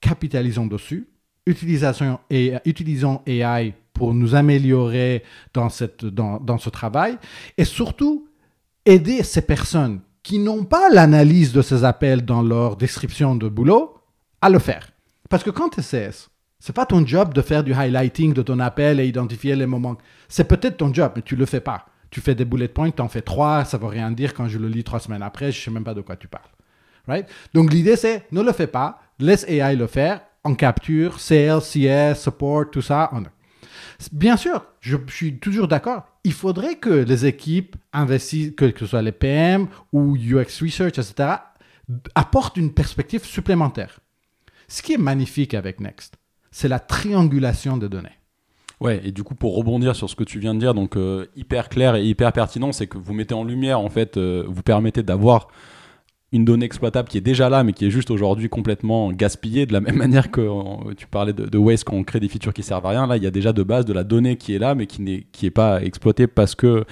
capitalisons 0.00 0.66
dessus, 0.66 1.06
utilisons 1.46 2.18
AI 3.26 3.74
pour 3.94 4.12
nous 4.12 4.34
améliorer 4.34 5.22
dans, 5.54 5.70
ce 5.70 6.68
travail 6.68 7.16
et 7.56 7.64
surtout 7.64 8.28
aider 8.84 9.22
ces 9.22 9.42
personnes 9.42 10.00
qui 10.22 10.38
n'ont 10.38 10.64
pas 10.64 10.90
l'analyse 10.90 11.52
de 11.52 11.62
ces 11.62 11.84
appels 11.84 12.24
dans 12.24 12.42
leur 12.42 12.76
description 12.76 13.36
de 13.36 13.48
boulot 13.48 13.94
à 14.42 14.50
le 14.50 14.58
faire. 14.58 14.90
Parce 15.30 15.42
que 15.42 15.50
quand 15.50 15.70
tu 15.70 15.80
CS, 15.80 16.28
c'est 16.58 16.74
pas 16.74 16.86
ton 16.86 17.06
job 17.06 17.32
de 17.32 17.40
faire 17.40 17.62
du 17.62 17.72
highlighting 17.72 18.34
de 18.34 18.42
ton 18.42 18.58
appel 18.58 19.00
et 19.00 19.06
identifier 19.06 19.54
les 19.54 19.66
moments. 19.66 19.96
C'est 20.28 20.48
peut-être 20.48 20.78
ton 20.78 20.92
job, 20.92 21.12
mais 21.16 21.22
tu 21.22 21.36
le 21.36 21.46
fais 21.46 21.60
pas. 21.60 21.86
Tu 22.10 22.20
fais 22.20 22.34
des 22.34 22.44
bullet 22.44 22.68
points, 22.68 22.90
tu 22.90 23.02
en 23.02 23.08
fais 23.08 23.22
trois, 23.22 23.64
ça 23.64 23.78
veut 23.78 23.86
rien 23.86 24.10
dire 24.10 24.34
quand 24.34 24.48
je 24.48 24.58
le 24.58 24.68
lis 24.68 24.84
trois 24.84 25.00
semaines 25.00 25.22
après, 25.22 25.52
je 25.52 25.60
sais 25.60 25.70
même 25.70 25.84
pas 25.84 25.94
de 25.94 26.00
quoi 26.00 26.16
tu 26.16 26.28
parles. 26.28 26.44
Right? 27.06 27.26
Donc 27.52 27.72
l'idée 27.72 27.96
c'est 27.96 28.24
ne 28.32 28.40
le 28.40 28.52
fais 28.52 28.66
pas, 28.66 29.00
laisse 29.18 29.44
AI 29.48 29.76
le 29.76 29.86
faire, 29.86 30.20
en 30.44 30.54
capture, 30.54 31.20
sales, 31.20 31.60
CS, 31.60 32.20
support, 32.20 32.70
tout 32.70 32.82
ça. 32.82 33.10
On... 33.12 33.22
Bien 34.12 34.36
sûr, 34.36 34.64
je, 34.80 34.96
suis 35.08 35.38
toujours 35.38 35.68
d'accord. 35.68 36.04
Il 36.24 36.32
faudrait 36.32 36.76
que 36.76 36.90
les 36.90 37.26
équipes 37.26 37.76
investissent, 37.92 38.52
que, 38.56 38.72
ce 38.76 38.86
soit 38.86 39.02
les 39.02 39.12
PM 39.12 39.66
ou 39.92 40.16
UX 40.16 40.62
Research, 40.62 40.98
etc., 40.98 41.36
apportent 42.14 42.56
une 42.56 42.72
perspective 42.72 43.24
supplémentaire. 43.24 44.00
Ce 44.68 44.82
qui 44.82 44.94
est 44.94 44.98
magnifique 44.98 45.54
avec 45.54 45.80
Next, 45.80 46.16
c'est 46.50 46.68
la 46.68 46.80
triangulation 46.80 47.76
des 47.76 47.88
données. 47.88 48.18
Ouais, 48.80 49.00
et 49.04 49.12
du 49.12 49.22
coup, 49.22 49.34
pour 49.34 49.54
rebondir 49.54 49.94
sur 49.94 50.10
ce 50.10 50.16
que 50.16 50.24
tu 50.24 50.38
viens 50.38 50.54
de 50.54 50.60
dire, 50.60 50.74
donc 50.74 50.96
euh, 50.96 51.26
hyper 51.36 51.68
clair 51.68 51.94
et 51.94 52.04
hyper 52.04 52.32
pertinent, 52.32 52.72
c'est 52.72 52.86
que 52.86 52.98
vous 52.98 53.14
mettez 53.14 53.34
en 53.34 53.44
lumière, 53.44 53.78
en 53.80 53.88
fait, 53.88 54.16
euh, 54.16 54.44
vous 54.48 54.62
permettez 54.62 55.02
d'avoir 55.02 55.48
une 56.34 56.44
donnée 56.44 56.66
exploitable 56.66 57.08
qui 57.08 57.18
est 57.18 57.22
déjà 57.22 57.48
là, 57.48 57.64
mais 57.64 57.72
qui 57.72 57.86
est 57.86 57.90
juste 57.90 58.10
aujourd'hui 58.10 58.48
complètement 58.48 59.12
gaspillée, 59.12 59.66
de 59.66 59.72
la 59.72 59.80
même 59.80 59.96
manière 60.04 60.30
que 60.30 60.48
tu 60.94 61.06
parlais 61.06 61.32
de, 61.32 61.46
de, 61.46 61.58
waste 61.58 61.84
quand 61.84 61.96
on 61.96 62.04
crée 62.04 62.20
des 62.20 62.28
features 62.28 62.52
qui 62.52 62.62
servent 62.62 62.86
à 62.86 62.90
rien. 62.90 63.06
Là, 63.06 63.16
il 63.16 63.22
y 63.22 63.26
a 63.26 63.30
déjà 63.30 63.52
de 63.52 63.62
base 63.62 63.84
de 63.84 63.92
la 63.92 64.04
donnée 64.04 64.36
qui 64.36 64.54
est 64.54 64.58
là, 64.58 64.74
mais 64.74 64.86
qui 64.86 65.02
n'est 65.02 65.50
pas 65.50 65.82
exploitée 65.82 66.26
parce 66.26 66.54
que 66.54 66.84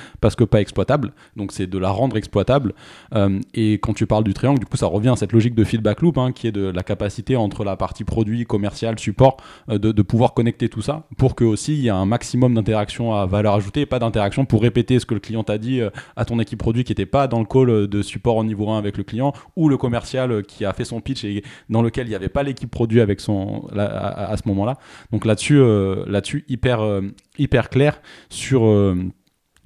pas 0.46 0.60
exploitable. 0.60 1.12
Donc 1.36 1.52
c'est 1.52 1.66
de 1.66 1.78
la 1.78 1.90
rendre 1.90 2.16
exploitable. 2.16 2.74
Euh, 3.14 3.40
et 3.54 3.74
quand 3.74 3.94
tu 3.94 4.06
parles 4.06 4.24
du 4.24 4.34
triangle, 4.34 4.60
du 4.60 4.66
coup, 4.66 4.76
ça 4.76 4.86
revient 4.86 5.10
à 5.10 5.16
cette 5.16 5.32
logique 5.32 5.54
de 5.54 5.64
feedback 5.64 6.00
loop, 6.00 6.18
hein, 6.18 6.32
qui 6.32 6.46
est 6.46 6.52
de 6.52 6.70
la 6.70 6.82
capacité 6.82 7.36
entre 7.36 7.64
la 7.64 7.76
partie 7.76 8.04
produit, 8.04 8.44
commercial, 8.44 8.98
support, 8.98 9.36
euh, 9.68 9.78
de, 9.78 10.02
pouvoir 10.02 10.34
connecter 10.34 10.68
tout 10.68 10.82
ça 10.82 11.04
pour 11.16 11.36
que 11.36 11.44
aussi 11.44 11.74
il 11.74 11.80
y 11.80 11.86
ait 11.86 11.90
un 11.90 12.06
maximum 12.06 12.54
d'interaction 12.54 13.14
à 13.14 13.24
valeur 13.24 13.54
ajoutée, 13.54 13.86
pas 13.86 14.00
d'interaction 14.00 14.44
pour 14.44 14.60
répéter 14.60 14.98
ce 14.98 15.06
que 15.06 15.14
le 15.14 15.20
client 15.20 15.44
t'a 15.44 15.58
dit 15.58 15.80
euh, 15.80 15.90
à 16.16 16.24
ton 16.24 16.40
équipe 16.40 16.58
produit 16.58 16.82
qui 16.82 16.90
n'était 16.90 17.06
pas 17.06 17.28
dans 17.28 17.38
le 17.38 17.46
call 17.46 17.86
de 17.86 18.02
support 18.02 18.36
au 18.36 18.44
niveau 18.44 18.68
1 18.68 18.78
avec 18.78 18.98
le 18.98 19.04
client 19.04 19.31
ou 19.56 19.68
le 19.68 19.76
commercial 19.76 20.42
qui 20.42 20.64
a 20.64 20.72
fait 20.72 20.84
son 20.84 21.00
pitch 21.00 21.24
et 21.24 21.42
dans 21.68 21.82
lequel 21.82 22.06
il 22.06 22.10
n'y 22.10 22.16
avait 22.16 22.28
pas 22.28 22.42
l'équipe 22.42 22.70
produit 22.70 23.00
avec 23.00 23.20
son 23.20 23.68
à, 23.76 24.36
ce 24.36 24.48
moment-là. 24.48 24.78
Donc 25.10 25.24
là-dessus, 25.24 25.58
euh, 25.58 26.04
là-dessus 26.06 26.44
hyper 26.48 26.80
euh, 26.80 27.02
hyper 27.38 27.68
clair 27.68 28.00
sur 28.28 28.64
euh, 28.64 28.96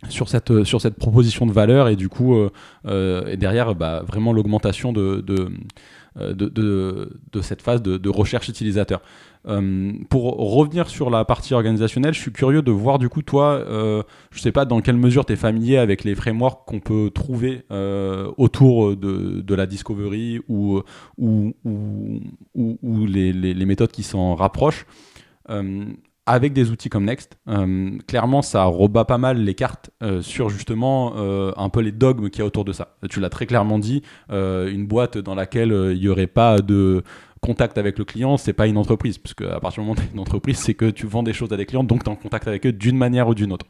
sur 0.09 0.29
cette, 0.29 0.65
sur 0.65 0.81
cette 0.81 0.97
proposition 0.97 1.47
de 1.47 1.53
valeur 1.53 1.89
et 1.89 1.97
du 1.97 2.09
coup 2.09 2.37
et 2.87 3.37
derrière 3.37 3.75
bah, 3.75 4.05
vraiment 4.07 4.33
l'augmentation 4.33 4.93
de, 4.93 5.21
de, 5.21 5.49
de, 6.17 6.49
de, 6.49 7.41
cette 7.43 7.63
phase 7.63 7.83
de, 7.83 8.09
recherche 8.09 8.49
utilisateur. 8.49 9.03
Euh, 9.47 9.93
pour 10.11 10.37
revenir 10.55 10.89
sur 10.89 11.11
la 11.11 11.25
partie 11.25 11.55
organisationnelle, 11.55 12.15
je 12.15 12.21
suis 12.21 12.33
curieux 12.33 12.63
de 12.63 12.73
voir 12.73 12.99
du 12.99 13.09
coup 13.09 13.23
toi, 13.23 13.53
euh, 13.53 14.03
je 14.33 14.41
sais 14.41 14.51
pas 14.51 14.65
dans 14.65 14.81
quelle 14.81 14.97
mesure 14.97 15.25
tu 15.25 15.35
es 15.35 15.37
familier 15.37 15.77
avec 15.77 16.03
les 16.03 16.15
frameworks 16.15 16.67
qu'on 16.67 16.81
peut 16.81 17.11
trouver 17.15 17.63
euh, 17.71 18.31
autour 18.39 18.97
de, 18.97 19.41
de, 19.41 19.55
la 19.55 19.67
discovery 19.67 20.41
ou, 20.49 20.81
ou, 21.19 21.55
ou, 22.55 23.07
les, 23.07 23.33
les, 23.33 23.67
méthodes 23.67 23.93
qui 23.93 24.03
s'en 24.03 24.35
rapprochent. 24.35 24.87
Avec 26.29 26.53
des 26.53 26.73
outils 26.73 26.89
comme 26.89 27.05
Next, 27.05 27.39
euh, 27.49 27.99
clairement, 28.09 28.43
ça 28.43 28.65
rebat 28.65 29.05
pas 29.05 29.17
mal 29.17 29.39
les 29.39 29.55
cartes 29.55 29.91
euh, 30.03 30.23
sur 30.23 30.51
justement 30.51 31.13
euh, 31.17 31.53
un 31.57 31.69
peu 31.69 31.79
les 31.79 31.93
dogmes 31.93 32.31
qu'il 32.31 32.41
y 32.41 32.43
a 32.43 32.47
autour 32.47 32.65
de 32.65 32.73
ça. 32.73 32.97
Tu 33.09 33.21
l'as 33.21 33.31
très 33.31 33.47
clairement 33.47 33.79
dit, 33.79 34.03
une 34.29 34.89
boîte 34.89 35.19
dans 35.19 35.37
laquelle 35.37 35.71
il 35.93 36.01
n'y 36.01 36.09
aurait 36.09 36.27
pas 36.27 36.59
de 36.59 37.05
contact 37.41 37.79
avec 37.79 37.97
le 37.97 38.05
client, 38.05 38.39
c'est 38.39 38.55
pas 38.55 38.67
une 38.67 38.77
entreprise, 38.77 39.19
puisque 39.19 39.43
à 39.43 39.61
partir 39.61 39.85
du 39.85 39.89
moment 39.89 40.01
où 40.01 40.05
tu 40.05 40.13
une 40.13 40.19
entreprise, 40.19 40.59
c'est 40.59 40.75
que 40.75 40.91
tu 40.91 41.07
vends 41.07 41.23
des 41.23 41.33
choses 41.33 41.53
à 41.53 41.57
des 41.57 41.65
clients, 41.65 41.85
donc 41.85 42.03
tu 42.03 42.11
es 42.11 42.13
en 42.13 42.17
contact 42.17 42.49
avec 42.49 42.67
eux 42.67 42.73
d'une 42.73 42.99
manière 42.99 43.29
ou 43.29 43.35
d'une 43.35 43.53
autre. 43.53 43.67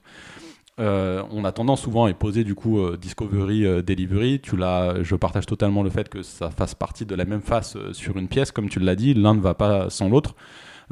on 0.79 1.45
a 1.45 1.53
tendance 1.53 1.83
souvent 1.83 2.07
à 2.07 2.15
poser 2.15 2.43
du 2.43 2.55
coup 2.55 2.81
discovery, 2.97 3.83
delivery. 3.83 4.41
Tu 4.41 4.57
je 4.57 5.15
partage 5.15 5.45
totalement 5.45 5.83
le 5.83 5.91
fait 5.91 6.09
que 6.09 6.23
ça 6.23 6.49
fasse 6.49 6.75
partie 6.75 7.05
de 7.05 7.15
la 7.15 7.27
même 7.27 7.43
face 7.43 7.77
sur 7.93 8.17
une 8.17 8.29
pièce, 8.29 8.51
comme 8.51 8.71
tu 8.71 8.81
l'as 8.81 8.97
dit, 8.97 9.13
l'un 9.13 9.35
ne 9.35 9.41
va 9.41 9.53
pas 9.53 9.91
sans 9.91 10.09
l'autre. 10.09 10.35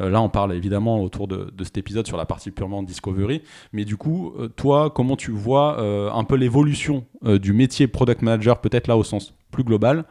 Euh, 0.01 0.11
là, 0.11 0.21
on 0.21 0.29
parle 0.29 0.53
évidemment 0.55 1.03
autour 1.03 1.29
de, 1.29 1.53
cet 1.63 1.79
épisode 1.79 2.07
sur 2.07 2.17
la 2.17 2.27
partie 2.27 2.51
purement 2.51 2.83
Discovery. 2.83 3.43
Mais 3.73 3.85
du 3.85 3.97
coup, 3.97 4.35
euh, 4.39 4.49
toi, 4.49 4.91
comment 4.91 5.17
tu 5.17 5.31
vois 5.31 5.81
euh, 5.81 6.11
un 6.11 6.25
peu 6.25 6.37
l'évolution 6.37 7.05
du 7.23 7.53
métier 7.53 7.87
Product 7.87 8.21
Manager, 8.23 8.61
peut-être 8.61 8.87
là 8.87 8.97
au 8.97 9.05
sens 9.05 9.33
plus 9.51 9.65
global 9.65 10.05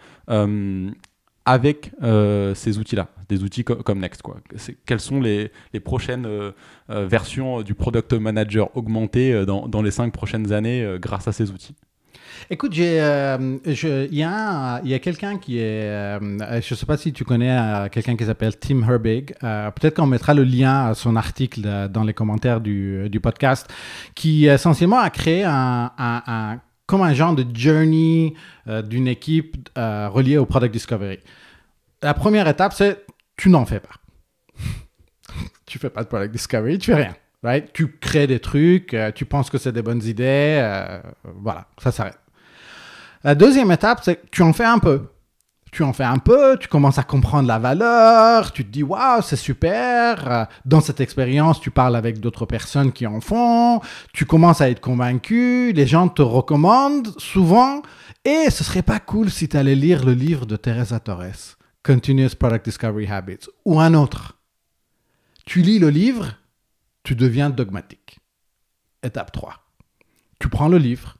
avec 1.45 1.91
ces 2.01 2.77
outils-là, 2.79 3.09
des 3.29 3.43
outils 3.43 3.63
comme 3.63 3.99
Next. 3.99 4.21
Quoi. 4.21 4.37
Quelles 4.85 4.99
sont 4.99 5.19
les, 5.19 5.51
prochaines 5.83 6.27
versions 6.89 7.61
du 7.61 7.75
Product 7.75 8.13
Manager 8.13 8.75
augmenté 8.75 9.45
dans, 9.45 9.67
dans, 9.67 9.81
les 9.83 9.91
cinq 9.91 10.11
prochaines 10.11 10.53
années 10.53 10.95
grâce 10.99 11.27
à 11.27 11.33
ces 11.33 11.51
outils? 11.51 11.75
Écoute, 12.49 12.77
euh, 12.77 13.57
il 13.65 14.17
y 14.17 14.23
a, 14.23 14.99
quelqu'un 14.99 15.37
qui 15.37 15.59
est, 15.59 15.83
euh, 15.83 16.19
je 16.61 16.73
ne 16.73 16.77
sais 16.77 16.85
pas 16.85 16.97
si 16.97 17.13
tu 17.13 17.23
connais 17.23 17.57
euh, 17.57 17.89
quelqu'un 17.89 18.15
qui 18.15 18.25
s'appelle 18.25 18.57
Tim 18.57 18.81
Herbig. 18.83 19.33
Peut-être 19.39 19.95
qu'on 19.95 20.05
mettra 20.05 20.33
le 20.33 20.43
lien 20.43 20.87
à 20.87 20.93
son 20.93 21.15
article 21.15 21.61
dans 21.89 22.03
les 22.03 22.13
commentaires 22.13 22.61
du, 22.61 23.19
podcast, 23.21 23.71
qui 24.15 24.47
essentiellement 24.47 24.99
a 24.99 25.09
créé 25.09 25.43
un, 25.45 26.59
comme 26.85 27.01
un 27.01 27.13
genre 27.13 27.33
de 27.33 27.45
journey 27.55 28.33
d'une 28.83 29.07
équipe 29.07 29.69
reliée 29.75 30.37
au 30.37 30.45
product 30.45 30.73
discovery. 30.73 31.19
La 32.01 32.13
première 32.13 32.47
étape, 32.47 32.73
c'est 32.73 33.05
tu 33.37 33.49
n'en 33.49 33.65
fais 33.65 33.79
pas. 33.79 33.95
tu 35.65 35.79
fais 35.79 35.89
pas 35.89 36.03
de 36.03 36.07
product 36.07 36.33
discovery, 36.33 36.77
tu 36.77 36.91
fais 36.91 37.03
rien. 37.03 37.15
Right? 37.43 37.73
Tu 37.73 37.89
crées 37.99 38.27
des 38.27 38.39
trucs, 38.39 38.95
tu 39.15 39.25
penses 39.25 39.49
que 39.49 39.57
c'est 39.57 39.73
des 39.73 39.81
bonnes 39.81 40.03
idées, 40.03 40.99
voilà, 41.23 41.67
ça 41.77 41.91
s'arrête. 41.91 42.19
La 43.23 43.35
deuxième 43.35 43.71
étape, 43.71 43.99
c'est 44.03 44.15
que 44.15 44.27
tu 44.31 44.41
en 44.41 44.53
fais 44.53 44.65
un 44.65 44.79
peu. 44.79 45.09
Tu 45.71 45.81
en 45.81 45.91
fais 45.91 46.03
un 46.03 46.19
peu, 46.19 46.55
tu 46.59 46.67
commences 46.67 46.99
à 46.99 47.03
comprendre 47.03 47.47
la 47.47 47.57
valeur, 47.57 48.51
tu 48.51 48.63
te 48.63 48.69
dis 48.69 48.83
waouh, 48.83 49.23
c'est 49.23 49.35
super. 49.35 50.47
Dans 50.65 50.81
cette 50.81 51.01
expérience, 51.01 51.59
tu 51.59 51.71
parles 51.71 51.95
avec 51.95 52.19
d'autres 52.19 52.45
personnes 52.45 52.91
qui 52.91 53.07
en 53.07 53.19
font, 53.21 53.81
tu 54.13 54.25
commences 54.25 54.61
à 54.61 54.69
être 54.69 54.81
convaincu, 54.81 55.73
les 55.73 55.87
gens 55.87 56.09
te 56.09 56.21
recommandent 56.21 57.11
souvent. 57.17 57.81
Et 58.23 58.51
ce 58.51 58.63
serait 58.63 58.83
pas 58.83 58.99
cool 58.99 59.31
si 59.31 59.49
tu 59.49 59.57
allais 59.57 59.73
lire 59.73 60.05
le 60.05 60.13
livre 60.13 60.45
de 60.45 60.57
Teresa 60.57 60.99
Torres, 60.99 61.57
Continuous 61.83 62.35
Product 62.39 62.65
Discovery 62.65 63.07
Habits, 63.07 63.47
ou 63.65 63.79
un 63.79 63.95
autre. 63.95 64.37
Tu 65.45 65.61
lis 65.61 65.79
le 65.79 65.89
livre 65.89 66.35
tu 67.03 67.15
deviens 67.15 67.49
dogmatique. 67.49 68.19
Étape 69.03 69.31
3. 69.31 69.55
Tu 70.39 70.49
prends 70.49 70.69
le 70.69 70.77
livre, 70.77 71.17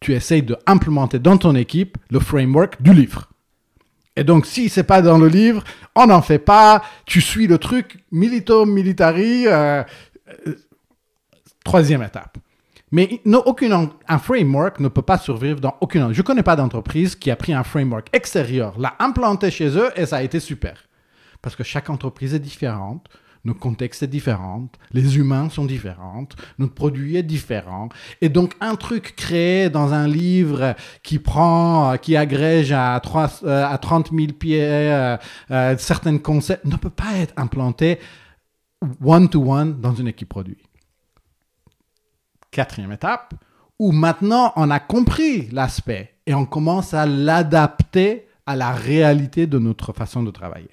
tu 0.00 0.14
essayes 0.14 0.42
d'implémenter 0.42 1.18
dans 1.18 1.36
ton 1.36 1.54
équipe 1.54 1.96
le 2.10 2.20
framework 2.20 2.80
du 2.82 2.92
livre. 2.92 3.30
Et 4.16 4.24
donc, 4.24 4.46
si 4.46 4.68
c'est 4.68 4.84
pas 4.84 5.02
dans 5.02 5.18
le 5.18 5.28
livre, 5.28 5.64
on 5.96 6.06
n'en 6.06 6.22
fait 6.22 6.38
pas. 6.38 6.82
Tu 7.04 7.20
suis 7.20 7.46
le 7.46 7.58
truc 7.58 8.04
milito 8.12 8.64
militari. 8.64 9.46
Euh, 9.46 9.82
euh, 10.46 10.54
troisième 11.64 12.02
étape. 12.02 12.38
Mais 12.92 13.20
aucune, 13.44 13.90
un 14.06 14.18
framework 14.18 14.78
ne 14.78 14.86
peut 14.86 15.02
pas 15.02 15.18
survivre 15.18 15.58
dans 15.58 15.74
aucune. 15.80 16.12
Je 16.12 16.20
ne 16.20 16.22
connais 16.22 16.44
pas 16.44 16.54
d'entreprise 16.54 17.16
qui 17.16 17.30
a 17.30 17.34
pris 17.34 17.52
un 17.52 17.64
framework 17.64 18.08
extérieur, 18.12 18.78
l'a 18.78 18.94
implanté 19.00 19.50
chez 19.50 19.76
eux 19.76 19.90
et 19.96 20.06
ça 20.06 20.18
a 20.18 20.22
été 20.22 20.38
super. 20.38 20.84
Parce 21.42 21.56
que 21.56 21.64
chaque 21.64 21.90
entreprise 21.90 22.34
est 22.34 22.38
différente, 22.38 23.08
nos 23.44 23.54
contextes 23.54 24.00
sont 24.00 24.06
différents, 24.06 24.68
les 24.92 25.18
humains 25.18 25.50
sont 25.50 25.66
différents, 25.66 26.26
notre 26.58 26.74
produit 26.74 27.16
est 27.16 27.22
différent. 27.22 27.88
Et 28.20 28.28
donc, 28.28 28.54
un 28.60 28.74
truc 28.76 29.14
créé 29.16 29.68
dans 29.68 29.92
un 29.92 30.08
livre 30.08 30.74
qui 31.02 31.18
prend, 31.18 31.96
qui 31.98 32.16
agrège 32.16 32.72
à, 32.72 32.98
3, 33.02 33.40
euh, 33.44 33.66
à 33.66 33.76
30 33.76 34.10
000 34.12 34.32
pieds 34.32 34.64
euh, 34.64 35.16
euh, 35.50 35.76
certains 35.78 36.16
concepts 36.18 36.64
ne 36.64 36.76
peut 36.76 36.90
pas 36.90 37.16
être 37.16 37.34
implanté 37.36 37.98
one-to-one 39.02 39.80
dans 39.80 39.94
une 39.94 40.08
équipe 40.08 40.28
produit. 40.28 40.62
Quatrième 42.50 42.92
étape, 42.92 43.34
où 43.78 43.92
maintenant 43.92 44.52
on 44.56 44.70
a 44.70 44.80
compris 44.80 45.48
l'aspect 45.50 46.14
et 46.26 46.34
on 46.34 46.46
commence 46.46 46.94
à 46.94 47.04
l'adapter 47.04 48.26
à 48.46 48.56
la 48.56 48.72
réalité 48.72 49.46
de 49.46 49.58
notre 49.58 49.92
façon 49.92 50.22
de 50.22 50.30
travailler. 50.30 50.70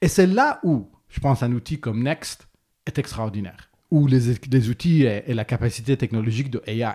Et 0.00 0.08
c'est 0.08 0.26
là 0.26 0.60
où 0.62 0.88
je 1.16 1.20
pense 1.20 1.42
un 1.42 1.52
outil 1.52 1.80
comme 1.80 2.02
Next 2.02 2.46
est 2.84 2.98
extraordinaire, 2.98 3.70
ou 3.90 4.06
les, 4.06 4.68
outils 4.68 5.04
et, 5.04 5.32
la 5.32 5.46
capacité 5.46 5.96
technologique 5.96 6.50
de 6.50 6.62
AI. 6.66 6.94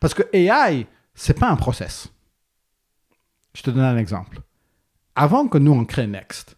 Parce 0.00 0.12
que 0.12 0.24
AI, 0.32 0.88
c'est 1.14 1.38
pas 1.38 1.48
un 1.48 1.54
process. 1.54 2.12
Je 3.54 3.62
te 3.62 3.70
donne 3.70 3.84
un 3.84 3.96
exemple. 3.96 4.40
Avant 5.14 5.46
que 5.46 5.58
nous 5.58 5.70
on 5.70 5.84
crée 5.84 6.08
Next, 6.08 6.56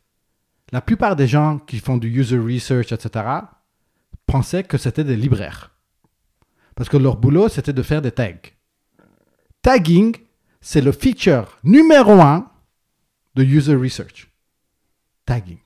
la 0.72 0.80
plupart 0.80 1.16
des 1.16 1.28
gens 1.28 1.58
qui 1.58 1.80
font 1.80 1.98
du 1.98 2.08
user 2.08 2.38
research, 2.38 2.92
etc., 2.92 3.26
pensaient 4.24 4.64
que 4.64 4.78
c'était 4.78 5.04
des 5.04 5.16
libraires. 5.16 5.72
Parce 6.76 6.88
que 6.88 6.96
leur 6.96 7.18
boulot, 7.18 7.50
c'était 7.50 7.74
de 7.74 7.82
faire 7.82 8.00
des 8.00 8.12
tags. 8.12 8.50
Tagging, 9.60 10.16
c'est 10.62 10.80
le 10.80 10.92
feature 10.92 11.58
numéro 11.62 12.12
un 12.22 12.50
de 13.34 13.44
user 13.44 13.74
research. 13.74 14.30
Tagging. 15.26 15.58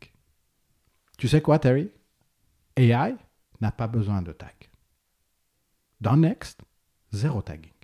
Tu 1.21 1.29
sais 1.29 1.43
quoi, 1.43 1.59
Terry? 1.59 1.91
AI 2.77 3.15
n'a 3.61 3.71
pas 3.71 3.87
besoin 3.87 4.23
de 4.23 4.33
tag. 4.33 4.55
Dans 6.01 6.17
Next, 6.17 6.63
zéro 7.13 7.43
tagging. 7.43 7.75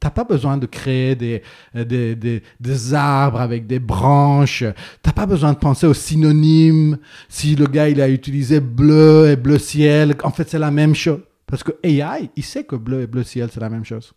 Tu 0.00 0.04
n'as 0.04 0.10
pas 0.10 0.24
besoin 0.24 0.58
de 0.58 0.66
créer 0.66 1.14
des, 1.14 1.44
des, 1.72 2.16
des, 2.16 2.94
arbres 2.94 3.40
avec 3.40 3.68
des 3.68 3.78
branches. 3.78 4.64
Tu 4.64 5.06
n'as 5.08 5.12
pas 5.12 5.26
besoin 5.26 5.52
de 5.52 5.58
penser 5.58 5.86
aux 5.86 5.94
synonymes. 5.94 6.98
Si 7.28 7.54
le 7.54 7.66
gars 7.66 7.88
il 7.88 8.00
a 8.00 8.08
utilisé 8.08 8.58
bleu 8.58 9.30
et 9.30 9.36
bleu 9.36 9.58
ciel, 9.58 10.16
en 10.24 10.32
fait 10.32 10.50
c'est 10.50 10.58
la 10.58 10.72
même 10.72 10.96
chose. 10.96 11.20
Parce 11.46 11.62
que 11.62 11.78
AI, 11.84 12.28
il 12.34 12.42
sait 12.42 12.64
que 12.64 12.74
bleu 12.74 13.02
et 13.02 13.06
bleu 13.06 13.22
ciel 13.22 13.50
c'est 13.52 13.60
la 13.60 13.70
même 13.70 13.84
chose. 13.84 14.12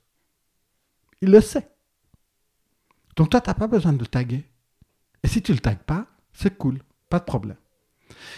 Il 1.21 1.29
le 1.29 1.41
sait. 1.41 1.69
Donc 3.15 3.29
toi, 3.29 3.39
tu 3.39 3.51
n'as 3.51 3.53
pas 3.53 3.67
besoin 3.67 3.93
de 3.93 4.05
taguer. 4.05 4.43
Et 5.21 5.27
si 5.27 5.43
tu 5.43 5.51
ne 5.51 5.57
le 5.57 5.61
tagues 5.61 5.83
pas, 5.85 6.07
c'est 6.33 6.57
cool, 6.57 6.79
pas 7.07 7.19
de 7.19 7.25
problème. 7.25 7.57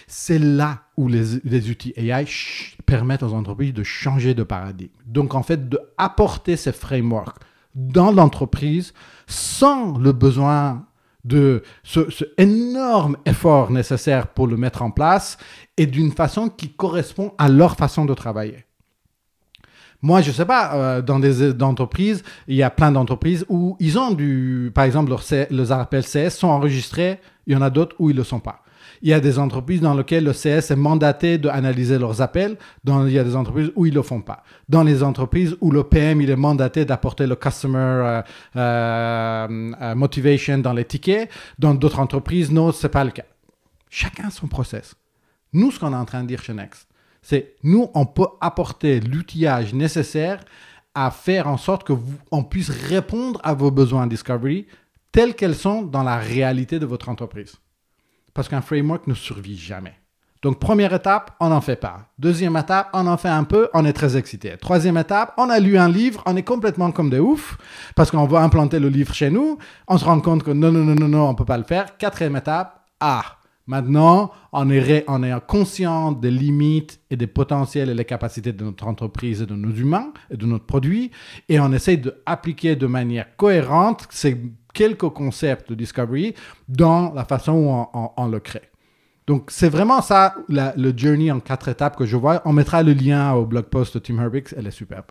C'est 0.08 0.40
là 0.40 0.84
où 0.98 1.08
les, 1.08 1.70
outils 1.70 1.94
AI 1.96 2.26
permettent 2.86 3.24
aux 3.24 3.34
entreprises 3.34 3.74
de 3.74 3.84
changer 3.84 4.34
de 4.34 4.44
paradigme. 4.44 4.92
Donc, 5.06 5.36
en 5.36 5.44
fait, 5.44 5.70
d'apporter 5.70 6.58
ces 6.58 6.72
frameworks 6.72 7.38
dans 7.76 8.12
l'entreprise 8.12 8.94
sans 9.28 9.98
le 9.98 10.12
besoin 10.12 10.86
de 11.24 11.64
ce, 11.84 12.02
énorme 12.38 13.18
effort 13.26 13.72
nécessaire 13.72 14.28
pour 14.28 14.48
le 14.48 14.58
mettre 14.58 14.82
en 14.82 14.92
place 14.92 15.38
et 15.78 15.86
d'une 15.86 16.12
façon 16.12 16.50
qui 16.50 16.70
correspond 16.70 17.34
à 17.38 17.48
leur 17.48 17.76
façon 17.76 18.06
de 18.06 18.14
travailler. 18.14 18.66
Moi, 20.02 20.22
je 20.22 20.30
ne 20.30 20.34
sais 20.34 20.46
pas, 20.46 20.74
euh, 20.74 21.02
dans 21.04 21.20
des 21.20 21.62
entreprises, 21.62 22.24
il 22.48 22.56
y 22.56 22.64
a 22.64 22.72
plein 22.72 22.92
d'entreprises 22.92 23.46
où 23.50 23.78
ils 23.80 24.00
ont 24.00 24.12
du, 24.12 24.72
par 24.74 24.86
exemple, 24.86 25.10
leurs, 25.10 25.24
leurs 25.52 25.72
appels 25.72 26.04
CS 26.04 26.32
sont 26.32 26.48
enregistrés, 26.48 27.20
il 27.46 27.54
y 27.54 27.56
en 27.56 27.62
a 27.62 27.70
d'autres 27.70 27.96
où 28.00 28.10
ils 28.10 28.14
ne 28.14 28.20
le 28.20 28.24
sont 28.24 28.40
pas. 28.40 28.64
Il 29.02 29.10
y 29.10 29.14
a 29.14 29.20
des 29.20 29.40
entreprises 29.40 29.82
dans 29.82 29.96
lesquelles 29.96 30.24
le 30.24 30.32
CS 30.34 30.72
est 30.72 30.76
mandaté 30.76 31.38
d'analyser 31.38 31.98
leurs 31.98 32.22
appels. 32.22 32.58
Dans, 32.84 33.08
il 33.08 33.14
y 33.14 33.20
a 33.20 33.24
des 33.24 33.36
entreprises 33.36 33.72
où 33.76 33.86
ils 33.86 33.92
ne 33.92 33.96
le 33.96 34.04
font 34.04 34.22
pas. 34.22 34.44
Dans 34.70 34.84
les 34.84 35.02
entreprises 35.02 35.56
où 35.60 35.72
le 35.72 35.84
PM 35.84 36.22
il 36.22 36.30
est 36.30 36.36
mandaté 36.36 36.86
d'apporter 36.86 37.26
le 37.26 37.36
customer 37.36 37.78
euh, 37.78 38.22
euh, 38.56 39.72
euh, 39.82 39.96
motivation 39.96 40.60
dans 40.60 40.74
les 40.74 40.86
tickets. 40.86 41.30
Dans 41.58 41.74
d'autres 41.74 42.00
entreprises, 42.00 42.52
non, 42.52 42.72
ce 42.72 42.86
n'est 42.86 42.92
pas 42.92 43.04
le 43.04 43.12
cas. 43.12 43.26
Chacun 43.90 44.30
son 44.30 44.48
process. 44.48 44.96
Nous, 45.54 45.72
ce 45.72 45.80
qu'on 45.80 45.94
est 45.94 45.98
en 45.98 46.06
train 46.06 46.22
de 46.22 46.28
dire 46.28 46.42
chez 46.42 46.54
Next, 46.54 46.88
c'est 47.22 47.56
nous, 47.64 47.90
on 47.94 48.06
peut 48.06 48.28
apporter 48.40 49.00
l'outillage 49.00 49.74
nécessaire 49.74 50.44
à 50.94 51.12
faire 51.12 51.48
en 51.48 51.58
sorte 51.58 51.84
que 51.84 51.94
vous, 51.94 52.18
on 52.32 52.44
puisse 52.44 52.70
répondre 52.70 53.40
à 53.44 53.54
vos 53.54 53.72
besoins 53.72 54.08
discovery 54.08 54.68
tels 55.12 55.36
qu'elles 55.36 55.56
sont 55.56 55.82
dans 55.82 56.04
la 56.04 56.18
réalité 56.18 56.80
de 56.80 56.86
votre 56.86 57.10
entreprise. 57.10 57.56
Parce 58.34 58.50
qu'un 58.50 58.62
framework 58.62 59.08
ne 59.08 59.14
survit 59.14 59.58
jamais. 59.58 59.94
Donc, 60.42 60.60
première 60.60 60.92
étape, 60.92 61.36
on 61.40 61.50
n'en 61.50 61.62
fait 61.62 61.76
pas. 61.76 62.08
Deuxième 62.18 62.58
étape, 62.58 62.90
on 62.94 63.06
en 63.06 63.18
fait 63.18 63.30
un 63.30 63.44
peu, 63.44 63.70
on 63.76 63.86
est 63.86 63.94
très 63.94 64.18
excité. 64.18 64.58
Troisième 64.60 64.98
étape, 64.98 65.34
on 65.38 65.52
a 65.52 65.60
lu 65.60 65.78
un 65.78 65.88
livre, 65.88 66.24
on 66.26 66.36
est 66.36 66.44
complètement 66.44 66.92
comme 66.92 67.12
des 67.12 67.20
oufs, 67.20 67.58
parce 67.96 68.10
qu'on 68.10 68.26
veut 68.26 68.40
implanter 68.40 68.80
le 68.80 68.90
livre 68.90 69.14
chez 69.14 69.30
nous. 69.30 69.60
On 69.88 70.00
se 70.00 70.06
rend 70.06 70.20
compte 70.20 70.42
que 70.42 70.50
non, 70.50 70.72
non, 70.72 70.84
non, 70.84 70.96
non, 70.96 71.08
non, 71.08 71.28
on 71.28 71.32
ne 71.34 71.38
peut 71.38 71.46
pas 71.46 71.60
le 71.60 71.64
faire. 71.64 71.96
Quatrième 72.00 72.36
étape, 72.36 72.88
ah, 73.00 73.24
maintenant, 73.68 74.32
on 74.52 74.70
est, 74.72 75.06
on 75.08 75.40
conscient 75.42 76.12
des 76.12 76.32
limites 76.32 77.00
et 77.12 77.18
des 77.18 77.28
potentiels 77.28 77.92
et 77.92 77.94
les 77.94 78.06
capacités 78.06 78.52
de 78.52 78.64
notre 78.64 78.88
entreprise 78.88 79.44
et 79.44 79.46
de 79.46 79.56
nos 79.56 79.72
humains 79.72 80.12
et 80.32 80.38
de 80.38 80.48
notre 80.48 80.66
produit, 80.66 81.12
et 81.50 81.60
on 81.60 81.72
essaie 81.72 81.98
d'appliquer 81.98 82.76
de 82.76 82.88
manière 82.88 83.36
cohérente 83.36 84.08
ces 84.10 84.42
quelques 84.74 85.10
concepts 85.10 85.70
de 85.70 85.76
discovery 85.76 86.34
dans 86.68 87.14
la 87.14 87.26
façon 87.26 87.54
où 87.54 88.12
on, 88.18 88.28
le 88.28 88.40
crée. 88.40 88.72
Donc, 89.28 89.50
c'est 89.50 89.70
vraiment 89.70 90.02
ça, 90.02 90.36
le 90.50 90.94
journey 90.96 91.32
en 91.32 91.40
quatre 91.40 91.68
étapes 91.68 91.96
que 91.96 92.06
je 92.06 92.18
vois. 92.18 92.42
On 92.46 92.54
mettra 92.54 92.84
le 92.84 92.94
lien 92.94 93.34
au 93.34 93.46
blog 93.46 93.66
post 93.66 93.94
de 93.96 94.00
Tim 94.00 94.20
Herbix, 94.20 94.54
elle 94.58 94.68
est 94.68 94.72
superbe. 94.72 95.06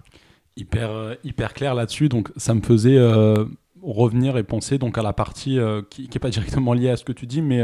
Hyper, 0.57 0.91
euh, 0.91 1.15
hyper 1.25 1.55
clair 1.55 1.75
là-dessus. 1.75 2.09
Donc, 2.09 2.31
ça 2.37 2.53
me 2.53 2.61
faisait 2.61 2.99
euh, 2.99 3.45
revenir 3.83 4.37
et 4.37 4.43
penser 4.43 4.79
donc 4.79 4.99
à 4.99 5.03
la 5.03 5.13
partie 5.13 5.59
euh, 5.59 5.81
qui 5.89 6.11
n'est 6.13 6.19
pas 6.19 6.29
directement 6.31 6.75
liée 6.75 6.91
à 6.91 6.97
ce 6.97 7.05
que 7.05 7.13
tu 7.13 7.27
dis, 7.27 7.41
mais 7.41 7.63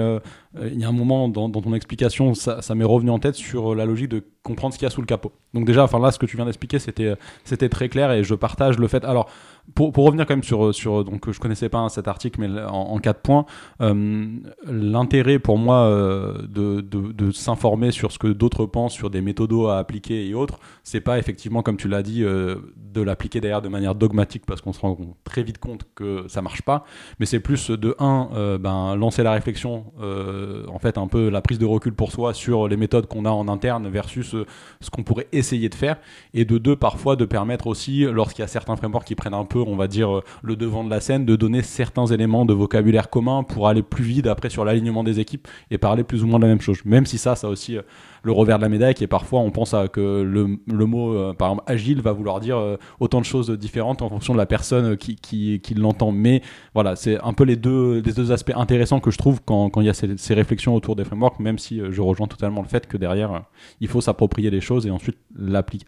il 0.62 0.80
y 0.80 0.84
a 0.84 0.88
un 0.88 0.92
moment 0.92 1.28
dans, 1.28 1.50
ton 1.50 1.74
explication, 1.74 2.32
ça, 2.34 2.74
m'est 2.74 2.84
revenu 2.84 3.10
en 3.10 3.18
tête 3.18 3.34
sur 3.34 3.74
la 3.74 3.84
logique 3.84 4.08
de 4.08 4.22
comprendre 4.42 4.72
ce 4.72 4.78
qu'il 4.78 4.86
y 4.86 4.88
a 4.88 4.90
sous 4.90 5.02
le 5.02 5.06
capot. 5.06 5.32
Donc 5.52 5.66
déjà, 5.66 5.84
enfin 5.84 5.98
là, 5.98 6.12
ce 6.12 6.18
que 6.18 6.26
tu 6.26 6.36
viens 6.36 6.46
d'expliquer, 6.46 6.78
c'était 6.78 7.68
très 7.68 7.88
clair 7.88 8.12
et 8.12 8.24
je 8.24 8.34
partage 8.34 8.78
le 8.78 8.88
fait. 8.88 9.04
Alors, 9.04 9.28
pour, 9.74 9.92
pour, 9.92 10.06
revenir 10.06 10.26
quand 10.26 10.34
même 10.34 10.44
sur, 10.44 10.74
sur 10.74 11.04
donc 11.04 11.30
je 11.30 11.38
connaissais 11.40 11.68
pas 11.68 11.88
cet 11.88 12.08
article, 12.08 12.40
mais 12.40 12.62
en, 12.62 12.98
quatre 12.98 13.20
points, 13.20 13.46
euh, 13.80 14.26
l'intérêt 14.64 15.38
pour 15.38 15.58
moi 15.58 15.80
euh, 15.86 16.46
de, 16.48 16.80
de, 16.80 17.30
s'informer 17.30 17.90
sur 17.90 18.12
ce 18.12 18.18
que 18.18 18.28
d'autres 18.28 18.66
pensent 18.66 18.94
sur 18.94 19.10
des 19.10 19.20
méthodos 19.20 19.68
à 19.68 19.78
appliquer 19.78 20.26
et 20.26 20.34
autres, 20.34 20.58
c'est 20.82 21.00
pas 21.00 21.18
effectivement 21.18 21.62
comme 21.62 21.76
tu 21.76 21.88
l'as 21.88 22.02
dit 22.02 22.22
euh, 22.22 22.56
de 22.76 23.02
l'appliquer 23.02 23.40
derrière 23.40 23.62
de 23.62 23.68
manière 23.68 23.94
dogmatique 23.94 24.44
parce 24.46 24.60
qu'on 24.60 24.72
se 24.72 24.80
rend 24.80 24.96
très 25.24 25.42
vite 25.42 25.58
compte 25.58 25.86
que 25.94 26.24
ça 26.28 26.42
marche 26.42 26.62
pas, 26.62 26.84
mais 27.18 27.26
c'est 27.26 27.40
plus 27.40 27.70
de 27.70 27.94
un, 27.98 28.58
ben 28.58 28.96
lancer 28.96 29.22
la 29.22 29.32
réflexion, 29.32 29.84
en 29.98 30.78
fait 30.78 30.98
un 30.98 31.06
peu 31.06 31.28
la 31.28 31.40
prise 31.40 31.58
de 31.58 31.66
recul 31.66 31.94
pour 31.94 32.12
soi 32.12 32.34
sur 32.34 32.68
les 32.68 32.76
méthodes 32.76 33.06
qu'on 33.06 33.24
a 33.24 33.30
en 33.30 33.48
interne 33.48 33.88
versus 33.88 34.34
ce 34.80 34.90
qu'on 34.90 35.02
pourrait 35.02 35.28
essayer 35.32 35.68
de 35.68 35.74
faire, 35.74 35.96
et 36.34 36.44
de 36.44 36.58
deux 36.58 36.76
parfois 36.76 37.16
de 37.16 37.24
permettre 37.24 37.66
aussi 37.66 38.04
lorsqu'il 38.04 38.42
y 38.42 38.44
a 38.44 38.48
certains 38.48 38.76
frameworks 38.76 39.06
qui 39.06 39.14
prennent 39.14 39.34
un 39.34 39.44
peu 39.44 39.55
on 39.66 39.76
va 39.76 39.88
dire, 39.88 40.22
le 40.42 40.56
devant 40.56 40.84
de 40.84 40.90
la 40.90 41.00
scène, 41.00 41.24
de 41.24 41.36
donner 41.36 41.62
certains 41.62 42.06
éléments 42.06 42.44
de 42.44 42.54
vocabulaire 42.54 43.10
commun 43.10 43.42
pour 43.42 43.68
aller 43.68 43.82
plus 43.82 44.04
vite 44.04 44.26
après 44.26 44.50
sur 44.50 44.64
l'alignement 44.64 45.04
des 45.04 45.20
équipes 45.20 45.48
et 45.70 45.78
parler 45.78 46.04
plus 46.04 46.22
ou 46.22 46.26
moins 46.26 46.38
de 46.38 46.44
la 46.44 46.50
même 46.50 46.60
chose. 46.60 46.78
Même 46.84 47.06
si 47.06 47.18
ça, 47.18 47.36
ça 47.36 47.48
aussi 47.48 47.76
euh, 47.76 47.82
le 48.22 48.32
revers 48.32 48.58
de 48.58 48.62
la 48.62 48.68
médaille, 48.68 48.94
qui 48.94 49.04
est 49.04 49.08
parfois, 49.08 49.40
on 49.40 49.50
pense 49.50 49.74
à 49.74 49.88
que 49.88 50.22
le, 50.22 50.58
le 50.66 50.86
mot, 50.86 51.14
euh, 51.14 51.32
par 51.32 51.50
exemple, 51.50 51.64
agile 51.66 52.00
va 52.00 52.12
vouloir 52.12 52.40
dire 52.40 52.56
euh, 52.56 52.76
autant 53.00 53.20
de 53.20 53.24
choses 53.24 53.50
différentes 53.50 54.02
en 54.02 54.08
fonction 54.08 54.32
de 54.32 54.38
la 54.38 54.46
personne 54.46 54.96
qui, 54.96 55.16
qui, 55.16 55.74
l'entend. 55.74 56.12
Mais 56.12 56.42
voilà, 56.74 56.96
c'est 56.96 57.20
un 57.22 57.32
peu 57.32 57.44
les 57.44 57.56
deux, 57.56 58.02
deux 58.02 58.32
aspects 58.32 58.52
intéressants 58.54 59.00
que 59.00 59.10
je 59.10 59.18
trouve 59.18 59.40
quand, 59.44 59.70
quand 59.70 59.80
il 59.80 59.86
y 59.86 59.90
a 59.90 59.94
ces, 59.94 60.16
ces, 60.16 60.34
réflexions 60.34 60.74
autour 60.74 60.96
des 60.96 61.04
frameworks, 61.04 61.38
même 61.38 61.58
si 61.58 61.80
je 61.90 62.00
rejoins 62.00 62.26
totalement 62.26 62.62
le 62.62 62.68
fait 62.68 62.86
que 62.86 62.96
derrière, 62.96 63.44
il 63.80 63.88
faut 63.88 64.00
s'approprier 64.00 64.50
les 64.50 64.60
choses 64.60 64.86
et 64.86 64.90
ensuite 64.90 65.18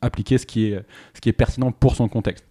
appliquer 0.00 0.38
ce 0.38 0.46
qui, 0.46 0.66
est, 0.66 0.84
ce 1.14 1.20
qui 1.20 1.28
est 1.28 1.32
pertinent 1.32 1.72
pour 1.72 1.96
son 1.96 2.08
contexte. 2.08 2.46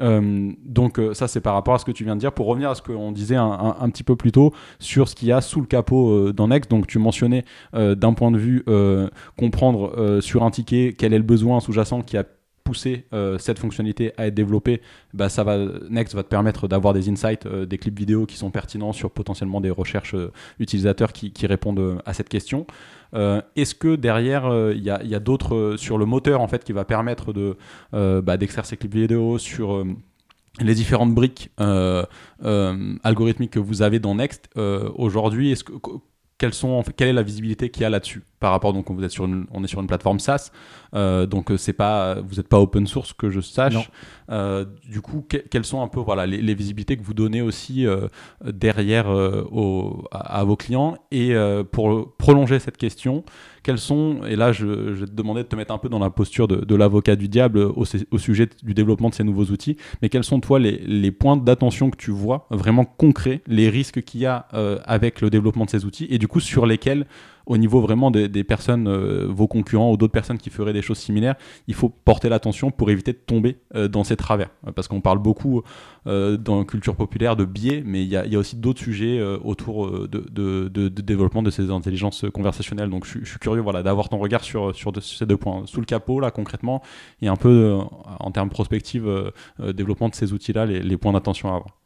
Donc 0.00 1.00
ça 1.12 1.28
c'est 1.28 1.40
par 1.40 1.54
rapport 1.54 1.74
à 1.74 1.78
ce 1.78 1.84
que 1.84 1.92
tu 1.92 2.04
viens 2.04 2.14
de 2.14 2.20
dire. 2.20 2.32
Pour 2.32 2.46
revenir 2.46 2.70
à 2.70 2.74
ce 2.74 2.82
qu'on 2.82 3.12
disait 3.12 3.36
un, 3.36 3.76
un, 3.78 3.90
petit 3.90 4.02
peu 4.02 4.16
plus 4.16 4.32
tôt 4.32 4.52
sur 4.78 5.08
ce 5.08 5.14
qu'il 5.14 5.28
y 5.28 5.32
a 5.32 5.40
sous 5.40 5.60
le 5.60 5.66
capot 5.66 6.32
Next, 6.32 6.70
donc 6.70 6.86
tu 6.86 6.98
mentionnais 6.98 7.44
d'un 7.72 8.14
point 8.14 8.30
de 8.30 8.38
vue 8.38 8.64
comprendre 9.36 10.20
sur 10.20 10.42
un 10.42 10.50
ticket 10.50 10.94
quel 10.96 11.12
est 11.12 11.18
le 11.18 11.24
besoin 11.24 11.60
sous-jacent 11.60 12.02
qui 12.02 12.16
a 12.16 12.24
pousser 12.70 13.04
euh, 13.12 13.36
cette 13.38 13.58
fonctionnalité 13.58 14.12
à 14.16 14.28
être 14.28 14.34
développée, 14.34 14.80
bah, 15.12 15.28
ça 15.28 15.42
va, 15.42 15.58
Next 15.88 16.14
va 16.14 16.22
te 16.22 16.28
permettre 16.28 16.68
d'avoir 16.68 16.94
des 16.94 17.08
insights, 17.08 17.46
euh, 17.46 17.66
des 17.66 17.78
clips 17.78 17.98
vidéo 17.98 18.26
qui 18.26 18.36
sont 18.36 18.52
pertinents 18.52 18.92
sur 18.92 19.10
potentiellement 19.10 19.60
des 19.60 19.70
recherches 19.70 20.14
euh, 20.14 20.30
utilisateurs 20.60 21.12
qui, 21.12 21.32
répondent 21.48 22.00
à 22.06 22.12
cette 22.14 22.28
question. 22.28 22.66
Est-ce 23.56 23.74
que 23.74 23.96
derrière, 23.96 24.44
il 24.72 24.84
y 24.84 24.90
a, 24.90 25.18
d'autres 25.18 25.74
sur 25.76 25.98
le 25.98 26.04
moteur 26.04 26.40
en 26.40 26.46
fait 26.46 26.62
qui 26.62 26.72
va 26.72 26.84
permettre 26.84 27.32
de 27.32 27.56
bah, 27.92 28.36
d'extraire 28.36 28.66
ces 28.66 28.76
clips 28.76 28.94
vidéo 28.94 29.38
sur 29.38 29.84
les 30.60 30.74
différentes 30.74 31.12
briques 31.12 31.50
algorithmiques 31.58 33.50
que 33.50 33.58
vous 33.58 33.82
avez 33.82 33.98
dans 33.98 34.14
Next 34.14 34.48
aujourd'hui, 34.94 35.50
est-ce 35.50 35.64
que 35.64 35.72
quelles 36.40 36.54
sont, 36.54 36.82
quelle 36.96 37.08
est 37.08 37.12
la 37.12 37.22
visibilité 37.22 37.68
qu'il 37.68 37.82
y 37.82 37.84
a 37.84 37.90
là-dessus 37.90 38.22
par 38.40 38.50
rapport 38.50 38.72
donc 38.72 38.90
vous 38.90 39.04
êtes 39.04 39.10
sur 39.10 39.28
on 39.52 39.62
est 39.62 39.66
sur 39.66 39.78
une 39.82 39.86
plateforme 39.86 40.18
SaaS 40.18 40.50
euh, 40.94 41.26
donc 41.26 41.52
c'est 41.58 41.74
pas 41.74 42.22
vous 42.22 42.36
n'êtes 42.36 42.48
pas 42.48 42.58
open 42.58 42.86
source 42.86 43.12
que 43.12 43.28
je 43.28 43.40
sache. 43.40 43.90
Euh, 44.30 44.64
du 44.88 45.02
coup 45.02 45.22
quelles 45.28 45.66
sont 45.66 45.82
un 45.82 45.88
peu 45.88 46.00
voilà 46.00 46.26
les, 46.26 46.54
visibilités 46.54 46.96
que 46.96 47.02
vous 47.02 47.12
donnez 47.12 47.42
aussi 47.42 47.86
euh, 47.86 48.08
derrière 48.42 49.08
au, 49.10 50.04
à, 50.10 50.42
vos 50.44 50.56
clients 50.56 50.96
et 51.10 51.34
pour 51.72 52.16
prolonger 52.16 52.58
cette 52.58 52.78
question 52.78 53.22
quels 53.62 53.78
sont 53.78 54.20
et 54.28 54.36
là 54.36 54.52
je, 54.52 54.66
vais 54.66 55.06
te 55.06 55.12
demander 55.12 55.42
de 55.42 55.48
te 55.48 55.56
mettre 55.56 55.72
un 55.72 55.78
peu 55.78 55.88
dans 55.88 55.98
la 55.98 56.10
posture 56.10 56.48
de, 56.48 56.74
l'avocat 56.74 57.16
du 57.16 57.28
diable 57.28 57.58
au, 57.58 57.84
sujet 58.18 58.48
du 58.62 58.74
développement 58.74 59.08
de 59.10 59.14
ces 59.14 59.24
nouveaux 59.24 59.44
outils 59.44 59.76
mais 60.02 60.08
quels 60.08 60.24
sont 60.24 60.40
toi 60.40 60.58
les, 60.58 60.78
les 60.78 61.10
points 61.12 61.36
d'attention 61.36 61.90
que 61.90 61.96
tu 61.96 62.10
vois 62.10 62.46
vraiment 62.50 62.84
concrets 62.84 63.42
les 63.46 63.68
risques 63.68 64.02
qu'il 64.02 64.20
y 64.20 64.26
a 64.26 64.46
avec 64.84 65.20
le 65.20 65.30
développement 65.30 65.64
de 65.64 65.70
ces 65.70 65.84
outils 65.84 66.06
et 66.10 66.18
du 66.18 66.28
coup 66.28 66.40
sur 66.40 66.66
lesquels 66.66 67.06
au 67.50 67.58
niveau 67.58 67.80
vraiment 67.80 68.12
des, 68.12 68.44
personnes, 68.44 68.86
euh, 68.86 69.26
vos 69.28 69.48
concurrents 69.48 69.90
ou 69.90 69.96
d'autres 69.96 70.12
personnes 70.12 70.38
qui 70.38 70.50
feraient 70.50 70.72
des 70.72 70.82
choses 70.82 70.98
similaires, 70.98 71.34
il 71.66 71.74
faut 71.74 71.88
porter 71.88 72.28
l'attention 72.28 72.70
pour 72.70 72.90
éviter 72.90 73.12
de 73.12 73.18
tomber 73.18 73.56
euh, 73.74 73.88
dans 73.88 74.04
ces 74.04 74.14
travers. 74.14 74.50
Parce 74.76 74.86
qu'on 74.86 75.00
parle 75.00 75.18
beaucoup 75.18 75.62
euh, 76.06 76.36
dans 76.36 76.60
la 76.60 76.64
culture 76.64 76.94
populaire 76.94 77.34
de 77.34 77.44
biais, 77.44 77.82
mais 77.84 78.04
il 78.04 78.08
y 78.08 78.16
a, 78.16 78.38
aussi 78.38 78.54
d'autres 78.54 78.80
sujets 78.80 79.20
autour 79.42 79.90
de, 79.90 80.88
développement 80.88 81.42
de 81.42 81.50
ces 81.50 81.72
intelligences 81.72 82.24
conversationnelles. 82.32 82.88
Donc 82.88 83.04
je, 83.04 83.24
suis 83.24 83.38
curieux 83.40 83.62
voilà, 83.62 83.82
d'avoir 83.82 84.08
ton 84.08 84.18
regard 84.18 84.44
sur, 84.44 84.74
sur, 84.76 84.92
ces 85.02 85.26
deux 85.26 85.36
points. 85.36 85.64
Sous 85.66 85.80
le 85.80 85.86
capot, 85.86 86.20
là, 86.20 86.30
concrètement, 86.30 86.82
et 87.20 87.26
un 87.26 87.36
peu 87.36 87.78
en 88.20 88.30
termes 88.30 88.48
prospective, 88.48 89.32
développement 89.58 90.08
de 90.08 90.14
ces 90.14 90.32
outils-là, 90.32 90.66
les 90.66 90.96
points 90.96 91.12
d'attention 91.12 91.52
à 91.52 91.56
avoir. 91.56 91.79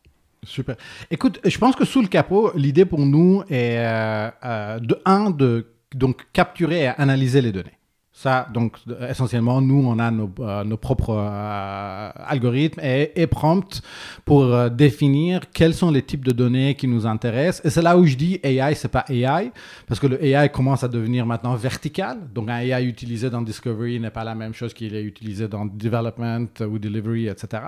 Super. 0.46 0.76
Écoute, 1.10 1.40
je 1.44 1.58
pense 1.58 1.76
que 1.76 1.84
sous 1.84 2.02
le 2.02 2.08
capot, 2.08 2.52
l'idée 2.54 2.84
pour 2.84 3.00
nous 3.00 3.42
est 3.48 3.78
euh, 3.78 4.30
euh, 4.44 4.78
de 4.78 4.98
un 5.04 5.30
de 5.30 5.66
donc 5.94 6.26
capturer 6.32 6.82
et 6.82 6.88
analyser 6.88 7.40
les 7.40 7.52
données. 7.52 7.78
Ça, 8.16 8.46
donc, 8.54 8.76
essentiellement, 9.10 9.60
nous, 9.60 9.84
on 9.88 9.98
a 9.98 10.08
nos, 10.12 10.30
euh, 10.38 10.76
propres 10.76 11.16
euh, 11.18 12.10
algorithmes 12.14 12.78
et, 12.80 13.10
et 13.16 13.26
prompts 13.26 13.82
pour 14.24 14.44
euh, 14.44 14.68
définir 14.68 15.40
quels 15.52 15.74
sont 15.74 15.90
les 15.90 16.00
types 16.00 16.24
de 16.24 16.30
données 16.30 16.76
qui 16.76 16.86
nous 16.86 17.08
intéressent. 17.08 17.66
Et 17.66 17.70
c'est 17.70 17.82
là 17.82 17.98
où 17.98 18.06
je 18.06 18.14
dis 18.14 18.38
AI, 18.44 18.76
c'est 18.76 18.88
pas 18.88 19.04
AI, 19.08 19.50
parce 19.88 19.98
que 19.98 20.06
le 20.06 20.24
AI 20.24 20.48
commence 20.48 20.84
à 20.84 20.88
devenir 20.88 21.26
maintenant 21.26 21.56
vertical. 21.56 22.18
Donc, 22.32 22.48
un 22.48 22.60
AI 22.60 22.84
utilisé 22.84 23.30
dans 23.30 23.42
Discovery 23.42 23.98
n'est 23.98 24.10
pas 24.10 24.22
la 24.22 24.36
même 24.36 24.54
chose 24.54 24.72
qu'il 24.72 24.94
est 24.94 25.02
utilisé 25.02 25.48
dans 25.48 25.66
Development 25.66 26.46
ou 26.60 26.78
Delivery, 26.78 27.26
etc. 27.26 27.64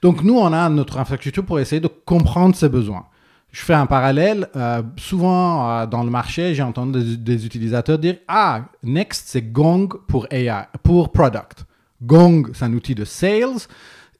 Donc, 0.00 0.24
nous, 0.24 0.38
on 0.38 0.54
a 0.54 0.70
notre 0.70 0.98
infrastructure 0.98 1.44
pour 1.44 1.60
essayer 1.60 1.80
de 1.80 1.90
comprendre 2.06 2.56
ses 2.56 2.70
besoins 2.70 3.04
je 3.52 3.60
fais 3.60 3.74
un 3.74 3.86
parallèle. 3.86 4.48
Euh, 4.56 4.82
souvent, 4.96 5.70
euh, 5.70 5.86
dans 5.86 6.02
le 6.02 6.10
marché, 6.10 6.54
j'ai 6.54 6.62
entendu 6.62 7.18
des, 7.18 7.46
utilisateurs 7.46 7.98
dire 7.98 8.16
Ah, 8.26 8.64
Next, 8.82 9.28
c'est 9.28 9.52
Gong 9.52 9.88
pour 10.08 10.26
AI, 10.30 10.64
pour 10.82 11.12
product. 11.12 11.66
Gong, 12.02 12.50
c'est 12.54 12.64
un 12.64 12.72
outil 12.72 12.94
de 12.94 13.04
sales. 13.04 13.68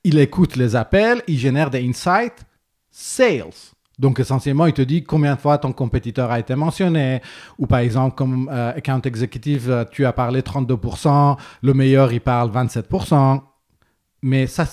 Il 0.04 0.18
écoute 0.18 0.56
les 0.56 0.76
appels, 0.76 1.22
il 1.26 1.38
génère 1.38 1.70
des 1.70 1.86
insights. 1.86 2.44
Sales. 2.90 3.72
Donc, 3.98 4.20
essentiellement, 4.20 4.66
il 4.66 4.74
te 4.74 4.82
dit 4.82 5.02
combien 5.02 5.34
de 5.34 5.40
fois 5.40 5.56
ton 5.56 5.72
compétiteur 5.72 6.30
a 6.30 6.38
été 6.38 6.54
mentionné. 6.54 7.22
Ou 7.58 7.66
par 7.66 7.78
exemple, 7.78 8.14
comme 8.14 8.50
euh, 8.52 8.76
account 8.76 9.00
executive, 9.00 9.86
tu 9.90 10.04
as 10.04 10.12
parlé 10.12 10.42
32%, 10.42 11.38
le 11.62 11.74
meilleur, 11.74 12.12
il 12.12 12.20
parle 12.20 12.50
27%. 12.50 13.40
Mais 14.20 14.46
ça, 14.46 14.66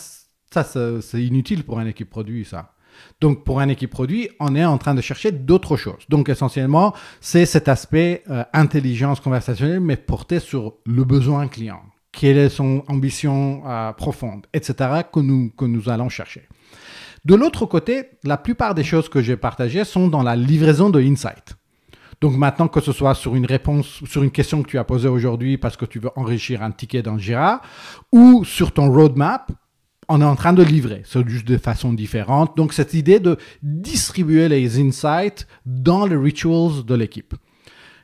ça 0.52 0.64
c'est 0.64 1.24
inutile 1.24 1.64
pour 1.64 1.80
une 1.80 1.88
équipe 1.88 2.10
produit, 2.10 2.44
ça. 2.44 2.74
Donc, 3.22 3.44
pour 3.44 3.60
un 3.60 3.70
équipe 3.70 3.90
produit, 3.92 4.30
on 4.40 4.56
est 4.56 4.66
en 4.66 4.78
train 4.78 4.96
de 4.96 5.02
chercher 5.02 5.32
d'autres 5.32 5.78
choses. 5.78 6.04
Donc, 6.10 6.30
essentiellement, 6.30 6.94
c'est 7.22 7.46
cet 7.46 7.68
aspect 7.68 8.24
euh, 8.30 8.44
intelligence 8.54 9.20
conversationnelle, 9.20 9.80
mais 9.80 9.98
porté 9.98 10.40
sur 10.40 10.76
le 10.86 11.04
besoin 11.04 11.48
client. 11.48 11.82
Quelle 12.12 12.38
est 12.38 12.50
son 12.50 12.84
ambition 12.88 13.64
euh, 13.66 13.92
profonde, 13.94 14.48
etc., 14.54 15.02
que 15.12 15.20
nous, 15.20 15.52
que 15.58 15.66
nous 15.66 15.90
allons 15.90 16.10
chercher. 16.10 16.48
De 17.26 17.36
l'autre 17.36 17.66
côté, 17.66 18.06
la 18.24 18.38
plupart 18.38 18.74
des 18.74 18.84
choses 18.84 19.10
que 19.10 19.22
j'ai 19.22 19.38
partagées 19.38 19.84
sont 19.84 20.08
dans 20.08 20.24
la 20.24 20.36
livraison 20.36 20.90
de 20.90 21.02
insight. 21.02 21.56
Donc 22.22 22.36
maintenant, 22.36 22.68
que 22.68 22.82
ce 22.82 22.92
soit 22.92 23.16
sur 23.16 23.36
une 23.36 23.46
réponse, 23.46 24.04
sur 24.06 24.24
une 24.24 24.32
question 24.32 24.62
que 24.62 24.68
tu 24.68 24.78
as 24.78 24.84
posée 24.84 25.08
aujourd'hui 25.08 25.58
parce 25.58 25.78
que 25.78 25.86
tu 25.86 26.00
veux 26.00 26.10
enrichir 26.16 26.62
un 26.62 26.72
ticket 26.72 27.02
dans 27.02 27.18
Jira, 27.18 27.62
ou 28.12 28.44
sur 28.44 28.74
ton 28.74 28.92
roadmap, 28.92 29.52
on 30.10 30.22
est 30.22 30.26
en 30.26 30.36
train 30.36 30.54
de 30.54 30.64
livrer, 30.64 31.04
c'est 31.06 31.28
juste 31.30 31.48
de 31.48 31.58
façon 31.58 31.94
différente. 31.94 32.58
Donc 32.58 32.74
cette 32.74 32.96
idée 32.96 33.20
de 33.20 33.38
distribuer 33.62 34.50
les 34.50 34.80
insights 34.80 35.48
dans 35.66 36.06
les 36.08 36.18
rituals 36.18 36.84
de 36.84 36.96
l'équipe. 36.96 37.36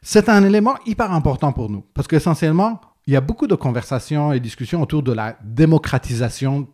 C'est 0.04 0.30
un 0.30 0.44
élément 0.44 0.76
hyper 0.86 1.12
important 1.12 1.52
pour 1.52 1.70
nous 1.70 1.84
parce 1.96 2.08
qu'essentiellement, 2.08 2.80
il 3.08 3.14
y 3.14 3.16
a 3.16 3.22
beaucoup 3.22 3.48
de 3.48 3.56
conversations 3.56 4.32
et 4.32 4.40
discussions 4.40 4.82
autour 4.82 5.02
de 5.02 5.12
la 5.12 5.38
démocratisation 5.44 6.68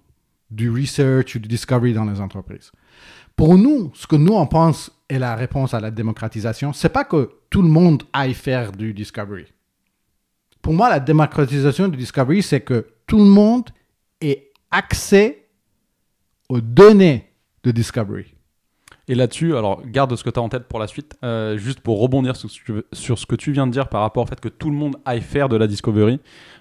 du 0.50 0.70
research 0.70 1.38
du 1.38 1.48
discovery 1.48 1.94
dans 1.94 2.06
les 2.06 2.20
entreprises. 2.20 2.72
Pour 3.38 3.58
nous, 3.58 3.90
ce 3.94 4.06
que 4.06 4.18
nous 4.18 4.34
on 4.34 4.46
pense 4.46 4.92
est 5.08 5.18
la 5.18 5.36
réponse 5.36 5.74
à 5.74 5.80
la 5.80 5.92
démocratisation, 5.92 6.74
c'est 6.74 6.90
pas 6.90 7.06
que 7.06 7.32
tout 7.50 7.62
le 7.62 7.70
monde 7.70 8.04
aille 8.12 8.34
faire 8.34 8.74
du 8.74 8.94
discovery. 8.94 9.46
Pour 10.62 10.74
moi, 10.74 10.90
la 10.90 11.00
démocratisation 11.00 11.88
du 11.88 11.98
discovery, 11.98 12.44
c'est 12.44 12.62
que 12.62 12.86
tout 13.08 13.18
le 13.18 13.26
monde 13.26 13.70
accès 14.72 15.48
aux 16.50 16.62
données 16.62 17.32
de 17.64 17.72
Discovery. 17.72 18.34
Et 19.08 19.16
là-dessus, 19.16 19.58
alors 19.58 19.82
garde 19.86 20.16
ce 20.16 20.24
que 20.24 20.30
tu 20.30 20.40
as 20.40 20.44
en 20.44 20.50
tête 20.50 20.70
pour 20.70 20.80
la 20.80 20.88
suite, 20.88 21.18
euh, 21.24 21.58
juste 21.58 21.82
pour 21.82 22.00
rebondir 22.00 22.36
sur 22.36 22.50
ce, 22.50 23.26
que 23.26 23.36
tu 23.36 23.52
viens 23.52 23.68
de 23.68 23.72
dire 23.72 23.90
par 23.90 24.02
rapport 24.02 24.24
au 24.24 24.26
fait 24.26 24.40
que 24.40 24.48
tout 24.48 24.70
le 24.70 24.76
monde 24.76 24.96
aille 25.06 25.22
faire 25.22 25.50
de 25.50 25.58
la 25.58 25.68
Discovery. 25.68 26.20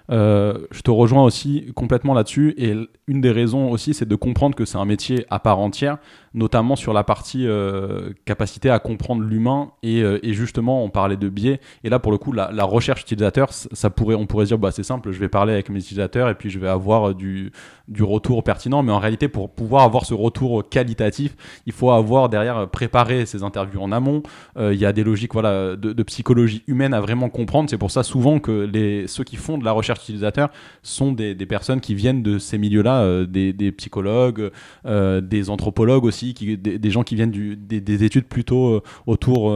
Euh, 0.09 0.67
je 0.71 0.81
te 0.81 0.91
rejoins 0.91 1.23
aussi 1.23 1.71
complètement 1.75 2.13
là-dessus. 2.13 2.53
Et 2.57 2.75
une 3.07 3.21
des 3.21 3.31
raisons 3.31 3.71
aussi, 3.71 3.93
c'est 3.93 4.07
de 4.07 4.15
comprendre 4.15 4.55
que 4.55 4.65
c'est 4.65 4.77
un 4.77 4.85
métier 4.85 5.25
à 5.29 5.39
part 5.39 5.59
entière, 5.59 5.97
notamment 6.33 6.75
sur 6.75 6.93
la 6.93 7.03
partie 7.03 7.47
euh, 7.47 8.11
capacité 8.25 8.69
à 8.69 8.79
comprendre 8.79 9.21
l'humain. 9.21 9.71
Euh, 9.85 10.19
et, 10.23 10.33
justement, 10.33 10.83
on 10.83 10.89
parlait 10.89 11.17
de 11.17 11.29
biais. 11.29 11.59
Et 11.83 11.89
là, 11.89 11.99
pour 11.99 12.11
le 12.11 12.17
coup, 12.17 12.31
la, 12.31 12.63
recherche 12.63 13.01
utilisateur, 13.01 13.51
ça 13.51 13.89
pourrait, 13.89 14.15
on 14.15 14.25
pourrait 14.25 14.45
dire, 14.45 14.57
bah, 14.57 14.71
c'est 14.71 14.83
simple, 14.83 15.11
je 15.11 15.19
vais 15.19 15.27
parler 15.27 15.53
avec 15.53 15.69
mes 15.69 15.79
utilisateurs 15.79 16.29
et 16.29 16.35
puis 16.35 16.49
je 16.49 16.59
vais 16.59 16.69
avoir 16.69 17.13
du, 17.15 17.51
du 17.87 18.03
retour 18.03 18.43
pertinent. 18.43 18.83
Mais 18.83 18.91
en 18.91 18.99
réalité, 18.99 19.27
pour 19.27 19.49
pouvoir 19.49 19.83
avoir 19.83 20.05
ce 20.05 20.13
retour 20.13 20.67
qualitatif, 20.69 21.35
il 21.65 21.73
faut 21.73 21.91
avoir 21.91 22.29
derrière 22.29 22.69
préparé 22.69 23.25
ces 23.25 23.43
interviews 23.43 23.81
en 23.81 23.91
amont. 23.91 24.23
Il 24.59 24.75
y 24.75 24.85
a 24.85 24.93
des 24.93 25.03
logiques 25.03 25.33
voilà, 25.33 25.75
de, 25.75 26.03
psychologie 26.03 26.63
humaine 26.67 26.93
à 26.93 27.01
vraiment 27.01 27.29
comprendre. 27.29 27.69
C'est 27.69 27.77
pour 27.77 27.91
ça 27.91 28.03
souvent 28.03 28.39
que 28.39 28.69
les, 28.71 29.07
ceux 29.07 29.23
qui 29.23 29.35
font 29.35 29.57
de 29.57 29.65
la 29.65 29.71
recherche 29.71 29.99
utilisateurs 30.03 30.49
sont 30.83 31.11
des, 31.11 31.35
personnes 31.45 31.81
qui 31.81 31.95
viennent 31.95 32.23
de 32.23 32.37
ces 32.37 32.57
milieux-là, 32.57 33.01
euh, 33.01 33.25
des, 33.25 33.71
psychologues, 33.71 34.51
euh, 34.85 35.21
des 35.21 35.49
anthropologues 35.49 36.05
aussi, 36.05 36.20
qui, 36.33 36.57
des, 36.57 36.91
gens 36.91 37.03
qui 37.03 37.15
viennent 37.15 37.31
des, 37.31 38.03
études 38.03 38.25
plutôt 38.25 38.75
euh, 38.75 38.81
autour 39.05 39.51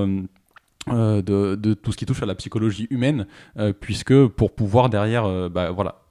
de, 0.88 1.74
tout 1.74 1.92
ce 1.92 1.98
qui 1.98 2.06
touche 2.06 2.24
à 2.24 2.26
la 2.26 2.36
psychologie 2.36 2.88
humaine, 2.90 3.28
puisque 3.80 4.28
pour 4.28 4.52
pouvoir 4.52 4.90
derrière, 4.90 5.50
bah, 5.50 5.72
voilà 5.72 6.02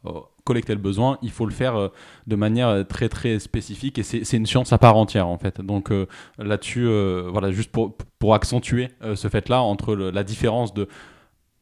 collecter 0.44 0.74
le 0.74 0.80
besoin, 0.80 1.16
il 1.22 1.30
faut 1.30 1.46
le 1.46 1.52
faire 1.52 1.90
de 2.26 2.36
manière 2.36 2.86
très 2.86 3.08
très 3.08 3.38
spécifique 3.38 3.98
et 3.98 4.02
c'est 4.02 4.36
une 4.36 4.44
science 4.44 4.74
à 4.74 4.78
part 4.78 4.96
entière 4.96 5.26
en 5.26 5.38
fait. 5.38 5.60
Donc 5.60 5.90
là-dessus, 6.38 6.86
voilà, 7.30 7.50
juste 7.50 7.70
pour, 7.70 7.96
pour 8.18 8.34
accentuer 8.34 8.88
ce 9.14 9.28
fait-là 9.28 9.62
entre 9.62 9.94
la 9.94 10.22
différence 10.24 10.74
de 10.74 10.88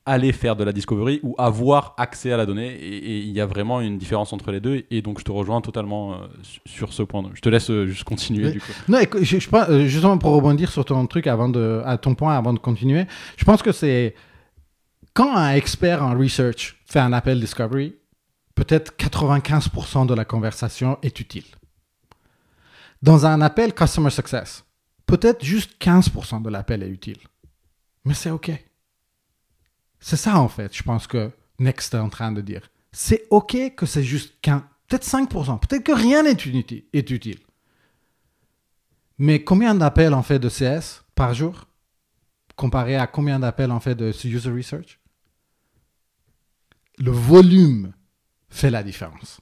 aller 0.04 0.32
faire 0.32 0.56
de 0.56 0.64
la 0.64 0.72
discovery 0.72 1.20
ou 1.22 1.34
avoir 1.38 1.94
accès 1.96 2.32
à 2.32 2.36
la 2.36 2.46
donnée. 2.46 2.72
Et, 2.74 3.20
il 3.20 3.32
y 3.32 3.40
a 3.40 3.46
vraiment 3.46 3.80
une 3.80 3.98
différence 3.98 4.32
entre 4.32 4.50
les 4.50 4.60
deux. 4.60 4.84
Et 4.90 5.02
donc, 5.02 5.18
je 5.20 5.24
te 5.24 5.30
rejoins 5.30 5.60
totalement 5.60 6.14
euh, 6.14 6.16
sur 6.64 6.92
ce 6.92 7.02
point. 7.02 7.22
Je 7.34 7.40
te 7.40 7.48
laisse 7.48 7.70
euh, 7.70 7.86
juste 7.86 8.04
continuer. 8.04 8.50
Du 8.50 8.60
coup. 8.60 8.72
Non, 8.88 8.98
je, 9.20 9.38
je, 9.38 9.48
euh, 9.54 9.86
justement 9.86 10.18
pour 10.18 10.32
rebondir 10.32 10.70
sur 10.70 10.84
ton 10.84 11.06
truc 11.06 11.26
avant 11.26 11.48
de, 11.48 11.82
à 11.84 11.98
ton 11.98 12.14
point 12.14 12.36
avant 12.36 12.52
de 12.52 12.58
continuer, 12.58 13.06
je 13.36 13.44
pense 13.44 13.62
que 13.62 13.72
c'est 13.72 14.14
quand 15.14 15.36
un 15.36 15.52
expert 15.54 16.02
en 16.02 16.18
research 16.18 16.76
fait 16.86 17.00
un 17.00 17.12
appel 17.12 17.38
discovery, 17.38 17.94
peut-être 18.54 18.92
95% 18.98 20.06
de 20.06 20.14
la 20.14 20.24
conversation 20.24 20.98
est 21.02 21.20
utile. 21.20 21.44
Dans 23.02 23.26
un 23.26 23.40
appel 23.40 23.74
Customer 23.74 24.10
Success, 24.10 24.64
peut-être 25.06 25.44
juste 25.44 25.72
15% 25.80 26.42
de 26.42 26.48
l'appel 26.48 26.82
est 26.82 26.88
utile. 26.88 27.18
Mais 28.04 28.14
c'est 28.14 28.30
OK. 28.30 28.50
C'est 30.02 30.16
ça, 30.16 30.38
en 30.38 30.48
fait, 30.48 30.76
je 30.76 30.82
pense 30.82 31.06
que 31.06 31.30
Next 31.60 31.94
est 31.94 31.98
en 31.98 32.08
train 32.08 32.32
de 32.32 32.40
dire. 32.40 32.68
C'est 32.90 33.26
OK 33.30 33.56
que 33.76 33.86
c'est 33.86 34.02
juste 34.02 34.34
15, 34.42 34.62
peut-être 34.88 35.06
5%, 35.06 35.60
peut-être 35.60 35.84
que 35.84 35.92
rien 35.92 36.24
n'est 36.24 36.32
utile, 36.32 36.84
est 36.92 37.10
utile. 37.10 37.38
Mais 39.16 39.44
combien 39.44 39.74
d'appels 39.74 40.12
en 40.12 40.24
fait 40.24 40.40
de 40.40 40.48
CS 40.48 41.04
par 41.14 41.32
jour 41.32 41.66
comparé 42.56 42.96
à 42.96 43.06
combien 43.06 43.38
d'appels 43.38 43.70
en 43.70 43.78
fait 43.80 43.94
de 43.94 44.12
user 44.26 44.50
research? 44.50 44.98
Le 46.98 47.12
volume 47.12 47.92
fait 48.50 48.70
la 48.70 48.82
différence. 48.82 49.40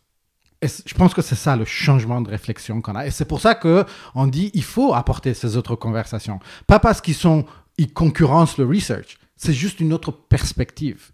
Et 0.62 0.68
je 0.68 0.94
pense 0.94 1.14
que 1.14 1.22
c'est 1.22 1.36
ça 1.36 1.56
le 1.56 1.64
changement 1.64 2.20
de 2.20 2.28
réflexion 2.28 2.82
qu'on 2.82 2.94
a. 2.94 3.06
Et 3.06 3.10
c'est 3.10 3.24
pour 3.24 3.40
ça 3.40 3.54
que 3.54 3.86
on 4.14 4.26
dit 4.26 4.50
il 4.52 4.62
faut 4.62 4.92
apporter 4.92 5.32
ces 5.32 5.56
autres 5.56 5.74
conversations. 5.74 6.38
Pas 6.66 6.78
parce 6.78 7.00
qu'ils 7.00 7.14
sont 7.14 7.46
ils 7.78 7.92
concurrencent 7.92 8.58
le 8.58 8.66
research, 8.66 9.18
c'est 9.42 9.54
juste 9.54 9.80
une 9.80 9.94
autre 9.94 10.12
perspective. 10.12 11.12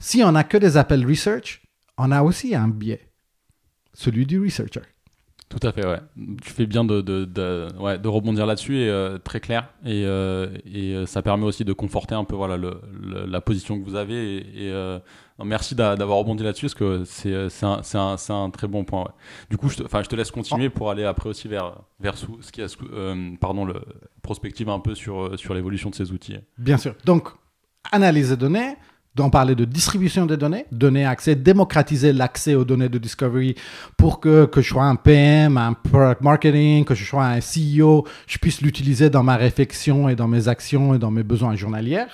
Si 0.00 0.24
on 0.24 0.32
n'a 0.32 0.42
que 0.42 0.56
des 0.56 0.76
appels 0.76 1.06
research, 1.06 1.62
on 1.96 2.10
a 2.10 2.22
aussi 2.22 2.56
un 2.56 2.66
biais, 2.66 3.12
celui 3.94 4.26
du 4.26 4.40
researcher. 4.40 4.82
Tout 5.50 5.66
à 5.66 5.72
fait, 5.72 5.84
ouais. 5.84 5.98
Tu 6.42 6.52
fais 6.52 6.64
bien 6.64 6.84
de, 6.84 7.00
de, 7.00 7.24
de, 7.24 7.68
ouais, 7.80 7.98
de 7.98 8.06
rebondir 8.06 8.46
là-dessus 8.46 8.78
et 8.78 8.88
euh, 8.88 9.18
très 9.18 9.40
clair. 9.40 9.68
Et, 9.84 10.04
euh, 10.06 10.46
et, 10.64 10.94
euh, 10.94 11.06
ça 11.06 11.22
permet 11.22 11.44
aussi 11.44 11.64
de 11.64 11.72
conforter 11.72 12.14
un 12.14 12.22
peu 12.22 12.36
voilà, 12.36 12.56
le, 12.56 12.80
la 13.26 13.40
position 13.40 13.76
que 13.76 13.84
vous 13.84 13.96
avez. 13.96 14.36
Et, 14.36 14.72
merci 15.44 15.74
d'avoir 15.74 16.18
rebondi 16.18 16.44
là-dessus 16.44 16.66
parce 16.66 16.74
que 16.74 17.02
c'est 17.04 17.64
un, 17.64 17.80
un, 17.94 18.16
un, 18.28 18.50
très 18.50 18.68
bon 18.68 18.84
point. 18.84 19.08
Du 19.50 19.56
coup, 19.56 19.68
je 19.68 19.78
te, 19.78 19.82
je 19.82 20.08
te 20.08 20.14
laisse 20.14 20.30
continuer 20.30 20.70
pour 20.70 20.88
aller 20.88 21.04
après 21.04 21.28
aussi 21.28 21.48
vers, 21.48 21.80
vers 21.98 22.16
ce 22.16 22.52
qui 22.52 22.60
est, 22.60 22.78
pardon, 23.40 23.64
le 23.64 23.74
prospective 24.22 24.68
un 24.68 24.78
peu 24.78 24.94
sur, 24.94 25.36
sur 25.36 25.52
l'évolution 25.52 25.90
de 25.90 25.96
ces 25.96 26.12
outils. 26.12 26.36
Bien 26.58 26.76
sûr. 26.76 26.94
Donc, 27.04 27.28
analyse 27.90 28.30
des 28.30 28.36
données, 28.36 28.76
on 29.20 29.30
parlait 29.30 29.54
de 29.54 29.64
distribution 29.64 30.26
des 30.26 30.36
données, 30.36 30.66
donner 30.72 31.06
accès, 31.06 31.34
démocratiser 31.34 32.12
l'accès 32.12 32.54
aux 32.54 32.64
données 32.64 32.88
de 32.88 32.98
Discovery 32.98 33.54
pour 33.96 34.20
que, 34.20 34.46
que 34.46 34.60
je 34.60 34.68
sois 34.68 34.84
un 34.84 34.96
PM, 34.96 35.56
un 35.56 35.72
product 35.72 36.22
marketing, 36.22 36.84
que 36.84 36.94
je 36.94 37.04
sois 37.04 37.24
un 37.24 37.40
CEO, 37.40 38.06
je 38.26 38.38
puisse 38.38 38.60
l'utiliser 38.60 39.10
dans 39.10 39.22
ma 39.22 39.36
réflexion 39.36 40.08
et 40.08 40.16
dans 40.16 40.28
mes 40.28 40.48
actions 40.48 40.94
et 40.94 40.98
dans 40.98 41.10
mes 41.10 41.22
besoins 41.22 41.54
journaliers. 41.54 42.06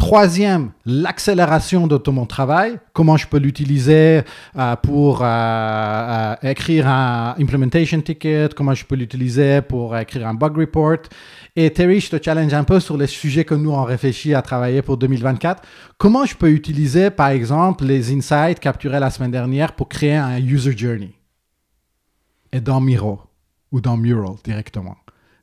Troisième, 0.00 0.72
l'accélération 0.86 1.86
de 1.86 1.98
tout 1.98 2.10
mon 2.10 2.24
travail. 2.24 2.78
Comment 2.94 3.18
je 3.18 3.26
peux 3.26 3.36
l'utiliser 3.36 4.22
euh, 4.56 4.76
pour 4.76 5.20
euh, 5.20 5.26
euh, 5.26 6.34
écrire 6.42 6.88
un 6.88 7.34
implementation 7.38 8.00
ticket, 8.00 8.48
comment 8.56 8.72
je 8.72 8.86
peux 8.86 8.94
l'utiliser 8.94 9.60
pour 9.60 9.94
écrire 9.98 10.26
un 10.26 10.32
bug 10.32 10.56
report? 10.56 11.02
Et 11.54 11.70
Terry, 11.70 12.00
je 12.00 12.16
te 12.16 12.24
challenge 12.24 12.54
un 12.54 12.64
peu 12.64 12.80
sur 12.80 12.96
les 12.96 13.06
sujets 13.06 13.44
que 13.44 13.54
nous 13.54 13.72
on 13.72 13.84
réfléchit 13.84 14.32
à 14.32 14.40
travailler 14.40 14.80
pour 14.80 14.96
2024. 14.96 15.62
Comment 15.98 16.24
je 16.24 16.34
peux 16.34 16.50
utiliser, 16.50 17.10
par 17.10 17.28
exemple, 17.28 17.84
les 17.84 18.10
insights 18.10 18.58
capturés 18.58 19.00
la 19.00 19.10
semaine 19.10 19.30
dernière 19.30 19.74
pour 19.74 19.90
créer 19.90 20.16
un 20.16 20.38
user 20.38 20.74
journey? 20.74 21.12
Et 22.52 22.62
dans 22.62 22.80
Miro 22.80 23.20
ou 23.70 23.82
dans 23.82 23.98
Mural 23.98 24.36
directement 24.42 24.96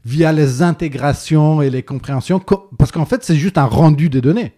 via 0.07 0.31
les 0.31 0.61
intégrations 0.61 1.61
et 1.61 1.69
les 1.69 1.83
compréhensions, 1.83 2.39
parce 2.77 2.93
qu'en 2.93 3.05
fait, 3.05 3.25
c'est 3.25 3.35
juste 3.35 3.57
un 3.57 3.65
rendu 3.65 4.07
des 4.09 4.21
données. 4.21 4.53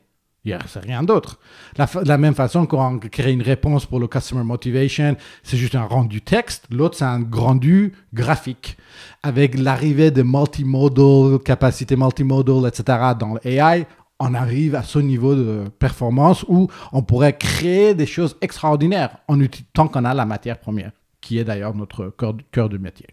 C'est 0.65 0.83
rien 0.83 1.03
d'autre. 1.03 1.39
De 1.75 2.07
la, 2.07 2.17
même 2.17 2.33
façon 2.33 2.65
qu'on 2.65 2.97
crée 2.99 3.31
une 3.31 3.41
réponse 3.41 3.85
pour 3.85 3.99
le 3.99 4.07
Customer 4.07 4.43
Motivation, 4.43 5.15
c'est 5.43 5.57
juste 5.57 5.75
un 5.75 5.83
rendu 5.83 6.21
texte. 6.21 6.65
L'autre, 6.71 6.97
c'est 6.97 7.05
un 7.05 7.23
rendu 7.31 7.93
graphique. 8.13 8.77
Avec 9.21 9.59
l'arrivée 9.59 10.11
de 10.11 10.23
multimodal, 10.23 11.39
capacité 11.39 11.95
multimodal, 11.95 12.67
etc. 12.67 12.99
dans 13.19 13.35
l'AI, 13.43 13.85
on 14.19 14.33
arrive 14.33 14.75
à 14.75 14.83
ce 14.83 14.99
niveau 14.99 15.35
de 15.35 15.65
performance 15.77 16.43
où 16.47 16.67
on 16.93 17.03
pourrait 17.03 17.37
créer 17.37 17.93
des 17.93 18.07
choses 18.07 18.37
extraordinaires 18.41 19.17
en 19.27 19.37
tant 19.73 19.87
qu'on 19.87 20.05
a 20.05 20.13
la 20.13 20.25
matière 20.25 20.59
première, 20.59 20.91
qui 21.21 21.37
est 21.37 21.43
d'ailleurs 21.43 21.75
notre 21.75 22.13
cœur, 22.51 22.69
de 22.69 22.77
métier. 22.77 23.07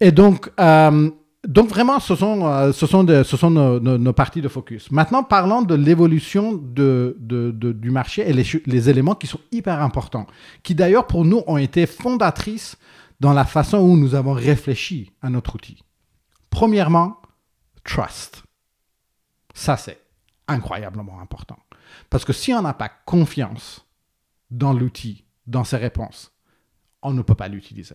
Et 0.00 0.12
donc, 0.12 0.50
euh, 0.60 1.10
donc 1.46 1.68
vraiment, 1.68 2.00
ce 2.00 2.16
sont, 2.16 2.46
euh, 2.46 2.72
ce 2.72 2.86
sont, 2.86 3.06
ce 3.06 3.36
sont 3.36 3.50
nos, 3.50 4.12
parties 4.12 4.42
de 4.42 4.48
focus. 4.48 4.90
Maintenant, 4.90 5.22
parlons 5.22 5.62
de 5.62 5.74
l'évolution 5.74 6.54
du 6.54 7.90
marché 7.90 8.28
et 8.28 8.32
les, 8.32 8.90
éléments 8.90 9.14
qui 9.14 9.26
sont 9.26 9.40
hyper 9.52 9.80
importants, 9.80 10.26
qui 10.62 10.74
d'ailleurs 10.74 11.06
pour 11.06 11.24
nous 11.24 11.42
ont 11.46 11.56
été 11.56 11.86
fondatrices 11.86 12.76
dans 13.20 13.32
la 13.32 13.44
façon 13.44 13.78
où 13.78 13.96
nous 13.96 14.14
avons 14.14 14.32
réfléchi 14.32 15.12
à 15.22 15.30
notre 15.30 15.54
outil. 15.54 15.82
Premièrement, 16.50 17.20
trust. 17.84 18.42
Ça, 19.54 19.76
c'est 19.76 20.00
incroyablement 20.48 21.20
important. 21.20 21.58
Parce 22.10 22.24
que 22.24 22.32
si 22.32 22.52
on 22.52 22.62
n'a 22.62 22.74
pas 22.74 22.90
confiance 23.06 23.86
dans 24.50 24.72
l'outil, 24.72 25.24
dans 25.46 25.64
ses 25.64 25.76
réponses, 25.76 26.32
on 27.02 27.12
ne 27.12 27.22
peut 27.22 27.34
pas 27.34 27.48
l'utiliser. 27.48 27.94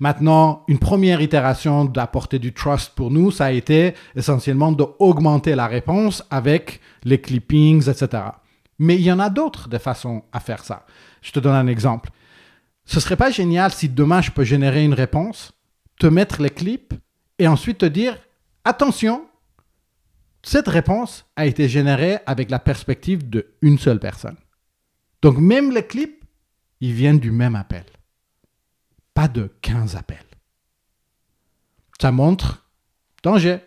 Maintenant, 0.00 0.64
une 0.68 0.78
première 0.78 1.20
itération 1.20 1.84
d'apporter 1.84 2.38
du 2.38 2.52
trust 2.52 2.94
pour 2.94 3.10
nous, 3.10 3.32
ça 3.32 3.46
a 3.46 3.50
été 3.50 3.94
essentiellement 4.14 4.70
d'augmenter 4.70 5.56
la 5.56 5.66
réponse 5.66 6.24
avec 6.30 6.80
les 7.02 7.20
clippings, 7.20 7.88
etc. 7.88 8.22
Mais 8.78 8.94
il 8.94 9.02
y 9.02 9.10
en 9.10 9.18
a 9.18 9.28
d'autres 9.28 9.68
de 9.68 9.78
façons 9.78 10.22
à 10.32 10.38
faire 10.38 10.64
ça. 10.64 10.86
Je 11.20 11.32
te 11.32 11.40
donne 11.40 11.56
un 11.56 11.66
exemple. 11.66 12.10
Ce 12.84 13.00
serait 13.00 13.16
pas 13.16 13.32
génial 13.32 13.72
si 13.72 13.88
demain 13.88 14.20
je 14.20 14.30
peux 14.30 14.44
générer 14.44 14.84
une 14.84 14.94
réponse, 14.94 15.52
te 15.98 16.06
mettre 16.06 16.40
les 16.40 16.50
clips 16.50 16.94
et 17.40 17.48
ensuite 17.48 17.78
te 17.78 17.86
dire 17.86 18.16
attention, 18.64 19.26
cette 20.44 20.68
réponse 20.68 21.26
a 21.34 21.46
été 21.46 21.68
générée 21.68 22.18
avec 22.24 22.50
la 22.50 22.60
perspective 22.60 23.28
d'une 23.28 23.78
seule 23.78 23.98
personne. 23.98 24.36
Donc 25.22 25.38
même 25.38 25.72
les 25.72 25.84
clips, 25.84 26.24
ils 26.80 26.92
viennent 26.92 27.18
du 27.18 27.32
même 27.32 27.56
appel 27.56 27.84
pas 29.18 29.26
de 29.26 29.50
15 29.62 29.96
appels. 29.96 30.18
Ça 32.00 32.12
montre 32.12 32.70
danger. 33.24 33.58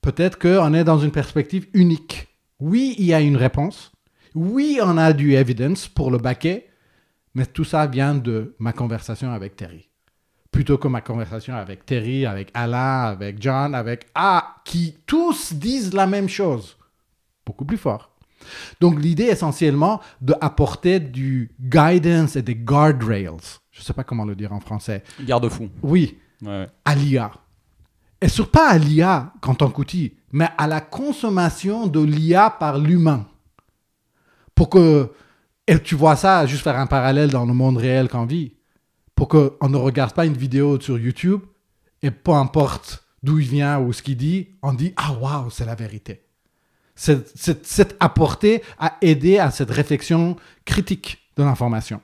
Peut-être 0.00 0.40
qu'on 0.40 0.74
est 0.74 0.82
dans 0.82 0.98
une 0.98 1.12
perspective 1.12 1.68
unique. 1.72 2.26
Oui, 2.58 2.96
il 2.98 3.04
y 3.04 3.14
a 3.14 3.20
une 3.20 3.36
réponse. 3.36 3.92
Oui, 4.34 4.80
on 4.82 4.98
a 4.98 5.12
du 5.12 5.34
evidence 5.34 5.86
pour 5.86 6.10
le 6.10 6.18
baquet. 6.18 6.68
Mais 7.36 7.46
tout 7.46 7.62
ça 7.62 7.86
vient 7.86 8.16
de 8.16 8.56
ma 8.58 8.72
conversation 8.72 9.30
avec 9.30 9.54
Terry. 9.54 9.88
Plutôt 10.50 10.78
que 10.78 10.88
ma 10.88 11.00
conversation 11.00 11.54
avec 11.54 11.86
Terry, 11.86 12.26
avec 12.26 12.50
Alain, 12.52 13.04
avec 13.04 13.40
John, 13.40 13.72
avec 13.72 14.08
A, 14.16 14.56
qui 14.64 14.96
tous 15.06 15.52
disent 15.52 15.94
la 15.94 16.08
même 16.08 16.28
chose. 16.28 16.76
Beaucoup 17.46 17.64
plus 17.64 17.78
fort. 17.78 18.10
Donc 18.80 19.00
l'idée 19.00 19.24
essentiellement 19.24 20.00
d'apporter 20.20 21.00
du 21.00 21.50
guidance 21.60 22.36
et 22.36 22.42
des 22.42 22.56
guardrails 22.56 23.60
je 23.80 23.84
ne 23.84 23.86
sais 23.86 23.94
pas 23.94 24.04
comment 24.04 24.26
le 24.26 24.36
dire 24.36 24.52
en 24.52 24.60
français. 24.60 25.02
Garde-fou. 25.22 25.70
Oui, 25.82 26.18
à 26.84 26.94
l'IA. 26.94 27.32
Et 28.20 28.28
sur 28.28 28.50
pas 28.50 28.68
à 28.68 28.76
l'IA 28.76 29.32
en 29.46 29.54
tant 29.54 29.70
qu'outil, 29.70 30.16
mais 30.32 30.48
à 30.58 30.66
la 30.66 30.82
consommation 30.82 31.86
de 31.86 32.00
l'IA 32.00 32.50
par 32.50 32.78
l'humain. 32.78 33.26
Pour 34.54 34.68
que, 34.68 35.10
et 35.66 35.78
tu 35.80 35.94
vois 35.94 36.16
ça, 36.16 36.44
juste 36.44 36.62
faire 36.62 36.78
un 36.78 36.86
parallèle 36.86 37.30
dans 37.30 37.46
le 37.46 37.54
monde 37.54 37.78
réel 37.78 38.10
qu'on 38.10 38.26
vit, 38.26 38.52
pour 39.14 39.28
qu'on 39.28 39.68
ne 39.68 39.76
regarde 39.78 40.12
pas 40.12 40.26
une 40.26 40.36
vidéo 40.36 40.78
sur 40.78 40.98
YouTube 40.98 41.40
et 42.02 42.10
peu 42.10 42.32
importe 42.32 43.02
d'où 43.22 43.38
il 43.38 43.48
vient 43.48 43.80
ou 43.80 43.94
ce 43.94 44.02
qu'il 44.02 44.18
dit, 44.18 44.48
on 44.62 44.74
dit 44.74 44.92
Ah 44.96 45.12
waouh, 45.12 45.48
c'est 45.48 45.64
la 45.64 45.74
vérité. 45.74 46.22
C'est 47.00 47.96
apporté 47.98 48.62
à 48.78 48.98
aider 49.00 49.38
à 49.38 49.50
cette 49.50 49.70
réflexion 49.70 50.36
critique 50.66 51.18
de 51.36 51.42
l'information. 51.42 52.02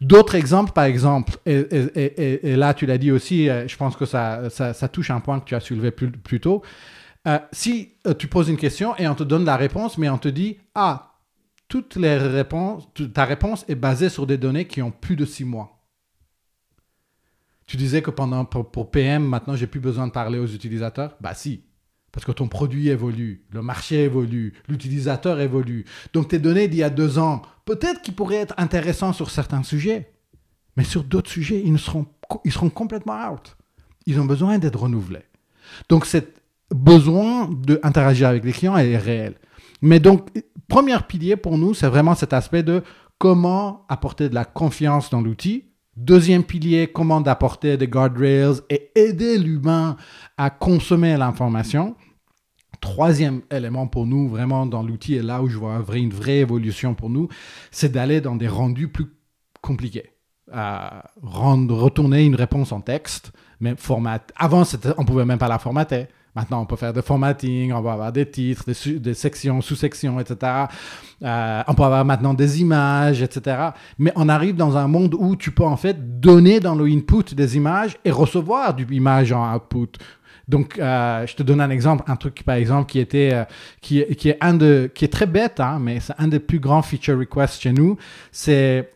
D'autres 0.00 0.36
exemples, 0.36 0.72
par 0.72 0.84
exemple, 0.84 1.36
et, 1.44 2.56
là 2.56 2.72
tu 2.72 2.86
l'as 2.86 2.98
dit 2.98 3.10
aussi, 3.10 3.50
euh, 3.50 3.68
je 3.68 3.76
pense 3.76 3.96
que 3.96 4.06
ça, 4.06 4.48
ça, 4.48 4.88
touche 4.88 5.10
un 5.10 5.20
point 5.20 5.40
que 5.40 5.44
tu 5.44 5.54
as 5.54 5.60
soulevé 5.60 5.90
plus, 5.90 6.10
plus 6.10 6.40
tôt. 6.40 6.62
Euh, 7.26 7.38
si 7.52 7.94
euh, 8.06 8.14
tu 8.14 8.28
poses 8.28 8.48
une 8.48 8.56
question 8.56 8.96
et 8.96 9.08
on 9.08 9.14
te 9.14 9.24
donne 9.24 9.44
la 9.44 9.56
réponse, 9.56 9.98
mais 9.98 10.08
on 10.08 10.18
te 10.18 10.28
dit, 10.28 10.56
ah, 10.74 11.16
toutes 11.66 11.96
les 11.96 12.16
réponses, 12.16 12.88
ta 13.12 13.24
réponse 13.26 13.64
est 13.68 13.74
basée 13.74 14.08
sur 14.08 14.26
des 14.26 14.38
données 14.38 14.66
qui 14.66 14.80
ont 14.80 14.92
plus 14.92 15.16
de 15.16 15.26
six 15.26 15.44
mois. 15.44 15.82
Tu 17.66 17.76
disais 17.76 18.00
que 18.00 18.10
pendant, 18.10 18.46
pour, 18.46 18.70
pour 18.70 18.90
PM, 18.90 19.24
maintenant, 19.24 19.54
j'ai 19.54 19.66
plus 19.66 19.80
besoin 19.80 20.06
de 20.06 20.12
parler 20.12 20.38
aux 20.38 20.46
utilisateurs? 20.46 21.16
Bah 21.20 21.34
si, 21.34 21.64
parce 22.18 22.26
que 22.26 22.32
ton 22.32 22.48
produit 22.48 22.88
évolue, 22.88 23.44
le 23.52 23.62
marché 23.62 24.02
évolue, 24.02 24.52
l'utilisateur 24.68 25.38
évolue. 25.38 25.84
Donc 26.12 26.26
tes 26.26 26.40
données 26.40 26.66
d'il 26.66 26.80
y 26.80 26.82
a 26.82 26.90
deux 26.90 27.16
ans, 27.16 27.42
peut-être 27.64 28.02
qu'ils 28.02 28.16
pourraient 28.16 28.38
être 28.38 28.56
intéressants 28.58 29.12
sur 29.12 29.30
certains 29.30 29.62
sujets, 29.62 30.10
mais 30.76 30.82
sur 30.82 31.04
d'autres 31.04 31.30
sujets, 31.30 31.62
ils, 31.64 31.78
seront, 31.78 32.06
ils 32.44 32.50
seront 32.50 32.70
complètement 32.70 33.30
out. 33.30 33.56
Ils 34.06 34.18
ont 34.18 34.24
besoin 34.24 34.58
d'être 34.58 34.80
renouvelés. 34.80 35.22
Donc 35.88 36.06
ce 36.06 36.18
besoin 36.74 37.48
d'interagir 37.52 38.26
avec 38.26 38.42
les 38.42 38.50
clients 38.50 38.76
est 38.76 38.96
réel. 38.96 39.36
Mais 39.80 40.00
donc, 40.00 40.26
premier 40.66 40.96
pilier 41.06 41.36
pour 41.36 41.56
nous, 41.56 41.72
c'est 41.72 41.86
vraiment 41.86 42.16
cet 42.16 42.32
aspect 42.32 42.64
de 42.64 42.82
comment 43.18 43.86
apporter 43.88 44.28
de 44.28 44.34
la 44.34 44.44
confiance 44.44 45.08
dans 45.08 45.20
l'outil, 45.20 45.68
Deuxième 45.98 46.44
pilier, 46.44 46.86
comment 46.86 47.20
d'apporter 47.20 47.76
des 47.76 47.88
guardrails 47.88 48.60
et 48.70 48.92
aider 48.94 49.36
l'humain 49.36 49.96
à 50.36 50.48
consommer 50.48 51.16
l'information. 51.16 51.96
Troisième 52.80 53.42
élément 53.50 53.86
pour 53.86 54.06
nous, 54.06 54.28
vraiment 54.28 54.66
dans 54.66 54.82
l'outil, 54.82 55.14
et 55.14 55.22
là 55.22 55.42
où 55.42 55.48
je 55.48 55.58
vois 55.58 55.82
une 55.94 56.12
vraie 56.12 56.38
évolution 56.38 56.94
pour 56.94 57.10
nous, 57.10 57.28
c'est 57.70 57.90
d'aller 57.90 58.20
dans 58.20 58.36
des 58.36 58.48
rendus 58.48 58.88
plus 58.88 59.06
compliqués. 59.60 60.10
retourner 60.50 62.24
une 62.24 62.34
réponse 62.34 62.72
en 62.72 62.80
texte, 62.80 63.32
mais 63.60 63.74
format. 63.76 64.20
Avant, 64.36 64.62
on 64.96 65.04
pouvait 65.04 65.24
même 65.24 65.38
pas 65.38 65.48
la 65.48 65.58
formater. 65.58 66.06
Maintenant, 66.38 66.60
on 66.60 66.66
peut 66.66 66.76
faire 66.76 66.92
des 66.92 67.02
formatting, 67.02 67.72
on 67.72 67.80
va 67.80 67.94
avoir 67.94 68.12
des 68.12 68.30
titres, 68.30 68.64
des, 68.64 69.14
sections, 69.14 69.60
sous-sections, 69.60 70.20
etc. 70.20 70.66
Euh, 71.22 71.62
on 71.66 71.74
peut 71.74 71.82
avoir 71.82 72.04
maintenant 72.04 72.32
des 72.32 72.60
images, 72.60 73.22
etc. 73.22 73.70
Mais 73.98 74.12
on 74.14 74.28
arrive 74.28 74.54
dans 74.54 74.76
un 74.76 74.86
monde 74.86 75.16
où 75.18 75.34
tu 75.34 75.50
peux 75.50 75.64
en 75.64 75.76
fait 75.76 76.20
donner 76.20 76.60
dans 76.60 76.76
le 76.76 76.84
input 76.84 77.34
des 77.34 77.56
images 77.56 77.96
et 78.04 78.12
recevoir 78.12 78.74
du 78.74 78.86
image 78.94 79.32
en 79.32 79.52
output. 79.52 79.98
Donc, 80.48 80.78
euh, 80.78 81.26
je 81.26 81.36
te 81.36 81.42
donne 81.42 81.60
un 81.60 81.68
exemple, 81.68 82.04
un 82.06 82.16
truc 82.16 82.42
par 82.42 82.56
exemple 82.56 82.90
qui 82.90 82.98
était, 82.98 83.30
euh, 83.34 83.44
qui, 83.82 84.02
qui, 84.16 84.30
est 84.30 84.38
un 84.40 84.54
de, 84.54 84.90
qui 84.94 85.04
est 85.04 85.12
très 85.12 85.26
bête, 85.26 85.60
hein, 85.60 85.78
mais 85.78 86.00
c'est 86.00 86.14
un 86.16 86.26
des 86.26 86.40
plus 86.40 86.58
grands 86.58 86.80
feature 86.80 87.18
requests 87.18 87.60
chez 87.60 87.72
nous. 87.72 87.98
C'est 88.32 88.90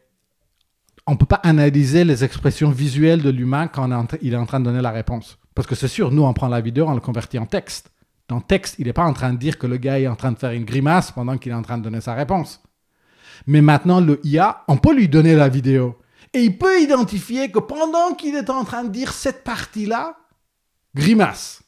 on 1.07 1.17
peut 1.17 1.27
pas 1.27 1.41
analyser 1.43 2.05
les 2.05 2.25
expressions 2.25 2.71
visuelles 2.71 3.23
de 3.23 3.31
l'humain 3.31 3.67
quand 3.67 3.89
il 4.23 4.33
est 4.33 4.37
en 4.37 4.47
train 4.47 4.61
de 4.61 4.65
donner 4.65 4.81
la 4.81 4.93
réponse. 4.93 5.39
Parce 5.55 5.67
que 5.67 5.75
c'est 5.75 5.89
sûr, 5.89 6.11
nous, 6.11 6.23
on 6.23 6.33
prend 6.33 6.49
la 6.49 6.61
vidéo, 6.61 6.87
on 6.89 6.95
le 6.95 7.01
convertit 7.01 7.39
en 7.39 7.47
texte. 7.47 7.91
Dans 8.29 8.41
texte, 8.41 8.77
il 8.79 8.87
n'est 8.87 8.93
pas 8.93 9.05
en 9.05 9.13
train 9.13 9.33
de 9.33 9.39
dire 9.39 9.59
que 9.59 9.67
le 9.67 9.77
gars 9.77 9.99
est 9.99 10.07
en 10.07 10.17
train 10.17 10.33
de 10.33 10.39
faire 10.39 10.53
une 10.53 10.65
grimace 10.65 11.11
pendant 11.11 11.37
qu'il 11.37 11.53
est 11.53 11.57
en 11.57 11.63
train 11.63 11.77
de 11.77 11.83
donner 11.83 12.01
sa 12.01 12.15
réponse. 12.15 12.63
Mais 13.47 13.61
maintenant, 13.61 14.01
le 14.01 14.21
IA, 14.25 14.63
on 14.69 14.77
peut 14.77 14.95
lui 14.95 15.09
donner 15.09 15.35
la 15.35 15.49
vidéo. 15.49 15.99
Et 16.33 16.45
il 16.45 16.57
peut 16.57 16.81
identifier 16.81 17.51
que 17.51 17.59
pendant 17.59 18.15
qu'il 18.15 18.37
est 18.37 18.49
en 18.49 18.65
train 18.65 18.85
de 18.85 18.89
dire 18.89 19.13
cette 19.13 19.45
partie-là, 19.45 20.17
grimace. 20.95 21.63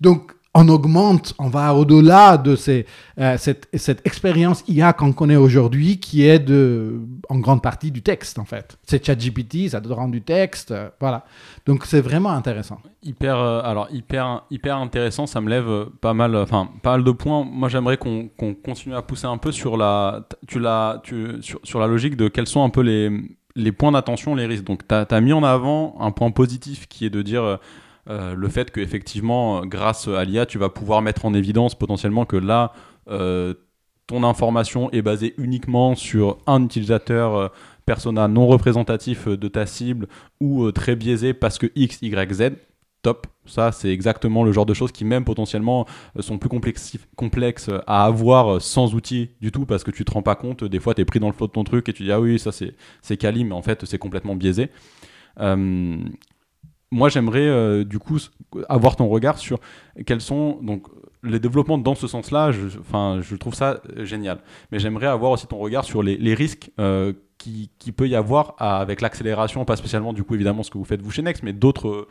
Donc, 0.00 0.32
on 0.56 0.68
augmente, 0.68 1.34
on 1.38 1.48
va 1.48 1.74
au-delà 1.74 2.38
de 2.38 2.56
euh, 3.18 3.36
cette, 3.36 4.06
expérience 4.06 4.62
IA 4.68 4.92
qu'on 4.92 5.12
connaît 5.12 5.36
aujourd'hui 5.36 5.98
qui 5.98 6.24
est 6.24 6.48
en 7.28 7.38
grande 7.40 7.60
partie 7.60 7.90
du 7.90 8.02
texte 8.02 8.38
en 8.38 8.44
fait. 8.44 8.78
C'est 8.84 9.04
ChatGPT, 9.04 9.68
ça 9.70 9.80
te 9.80 9.88
rend 9.88 10.08
du 10.08 10.22
texte, 10.22 10.70
euh, 10.70 10.88
voilà. 11.00 11.24
Donc 11.66 11.84
c'est 11.86 12.00
vraiment 12.00 12.30
intéressant. 12.30 12.78
Hyper, 13.02 13.36
euh, 13.36 13.62
alors 13.64 13.88
hyper, 13.90 14.44
hyper 14.48 14.76
intéressant, 14.76 15.26
ça 15.26 15.40
me 15.40 15.50
lève 15.50 15.86
pas 16.00 16.14
mal, 16.14 16.36
enfin 16.36 16.68
pas 16.82 16.92
mal 16.92 17.04
de 17.04 17.10
points. 17.10 17.44
Moi 17.44 17.68
j'aimerais 17.68 17.96
qu'on 17.96 18.28
continue 18.62 18.94
à 18.94 19.02
pousser 19.02 19.26
un 19.26 19.38
peu 19.38 19.50
sur 19.50 19.76
la, 19.76 20.24
tu 20.46 20.62
tu, 21.02 21.42
sur, 21.42 21.80
la 21.80 21.88
logique 21.88 22.16
de 22.16 22.28
quels 22.28 22.46
sont 22.46 22.62
un 22.62 22.70
peu 22.70 22.82
les, 22.82 23.10
les 23.56 23.72
points 23.72 23.92
d'attention, 23.92 24.34
les 24.34 24.46
risques. 24.46 24.64
Donc 24.64 24.86
tu 24.86 24.94
as, 24.94 25.20
mis 25.20 25.32
en 25.32 25.44
avant 25.44 25.96
un 26.00 26.10
point 26.10 26.30
positif 26.30 26.88
qui 26.88 27.06
est 27.06 27.10
de 27.10 27.22
dire 27.22 27.58
euh, 28.10 28.34
le 28.34 28.48
fait 28.48 28.70
qu'effectivement, 28.70 29.64
grâce 29.64 30.08
à 30.08 30.24
l'IA, 30.24 30.46
tu 30.46 30.58
vas 30.58 30.68
pouvoir 30.68 31.02
mettre 31.02 31.24
en 31.24 31.34
évidence 31.34 31.74
potentiellement 31.74 32.24
que 32.24 32.36
là, 32.36 32.72
euh, 33.08 33.54
ton 34.06 34.22
information 34.24 34.90
est 34.90 35.02
basée 35.02 35.34
uniquement 35.38 35.94
sur 35.94 36.38
un 36.46 36.62
utilisateur 36.62 37.34
euh, 37.34 37.48
persona 37.86 38.28
non 38.28 38.46
représentatif 38.46 39.28
de 39.28 39.48
ta 39.48 39.66
cible 39.66 40.08
ou 40.40 40.70
très 40.72 40.96
biaisé 40.96 41.32
parce 41.34 41.58
que 41.58 41.66
X, 41.74 42.00
Y, 42.02 42.32
Z. 42.32 42.52
Top, 43.04 43.28
ça 43.46 43.70
c'est 43.70 43.90
exactement 43.90 44.42
le 44.42 44.50
genre 44.50 44.66
de 44.66 44.74
choses 44.74 44.90
qui 44.90 45.04
même 45.04 45.24
potentiellement 45.24 45.86
sont 46.18 46.38
plus 46.38 46.48
complexes, 47.16 47.70
à 47.86 48.04
avoir 48.06 48.60
sans 48.60 48.94
outils 48.94 49.30
du 49.40 49.52
tout 49.52 49.66
parce 49.66 49.84
que 49.84 49.90
tu 49.92 50.04
te 50.04 50.10
rends 50.10 50.22
pas 50.22 50.34
compte, 50.34 50.64
des 50.64 50.80
fois 50.80 50.94
tu 50.94 51.02
es 51.02 51.04
pris 51.04 51.20
dans 51.20 51.28
le 51.28 51.34
flot 51.34 51.46
de 51.46 51.52
ton 51.52 51.64
truc 51.64 51.88
et 51.88 51.92
tu 51.92 52.02
dis 52.02 52.10
ah 52.12 52.20
oui 52.20 52.38
ça 52.38 52.50
c'est 52.50 53.16
quali 53.16 53.44
mais 53.44 53.52
en 53.52 53.62
fait 53.62 53.84
c'est 53.84 53.98
complètement 53.98 54.34
biaisé 54.34 54.70
moi, 56.94 57.08
j'aimerais 57.08 57.48
euh, 57.48 57.84
du 57.84 57.98
coup 57.98 58.18
avoir 58.68 58.94
ton 58.94 59.08
regard 59.08 59.38
sur 59.38 59.58
quels 60.06 60.20
sont 60.20 60.60
donc 60.62 60.86
les 61.24 61.40
développements 61.40 61.76
dans 61.76 61.96
ce 61.96 62.06
sens-là. 62.06 62.52
Je, 62.52 63.34
trouve 63.34 63.54
ça 63.54 63.80
euh, 63.96 64.04
génial. 64.04 64.38
Mais 64.70 64.78
j'aimerais 64.78 65.08
avoir 65.08 65.32
aussi 65.32 65.48
ton 65.48 65.58
regard 65.58 65.84
sur 65.84 66.04
les, 66.04 66.34
risques 66.34 66.70
euh, 66.78 67.12
qui, 67.38 67.92
peut 67.92 68.08
y 68.08 68.16
avoir 68.16 68.54
avec 68.58 69.00
l'accélération, 69.00 69.64
pas 69.64 69.76
spécialement 69.76 70.12
du 70.12 70.24
coup 70.24 70.34
évidemment 70.34 70.62
ce 70.62 70.70
que 70.70 70.78
vous 70.78 70.84
faites 70.84 71.02
vous 71.02 71.10
chez 71.10 71.22
Next, 71.22 71.42
mais 71.42 71.52
d'autres 71.52 72.06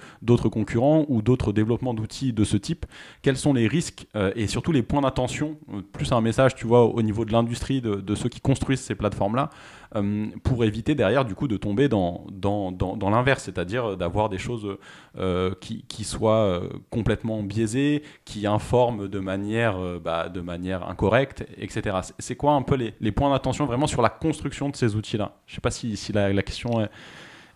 concurrents 0.50 1.06
ou 1.08 1.22
d'autres 1.22 1.52
développements 1.52 1.94
d'outils 1.94 2.34
de 2.34 2.44
ce 2.44 2.58
type. 2.58 2.86
Quels 3.22 3.38
sont 3.38 3.54
les 3.54 3.68
risques 3.68 4.08
et 4.36 4.48
surtout 4.48 4.72
les 4.72 4.84
points 4.84 5.02
d'attention 5.02 5.58
Plus 5.92 6.12
un 6.12 6.22
message, 6.22 6.56
tu 6.56 6.68
vois, 6.68 6.86
au 6.86 7.02
niveau 7.02 7.26
de 7.26 7.32
l'industrie, 7.32 7.82
de, 7.82 7.96
de, 7.96 8.16
ceux 8.16 8.30
qui 8.30 8.42
construisent 8.42 8.82
ces 8.82 8.96
plateformes-là. 8.96 9.50
Euh, 9.96 10.28
pour 10.44 10.64
éviter 10.64 10.96
derrière 10.96 11.24
du 11.24 11.36
coup 11.36 11.48
de 11.48 11.58
tomber 11.58 11.88
dans, 11.88 12.26
dans, 12.32 12.72
dans, 12.72 13.10
l'inverse, 13.10 13.44
c'est-à-dire 13.44 13.96
d'avoir 13.96 14.30
des 14.30 14.40
choses 14.40 14.78
euh, 15.18 15.54
qui, 15.62 15.86
qui, 15.88 16.04
soient 16.04 16.46
euh, 16.46 16.70
complètement 16.90 17.44
biaisées, 17.44 18.02
qui 18.26 18.48
informent 18.48 19.08
de 19.08 19.20
manière, 19.20 19.78
bah, 20.00 20.30
de 20.30 20.42
manière 20.42 20.90
incorrecte, 20.90 21.46
etc. 21.58 21.98
C'est 22.18 22.36
quoi 22.36 22.54
un 22.54 22.64
peu 22.64 22.76
les, 22.76 22.96
les 23.02 23.12
points 23.12 23.32
d'attention 23.32 23.66
vraiment 23.66 23.88
sur 23.88 24.02
la 24.02 24.10
construction 24.10 24.70
de 24.70 24.76
ces 24.76 24.96
outils-là? 24.96 25.36
Je 25.46 25.54
ne 25.54 25.56
sais 25.56 25.62
pas 25.62 25.72
si, 25.72 25.96
la, 26.14 26.42
question 26.42 26.82
est 26.82 26.90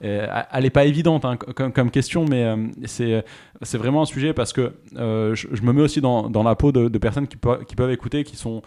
elle 0.02 0.64
n'est 0.64 0.70
pas 0.70 0.86
évidente 0.86 1.26
hein, 1.26 1.38
comme, 1.38 1.92
question, 1.92 2.26
mais 2.26 2.44
euh, 2.44 3.22
c'est, 3.62 3.78
vraiment 3.78 4.04
un 4.04 4.06
sujet 4.06 4.34
parce 4.34 4.54
que 4.54 4.74
euh, 4.96 5.34
je, 5.34 5.62
me 5.64 5.74
mets 5.74 5.82
aussi 5.82 6.02
dans, 6.02 6.44
la 6.44 6.56
peau 6.56 6.72
de, 6.72 6.98
personnes 6.98 7.28
qui, 7.28 7.38
peuvent, 7.38 7.92
écouter, 7.92 8.24
qui 8.24 8.36
sont, 8.36 8.62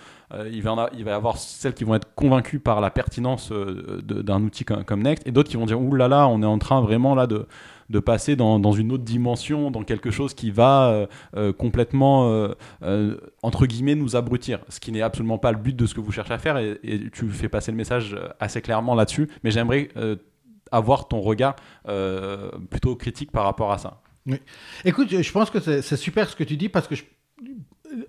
il, 0.50 0.62
va 0.62 0.90
y 0.96 1.08
avoir 1.08 1.36
celles 1.36 1.74
qui 1.74 1.84
vont 1.84 1.94
être 1.94 2.08
convaincues 2.14 2.58
par 2.58 2.80
la 2.80 2.90
pertinence 2.90 3.52
d'un 3.52 4.42
outil 4.42 4.64
comme, 4.64 5.02
Next, 5.02 5.26
et 5.26 5.30
d'autres 5.30 5.50
qui 5.50 5.56
vont 5.56 5.66
dire 5.66 5.80
ouh 5.80 5.94
là 5.94 6.08
là, 6.08 6.26
on 6.28 6.42
est 6.42 6.46
en 6.46 6.58
train 6.58 6.80
vraiment 6.80 7.14
là 7.14 7.26
de 7.26 7.98
passer 8.00 8.34
dans, 8.34 8.58
dans, 8.58 8.72
une 8.72 8.90
autre 8.92 9.04
dimension, 9.04 9.70
dans 9.70 9.84
quelque 9.84 10.10
chose 10.10 10.34
qui 10.34 10.50
va 10.50 11.06
complètement, 11.58 12.48
entre 13.42 13.66
guillemets, 13.66 13.94
nous 13.94 14.16
abrutir. 14.16 14.58
Ce 14.68 14.80
qui 14.80 14.90
n'est 14.90 15.02
absolument 15.02 15.38
pas 15.38 15.52
le 15.52 15.58
but 15.58 15.76
de 15.76 15.86
ce 15.86 15.94
que 15.94 16.00
vous 16.00 16.10
cherchez 16.10 16.34
à 16.34 16.38
faire, 16.38 16.56
et, 16.58 16.80
et 16.82 17.08
tu 17.10 17.28
fais 17.28 17.48
passer 17.48 17.70
le 17.70 17.76
message 17.76 18.16
assez 18.40 18.60
clairement 18.60 18.96
là-dessus. 18.96 19.28
Mais 19.44 19.52
j'aimerais 19.52 19.90
avoir 20.70 21.08
ton 21.08 21.20
regard 21.20 21.56
euh, 21.88 22.50
plutôt 22.70 22.96
critique 22.96 23.32
par 23.32 23.44
rapport 23.44 23.72
à 23.72 23.78
ça. 23.78 24.00
Oui. 24.26 24.40
Écoute, 24.84 25.08
je 25.10 25.32
pense 25.32 25.50
que 25.50 25.60
c'est 25.60 25.96
super 25.96 26.28
ce 26.28 26.36
que 26.36 26.44
tu 26.44 26.56
dis 26.56 26.68
parce 26.68 26.86
que, 26.86 26.94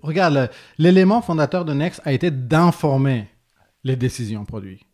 regarde, 0.02 0.50
l'élément 0.78 1.22
fondateur 1.22 1.64
de 1.64 1.72
Next 1.72 2.00
a 2.04 2.12
été 2.12 2.30
d'informer 2.30 3.28
les 3.84 3.96
décisions 3.96 4.44
produits. 4.44 4.84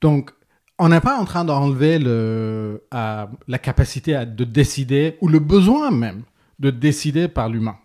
Donc, 0.00 0.32
on 0.78 0.88
n'est 0.88 1.00
pas 1.00 1.18
en 1.18 1.24
train 1.24 1.44
d'enlever 1.44 1.98
le, 1.98 2.84
la 2.90 3.58
capacité 3.58 4.24
de 4.26 4.44
décider 4.44 5.16
ou 5.20 5.28
le 5.28 5.38
besoin 5.38 5.90
même 5.90 6.24
de 6.58 6.70
décider 6.70 7.28
par 7.28 7.48
l'humain. 7.48 7.76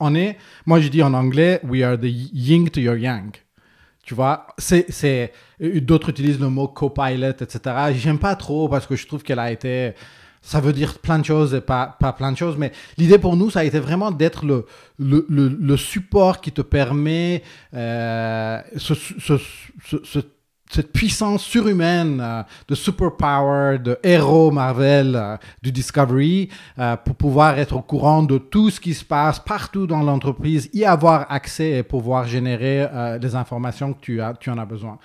On 0.00 0.14
est, 0.14 0.36
moi 0.64 0.80
je 0.80 0.88
dis 0.88 1.02
en 1.02 1.12
anglais, 1.14 1.60
we 1.64 1.82
are 1.82 1.98
the 1.98 2.06
yin 2.06 2.68
to 2.68 2.80
your 2.80 2.96
yang. 2.96 3.32
Tu 4.08 4.14
vois, 4.14 4.46
c'est, 4.56 5.34
d'autres 5.60 6.08
utilisent 6.08 6.40
le 6.40 6.48
mot 6.48 6.66
copilot, 6.66 7.42
etc. 7.42 7.60
J'aime 7.92 8.18
pas 8.18 8.36
trop 8.36 8.66
parce 8.66 8.86
que 8.86 8.96
je 8.96 9.06
trouve 9.06 9.22
qu'elle 9.22 9.38
a 9.38 9.52
été, 9.52 9.92
ça 10.40 10.60
veut 10.60 10.72
dire 10.72 10.98
plein 11.00 11.18
de 11.18 11.26
choses 11.26 11.52
et 11.52 11.60
pas, 11.60 11.94
pas 12.00 12.14
plein 12.14 12.32
de 12.32 12.38
choses, 12.38 12.56
mais 12.56 12.72
l'idée 12.96 13.18
pour 13.18 13.36
nous, 13.36 13.50
ça 13.50 13.60
a 13.60 13.64
été 13.64 13.78
vraiment 13.78 14.10
d'être 14.10 14.46
le, 14.46 14.64
le, 14.98 15.26
le, 15.28 15.76
support 15.76 16.40
qui 16.40 16.52
te 16.52 16.62
permet 16.62 17.42
euh, 17.74 18.62
ce, 18.78 18.94
ce, 18.94 19.36
ce 20.02 20.18
cette 20.70 20.92
puissance 20.92 21.42
surhumaine 21.42 22.20
euh, 22.20 22.42
de 22.68 22.74
superpower, 22.74 23.78
de 23.78 23.98
héros 24.02 24.50
Marvel 24.50 25.16
euh, 25.16 25.36
du 25.62 25.72
Discovery 25.72 26.50
euh, 26.78 26.96
pour 26.96 27.14
pouvoir 27.14 27.58
être 27.58 27.76
au 27.76 27.82
courant 27.82 28.22
de 28.22 28.38
tout 28.38 28.70
ce 28.70 28.80
qui 28.80 28.94
se 28.94 29.04
passe 29.04 29.38
partout 29.38 29.86
dans 29.86 30.02
l'entreprise, 30.02 30.68
y 30.72 30.84
avoir 30.84 31.30
accès 31.30 31.70
et 31.70 31.82
pouvoir 31.82 32.26
générer 32.26 32.86
les 33.20 33.34
informations 33.34 33.92
que 33.92 34.00
tu, 34.00 34.20
as, 34.20 34.34
tu 34.34 34.50
en 34.50 34.58
as 34.58 34.64
besoin. 34.64 34.98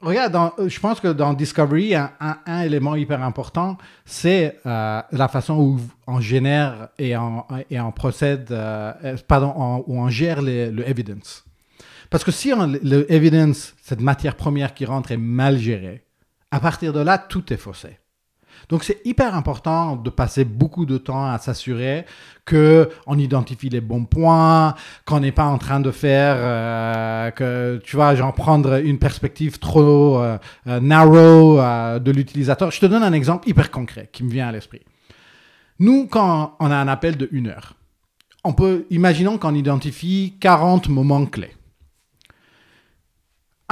regarde, 0.00 0.52
je 0.66 0.80
pense 0.80 1.00
que 1.00 1.08
dans 1.08 1.32
Discovery, 1.32 1.94
un, 1.94 2.60
élément 2.62 2.94
hyper 2.94 3.22
important, 3.22 3.76
c'est 4.04 4.58
la 4.64 5.28
façon 5.30 5.54
où 5.54 5.80
on 6.06 6.20
génère 6.20 6.88
et 6.98 7.16
on, 7.16 7.92
procède, 7.94 8.54
pardon, 9.26 9.84
où 9.86 9.98
on 9.98 10.08
gère 10.08 10.42
le 10.42 10.88
evidence. 10.88 11.44
Parce 12.14 12.22
que 12.22 12.30
si 12.30 12.52
le 12.54 13.12
evidence, 13.12 13.74
cette 13.82 14.00
matière 14.00 14.36
première 14.36 14.72
qui 14.72 14.84
rentre, 14.84 15.10
est 15.10 15.16
mal 15.16 15.58
gérée, 15.58 16.04
à 16.52 16.60
partir 16.60 16.92
de 16.92 17.00
là, 17.00 17.18
tout 17.18 17.52
est 17.52 17.56
faussé. 17.56 17.98
Donc 18.68 18.84
c'est 18.84 19.00
hyper 19.04 19.34
important 19.34 19.96
de 19.96 20.10
passer 20.10 20.44
beaucoup 20.44 20.86
de 20.86 20.96
temps 20.96 21.26
à 21.26 21.38
s'assurer 21.38 22.04
que 22.44 22.88
on 23.08 23.18
identifie 23.18 23.68
les 23.68 23.80
bons 23.80 24.04
points, 24.04 24.76
qu'on 25.06 25.18
n'est 25.18 25.32
pas 25.32 25.46
en 25.46 25.58
train 25.58 25.80
de 25.80 25.90
faire 25.90 26.36
euh, 26.38 27.32
que 27.32 27.80
tu 27.82 27.96
vois, 27.96 28.14
genre 28.14 28.32
prendre 28.32 28.74
une 28.74 29.00
perspective 29.00 29.58
trop 29.58 30.22
euh, 30.22 30.38
euh, 30.68 30.78
narrow 30.78 31.56
de 31.98 32.10
l'utilisateur. 32.12 32.70
Je 32.70 32.78
te 32.78 32.86
donne 32.86 33.02
un 33.02 33.12
exemple 33.12 33.48
hyper 33.48 33.72
concret 33.72 34.08
qui 34.12 34.22
me 34.22 34.30
vient 34.30 34.46
à 34.46 34.52
l'esprit. 34.52 34.82
Nous, 35.80 36.06
quand 36.06 36.54
on 36.60 36.70
a 36.70 36.76
un 36.76 36.86
appel 36.86 37.16
de 37.16 37.28
une 37.32 37.48
heure, 37.48 37.74
on 38.44 38.52
peut, 38.52 38.86
imaginons 38.90 39.36
qu'on 39.36 39.56
identifie 39.56 40.36
40 40.38 40.88
moments 40.88 41.26
clés 41.26 41.54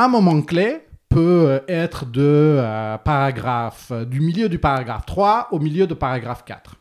un 0.04 0.08
moment 0.08 0.42
clé 0.42 0.80
peut 1.08 1.62
être 1.68 2.06
de 2.06 2.56
euh, 2.58 2.98
paragraphe, 2.98 3.92
du 4.06 4.20
milieu 4.20 4.48
du 4.48 4.58
paragraphe 4.58 5.06
3 5.06 5.48
au 5.52 5.58
milieu 5.58 5.86
du 5.86 5.94
paragraphe 5.94 6.44
4. 6.44 6.76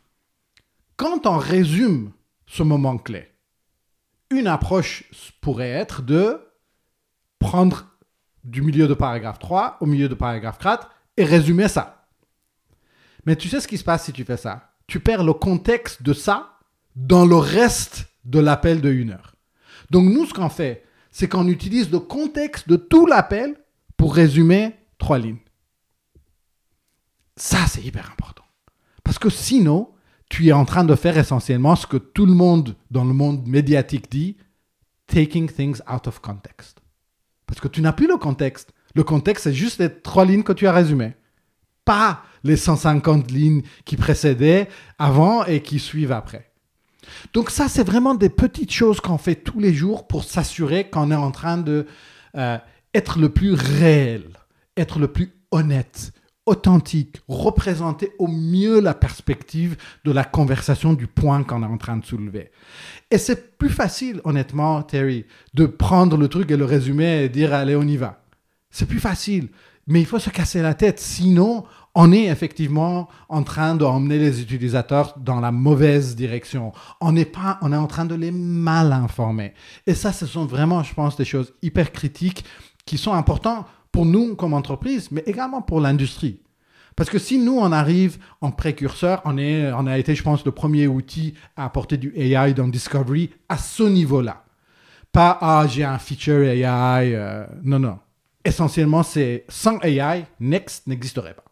Quand 0.96 1.26
on 1.26 1.36
résume 1.36 2.12
ce 2.46 2.62
moment 2.62 2.98
clé, 2.98 3.28
une 4.30 4.46
approche 4.46 5.04
pourrait 5.40 5.70
être 5.70 6.02
de 6.02 6.40
prendre 7.38 7.86
du 8.44 8.62
milieu 8.62 8.88
de 8.88 8.94
paragraphe 8.94 9.38
3 9.38 9.76
au 9.80 9.86
milieu 9.86 10.08
de 10.08 10.14
paragraphe 10.14 10.58
4 10.58 10.90
et 11.16 11.24
résumer 11.24 11.68
ça. 11.68 12.06
Mais 13.24 13.36
tu 13.36 13.48
sais 13.48 13.60
ce 13.60 13.68
qui 13.68 13.78
se 13.78 13.84
passe 13.84 14.04
si 14.04 14.12
tu 14.12 14.24
fais 14.24 14.36
ça? 14.36 14.72
Tu 14.86 14.98
perds 14.98 15.22
le 15.22 15.32
contexte 15.32 16.02
de 16.02 16.12
ça 16.12 16.58
dans 16.96 17.24
le 17.24 17.36
reste 17.36 18.06
de 18.24 18.40
l'appel 18.40 18.80
de 18.80 18.90
une 18.90 19.10
heure. 19.10 19.36
Donc 19.90 20.04
nous, 20.04 20.26
ce 20.26 20.34
qu'on 20.34 20.48
fait, 20.48 20.84
c'est 21.12 21.28
qu'on 21.28 21.46
utilise 21.46 21.90
le 21.92 22.00
contexte 22.00 22.68
de 22.68 22.76
tout 22.76 23.06
l'appel 23.06 23.54
pour 23.96 24.14
résumer 24.14 24.74
trois 24.98 25.18
lignes. 25.18 25.38
Ça, 27.36 27.66
c'est 27.68 27.82
hyper 27.82 28.10
important. 28.10 28.44
Parce 29.04 29.18
que 29.18 29.30
sinon, 29.30 29.90
tu 30.28 30.48
es 30.48 30.52
en 30.52 30.64
train 30.64 30.84
de 30.84 30.94
faire 30.94 31.18
essentiellement 31.18 31.76
ce 31.76 31.86
que 31.86 31.98
tout 31.98 32.26
le 32.26 32.32
monde 32.32 32.74
dans 32.90 33.04
le 33.04 33.12
monde 33.12 33.46
médiatique 33.46 34.10
dit, 34.10 34.36
taking 35.06 35.50
things 35.50 35.80
out 35.92 36.06
of 36.06 36.20
context. 36.20 36.80
Parce 37.46 37.60
que 37.60 37.68
tu 37.68 37.82
n'as 37.82 37.92
plus 37.92 38.08
le 38.08 38.16
contexte. 38.16 38.72
Le 38.94 39.04
contexte, 39.04 39.44
c'est 39.44 39.54
juste 39.54 39.78
les 39.78 39.92
trois 39.92 40.24
lignes 40.24 40.42
que 40.42 40.52
tu 40.52 40.66
as 40.66 40.72
résumées. 40.72 41.14
Pas 41.84 42.22
les 42.44 42.56
150 42.56 43.30
lignes 43.30 43.62
qui 43.84 43.96
précédaient 43.96 44.68
avant 44.98 45.44
et 45.44 45.60
qui 45.62 45.78
suivent 45.78 46.12
après. 46.12 46.51
Donc 47.32 47.50
ça, 47.50 47.68
c'est 47.68 47.84
vraiment 47.84 48.14
des 48.14 48.28
petites 48.28 48.72
choses 48.72 49.00
qu'on 49.00 49.18
fait 49.18 49.36
tous 49.36 49.60
les 49.60 49.74
jours 49.74 50.06
pour 50.06 50.24
s'assurer 50.24 50.88
qu'on 50.88 51.10
est 51.10 51.16
en 51.16 51.30
train 51.30 51.58
de 51.58 51.86
euh, 52.36 52.58
être 52.94 53.18
le 53.18 53.28
plus 53.28 53.54
réel, 53.54 54.24
être 54.76 54.98
le 54.98 55.08
plus 55.08 55.32
honnête, 55.50 56.12
authentique, 56.46 57.20
représenter 57.28 58.12
au 58.18 58.26
mieux 58.26 58.80
la 58.80 58.94
perspective 58.94 59.76
de 60.04 60.12
la 60.12 60.24
conversation 60.24 60.92
du 60.92 61.06
point 61.06 61.44
qu'on 61.44 61.62
est 61.62 61.66
en 61.66 61.78
train 61.78 61.96
de 61.96 62.04
soulever. 62.04 62.50
Et 63.10 63.18
c'est 63.18 63.56
plus 63.58 63.70
facile, 63.70 64.20
honnêtement, 64.24 64.82
Terry, 64.82 65.26
de 65.54 65.66
prendre 65.66 66.16
le 66.16 66.28
truc 66.28 66.50
et 66.50 66.56
le 66.56 66.64
résumer 66.64 67.24
et 67.24 67.28
dire 67.28 67.54
allez, 67.54 67.76
on 67.76 67.82
y 67.82 67.96
va. 67.96 68.24
C'est 68.70 68.86
plus 68.86 69.00
facile. 69.00 69.50
Mais 69.86 70.00
il 70.00 70.06
faut 70.06 70.18
se 70.18 70.30
casser 70.30 70.62
la 70.62 70.74
tête. 70.74 71.00
Sinon, 71.00 71.64
on 71.94 72.12
est 72.12 72.24
effectivement 72.24 73.08
en 73.28 73.42
train 73.42 73.74
d'emmener 73.74 74.18
les 74.18 74.40
utilisateurs 74.40 75.14
dans 75.18 75.40
la 75.40 75.52
mauvaise 75.52 76.16
direction. 76.16 76.72
On 77.00 77.14
est, 77.16 77.26
pas, 77.26 77.58
on 77.60 77.72
est 77.72 77.76
en 77.76 77.86
train 77.86 78.06
de 78.06 78.14
les 78.14 78.30
mal 78.30 78.92
informer. 78.92 79.52
Et 79.86 79.94
ça, 79.94 80.12
ce 80.12 80.26
sont 80.26 80.46
vraiment, 80.46 80.82
je 80.82 80.94
pense, 80.94 81.16
des 81.16 81.24
choses 81.24 81.52
hyper 81.60 81.92
critiques 81.92 82.44
qui 82.86 82.96
sont 82.96 83.12
importantes 83.12 83.66
pour 83.90 84.06
nous 84.06 84.34
comme 84.36 84.54
entreprise, 84.54 85.10
mais 85.10 85.22
également 85.26 85.60
pour 85.60 85.80
l'industrie. 85.80 86.40
Parce 86.96 87.10
que 87.10 87.18
si 87.18 87.38
nous, 87.38 87.58
on 87.58 87.72
arrive 87.72 88.18
en 88.40 88.50
précurseur, 88.50 89.20
on, 89.24 89.36
est, 89.36 89.70
on 89.72 89.86
a 89.86 89.98
été, 89.98 90.14
je 90.14 90.22
pense, 90.22 90.44
le 90.44 90.52
premier 90.52 90.86
outil 90.86 91.34
à 91.56 91.66
apporter 91.66 91.98
du 91.98 92.12
AI 92.16 92.54
dans 92.54 92.68
Discovery 92.68 93.30
à 93.48 93.58
ce 93.58 93.82
niveau-là. 93.82 94.44
Pas, 95.10 95.38
ah, 95.42 95.66
j'ai 95.68 95.84
un 95.84 95.98
feature 95.98 96.42
AI. 96.42 97.14
Euh, 97.14 97.46
non, 97.62 97.78
non. 97.78 97.98
Essentiellement, 98.44 99.02
c'est 99.02 99.44
sans 99.48 99.78
AI, 99.82 100.24
Next 100.40 100.86
n'existerait 100.86 101.34
pas 101.34 101.51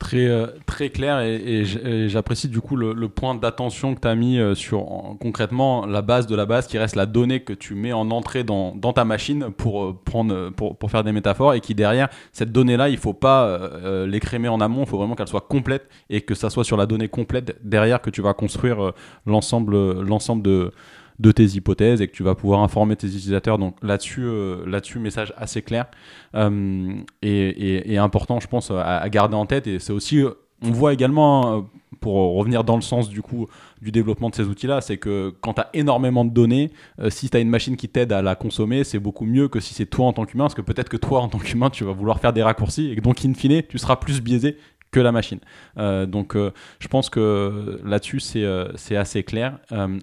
très, 0.00 0.26
euh, 0.26 0.46
très 0.66 0.88
clair 0.88 1.20
et, 1.20 1.64
j'apprécie 2.08 2.48
du 2.48 2.60
coup 2.60 2.74
le, 2.74 3.08
point 3.08 3.34
d'attention 3.34 3.94
que 3.94 4.00
tu 4.00 4.08
as 4.08 4.14
mis 4.14 4.38
euh, 4.38 4.54
sur 4.54 4.84
concrètement 5.20 5.86
la 5.86 6.02
base 6.02 6.26
de 6.26 6.34
la 6.34 6.46
base 6.46 6.66
qui 6.66 6.78
reste 6.78 6.96
la 6.96 7.06
donnée 7.06 7.40
que 7.40 7.52
tu 7.52 7.74
mets 7.74 7.92
en 7.92 8.10
entrée 8.10 8.42
dans, 8.42 8.74
dans 8.74 8.92
ta 8.92 9.04
machine 9.04 9.50
pour, 9.56 9.84
euh, 9.84 9.96
prendre, 10.04 10.50
pour, 10.50 10.76
pour, 10.76 10.90
faire 10.90 11.04
des 11.04 11.12
métaphores 11.12 11.54
et 11.54 11.60
qui 11.60 11.74
derrière 11.74 12.08
cette 12.32 12.50
donnée 12.50 12.76
là 12.76 12.88
il 12.88 12.96
faut 12.96 13.12
pas 13.12 13.60
l'écrémer 14.06 14.48
en 14.48 14.60
amont. 14.60 14.82
Il 14.82 14.88
faut 14.88 14.96
vraiment 14.96 15.14
qu'elle 15.14 15.28
soit 15.28 15.42
complète 15.42 15.88
et 16.08 16.22
que 16.22 16.34
ça 16.34 16.48
soit 16.48 16.64
sur 16.64 16.78
la 16.78 16.86
donnée 16.86 17.08
complète 17.08 17.58
derrière 17.62 18.00
que 18.00 18.08
tu 18.08 18.22
vas 18.22 18.32
construire 18.32 18.92
l'ensemble 19.26 20.00
l'ensemble 20.00 20.42
de 20.42 20.72
de 21.20 21.32
tes 21.32 21.44
hypothèses 21.44 22.00
et 22.00 22.08
que 22.08 22.12
tu 22.12 22.22
vas 22.22 22.34
pouvoir 22.34 22.60
informer 22.60 22.96
tes 22.96 23.06
utilisateurs. 23.06 23.58
Donc 23.58 23.76
là-dessus, 23.82 24.24
euh, 24.24 24.64
là-dessus, 24.66 24.98
message 24.98 25.34
assez 25.36 25.60
clair 25.60 25.86
euh, 26.34 26.94
et, 27.22 27.98
important, 27.98 28.40
je 28.40 28.48
pense, 28.48 28.70
à, 28.70 29.06
garder 29.10 29.36
en 29.36 29.44
tête. 29.44 29.66
Et 29.66 29.78
c'est 29.78 29.92
aussi, 29.92 30.22
euh, 30.22 30.30
on 30.62 30.70
voit 30.70 30.94
également, 30.94 31.68
pour 32.00 32.14
revenir 32.36 32.64
dans 32.64 32.76
le 32.76 32.82
sens 32.82 33.10
du 33.10 33.20
coup 33.20 33.46
du 33.82 33.92
développement 33.92 34.30
de 34.30 34.34
ces 34.34 34.44
outils-là, 34.44 34.80
c'est 34.80 34.96
que 34.96 35.34
quand 35.42 35.54
tu 35.54 35.60
as 35.60 35.68
énormément 35.74 36.24
de 36.24 36.30
données, 36.30 36.70
si 37.08 37.28
tu 37.28 37.36
as 37.36 37.40
une 37.40 37.48
machine 37.48 37.76
qui 37.76 37.88
t'aide 37.88 38.12
à 38.12 38.22
la 38.22 38.34
consommer, 38.34 38.84
c'est 38.84 38.98
beaucoup 38.98 39.26
mieux 39.26 39.48
que 39.48 39.60
si 39.60 39.74
c'est 39.74 39.86
toi 39.86 40.06
en 40.06 40.12
tant 40.12 40.24
qu'humain, 40.24 40.44
parce 40.44 40.54
que 40.54 40.62
peut-être 40.62 40.88
que 40.88 40.98
toi 40.98 41.20
en 41.20 41.28
tant 41.28 41.38
qu'humain, 41.38 41.70
tu 41.70 41.84
vas 41.84 41.92
vouloir 41.92 42.20
faire 42.20 42.32
des 42.32 42.42
raccourcis 42.42 42.90
et 42.90 42.96
donc 42.96 43.24
in 43.24 43.34
fine, 43.34 43.62
tu 43.68 43.78
seras 43.78 43.96
plus 43.96 44.20
biaisé 44.22 44.56
que 44.90 45.00
la 45.00 45.12
machine. 45.12 45.38
Euh, 45.78 46.06
donc 46.06 46.34
euh, 46.34 46.52
je 46.78 46.88
pense 46.88 47.10
que 47.10 47.80
là-dessus 47.84 48.20
c'est 48.20 48.44
euh, 48.44 48.66
assez 48.96 49.22
clair. 49.22 49.58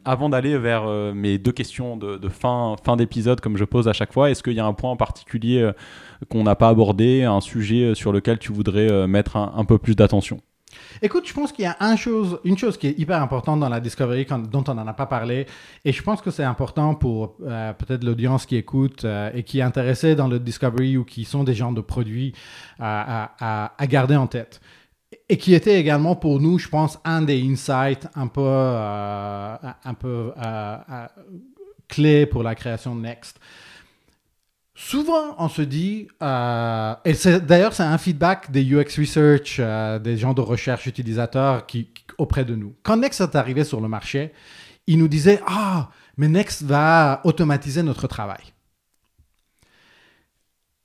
avant 0.06 0.30
d'aller 0.30 0.58
vers 0.58 0.88
mes 1.14 1.38
deux 1.38 1.52
questions 1.52 1.98
de, 1.98 2.30
fin, 2.30 2.76
d'épisode 2.98 3.42
comme 3.42 3.58
je 3.58 3.66
pose 3.66 3.88
à 3.88 3.94
chaque 3.94 4.14
fois, 4.14 4.32
est-ce 4.32 4.44
qu'il 4.44 4.54
y 4.54 4.60
a 4.60 4.66
un 4.66 4.74
point 4.74 4.92
en 4.92 4.96
particulier 4.96 5.70
qu'on 6.30 6.44
n'a 6.44 6.56
pas 6.56 6.70
abordé, 6.70 7.24
un 7.24 7.42
sujet 7.42 7.96
sur 7.96 8.12
lequel 8.12 8.40
tu 8.40 8.52
voudrais 8.52 9.08
mettre 9.08 9.36
un, 9.36 9.66
peu 9.66 9.78
plus 9.78 9.96
d'attention? 9.96 10.40
Écoute, 11.02 11.28
je 11.28 11.34
pense 11.34 11.52
qu'il 11.52 11.66
y 11.66 11.68
a 11.68 11.78
une 12.44 12.58
chose 12.58 12.78
qui 12.78 12.88
est 12.88 13.00
hyper 13.00 13.22
importante 13.22 13.60
dans 13.60 13.70
la 13.70 13.80
Discovery 13.80 14.26
dont 14.52 14.64
on 14.68 14.74
n'en 14.74 14.88
a 14.88 14.94
pas 14.94 15.06
parlé, 15.06 15.46
et 15.86 15.92
je 15.92 16.02
pense 16.02 16.22
que 16.22 16.32
c'est 16.32 16.44
important 16.44 16.96
pour 16.96 17.36
peut-être 17.38 18.04
l'audience 18.04 18.46
qui 18.46 18.56
écoute 18.56 19.06
et 19.34 19.44
qui 19.44 19.60
est 19.60 19.64
intéressée 19.64 20.16
dans 20.16 20.28
le 20.28 20.40
Discovery 20.40 20.98
ou 20.98 21.04
qui 21.04 21.26
sont 21.26 21.44
des 21.44 21.54
gens 21.54 21.72
de 21.72 21.82
produits 21.82 22.34
à 22.80 23.88
garder 23.88 24.16
en 24.16 24.28
tête 24.28 24.62
et 25.30 25.38
qui 25.38 25.54
était 25.54 25.80
également 25.80 26.16
pour 26.16 26.40
nous, 26.40 26.60
je 26.60 26.68
pense, 26.68 27.00
un 27.04 27.22
des 27.22 27.42
insights 27.42 28.08
un 28.16 28.28
peu, 28.28 28.42
euh, 28.44 29.56
un 29.84 29.94
peu 29.94 30.34
euh, 30.38 30.78
euh, 30.90 31.08
clés 31.88 32.26
pour 32.26 32.44
la 32.44 32.56
création 32.56 32.96
de 32.96 33.02
Next. 33.02 33.40
Souvent, 34.76 35.36
on 35.40 35.50
se 35.50 35.64
dit, 35.64 36.08
et 36.22 37.40
d'ailleurs, 37.40 37.74
c'est 37.74 37.84
un 37.84 37.98
feedback 37.98 38.52
des 38.52 38.64
UX 38.64 39.00
Research, 39.00 39.60
des 40.04 40.18
gens 40.18 40.36
de 40.36 40.42
recherche 40.42 40.86
utilisateurs 40.86 41.66
qui, 41.66 41.90
auprès 42.20 42.46
de 42.46 42.56
nous. 42.56 42.76
Quand 42.84 42.98
Next 42.98 43.20
est 43.22 43.36
arrivé 43.36 43.64
sur 43.64 43.82
le 43.82 43.88
marché, 43.88 44.34
ils 44.86 45.00
nous 45.00 45.08
disaient 45.08 45.42
Ah, 45.48 45.90
mais 46.16 46.28
Next 46.28 46.62
va 46.62 47.22
automatiser 47.24 47.82
notre 47.82 48.06
travail. 48.06 48.54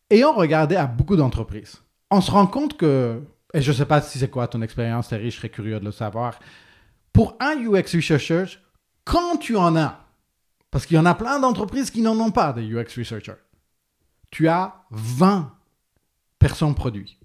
Et 0.08 0.24
on 0.24 0.32
regardait 0.32 0.76
à 0.76 0.86
beaucoup 0.86 1.16
d'entreprises. 1.16 1.82
On 2.10 2.22
se 2.22 2.30
rend 2.30 2.46
compte 2.46 2.78
que 2.78 3.20
et 3.54 3.60
je 3.60 3.70
ne 3.70 3.76
sais 3.76 3.86
pas 3.86 4.00
si 4.00 4.18
c'est 4.18 4.30
quoi 4.30 4.48
ton 4.48 4.62
expérience, 4.62 5.08
Terry, 5.08 5.30
je 5.30 5.36
serais 5.36 5.48
curieux 5.48 5.78
de 5.78 5.84
le 5.84 5.92
savoir. 5.92 6.38
Pour 7.12 7.36
un 7.40 7.56
UX 7.56 7.94
researcher, 7.94 8.44
quand 9.04 9.36
tu 9.36 9.56
en 9.56 9.76
as, 9.76 10.06
parce 10.70 10.86
qu'il 10.86 10.96
y 10.96 11.00
en 11.00 11.06
a 11.06 11.14
plein 11.14 11.38
d'entreprises 11.38 11.90
qui 11.90 12.00
n'en 12.00 12.18
ont 12.18 12.30
pas 12.30 12.52
de 12.52 12.62
UX 12.62 12.96
researcher, 12.96 13.34
tu 14.30 14.48
as 14.48 14.74
20 14.90 15.52
personnes 16.38 16.74
produits. 16.74 17.18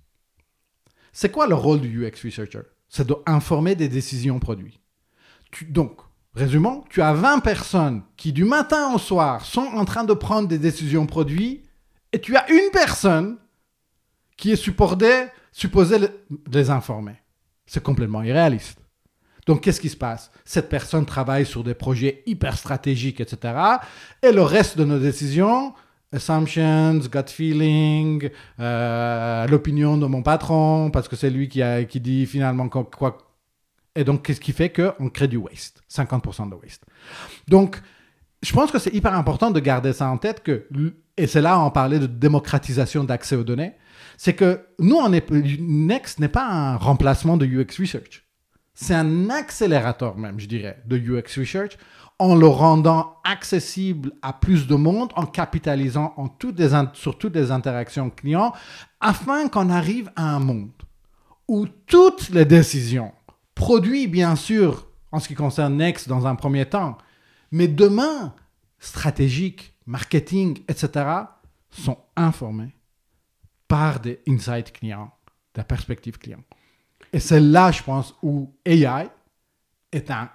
C'est 1.14 1.32
quoi 1.32 1.48
le 1.48 1.56
rôle 1.56 1.80
du 1.80 2.06
UX 2.06 2.24
researcher? 2.26 2.64
C'est 2.90 3.08
d'informer 3.08 3.76
des 3.76 3.90
décisions 3.90 4.40
produits. 4.40 4.80
donc, 5.70 6.00
résumons, 6.36 6.84
tu 6.90 7.02
as 7.02 7.14
20 7.14 7.40
personnes 7.40 8.04
qui 8.18 8.34
du 8.34 8.44
matin 8.44 8.94
au 8.94 8.98
soir 8.98 9.46
sont 9.46 9.66
en 9.66 9.86
train 9.86 10.04
de 10.04 10.14
prendre 10.14 10.48
des 10.48 10.60
décisions 10.60 11.06
produits 11.06 11.64
et 12.12 12.20
tu 12.20 12.36
as 12.36 12.50
une 12.52 12.70
personne 12.72 13.38
qui 14.38 14.52
est 14.52 14.58
supportée 14.58 15.28
supposé 15.58 15.98
les 16.52 16.70
informer. 16.70 17.16
C'est 17.66 17.82
complètement 17.82 18.22
irréaliste. 18.22 18.80
Donc, 19.48 19.62
qu'est-ce 19.62 19.82
qui 19.82 19.90
se 19.90 19.98
passe? 19.98 20.30
Cette 20.46 20.70
personne 20.70 21.06
travaille 21.06 21.48
sur 21.48 21.64
des 21.64 21.74
projets 21.74 22.22
hyper 22.28 22.56
stratégiques, 22.56 23.22
etc. 23.22 23.56
Et 24.22 24.32
le 24.32 24.44
reste 24.44 24.78
de 24.78 24.86
nos 24.86 25.00
décisions, 25.00 25.74
assumptions, 26.12 27.00
gut 27.12 27.28
feeling, 27.28 28.30
euh, 28.60 29.48
l'opinion 29.48 29.98
de 29.98 30.06
mon 30.06 30.22
patron, 30.22 30.92
parce 30.92 31.08
que 31.08 31.16
c'est 31.16 31.32
lui 31.32 31.50
qui, 31.50 31.64
a, 31.64 31.86
qui 31.86 32.00
dit 32.02 32.28
finalement 32.28 32.70
quoi. 32.70 33.18
Et 33.96 34.04
donc, 34.04 34.24
qu'est-ce 34.28 34.42
qui 34.42 34.52
fait 34.52 34.72
qu'on 34.72 35.10
crée 35.10 35.28
du 35.28 35.38
waste? 35.38 35.82
50% 35.90 36.52
de 36.52 36.56
waste. 36.56 36.84
Donc, 37.48 37.82
je 38.44 38.54
pense 38.54 38.70
que 38.70 38.78
c'est 38.78 38.94
hyper 38.94 39.16
important 39.16 39.50
de 39.50 39.60
garder 39.60 39.92
ça 39.92 40.08
en 40.08 40.20
tête 40.20 40.44
que, 40.44 40.68
et 41.18 41.26
c'est 41.26 41.42
là 41.42 41.60
on 41.60 41.72
parlait 41.72 41.98
de 41.98 42.06
démocratisation 42.06 43.04
d'accès 43.04 43.36
aux 43.36 43.44
données, 43.44 43.74
c'est 44.18 44.34
que 44.34 44.66
nous, 44.80 45.00
Next 45.60 46.20
n'est 46.20 46.28
pas 46.28 46.48
un 46.48 46.76
remplacement 46.76 47.38
de 47.38 47.46
UX 47.46 47.80
Research. 47.80 48.26
C'est 48.74 48.96
un 48.96 49.30
accélérateur 49.30 50.18
même, 50.18 50.40
je 50.40 50.48
dirais, 50.48 50.82
de 50.86 50.98
UX 50.98 51.40
Research 51.40 51.78
en 52.20 52.36
le 52.36 52.48
rendant 52.48 53.18
accessible 53.24 54.12
à 54.24 54.34
plus 54.34 54.66
de 54.66 54.76
monde, 54.76 55.12
en 55.16 55.28
capitalisant 55.28 56.16
sur 56.94 57.18
toutes 57.18 57.36
les 57.36 57.52
interactions 57.52 58.10
clients, 58.10 58.54
afin 59.00 59.48
qu'on 59.50 59.70
arrive 59.70 60.12
à 60.16 60.36
un 60.36 60.40
monde 60.40 60.72
où 61.48 61.68
toutes 61.86 62.30
les 62.30 62.46
décisions, 62.46 63.14
produits 63.54 64.08
bien 64.08 64.36
sûr 64.36 64.88
en 65.12 65.20
ce 65.20 65.28
qui 65.28 65.36
concerne 65.36 65.78
Next 65.78 66.10
dans 66.10 66.26
un 66.26 66.36
premier 66.36 66.66
temps, 66.66 66.98
mais 67.52 67.68
demain, 67.68 68.34
stratégiques, 68.80 69.76
marketing, 69.86 70.60
etc., 70.68 71.06
sont 71.70 71.98
informées 72.16 72.77
par 73.68 74.00
des 74.00 74.22
insights 74.28 74.72
clients, 74.72 75.12
de 75.54 75.60
la 75.60 75.64
perspective 75.64 76.18
client. 76.18 76.44
Et 77.14 77.20
c'est 77.20 77.40
là, 77.40 77.72
je 77.72 77.84
pense, 77.84 78.16
où 78.22 78.54
AI 78.66 79.08
est 79.92 80.12
un 80.12 80.30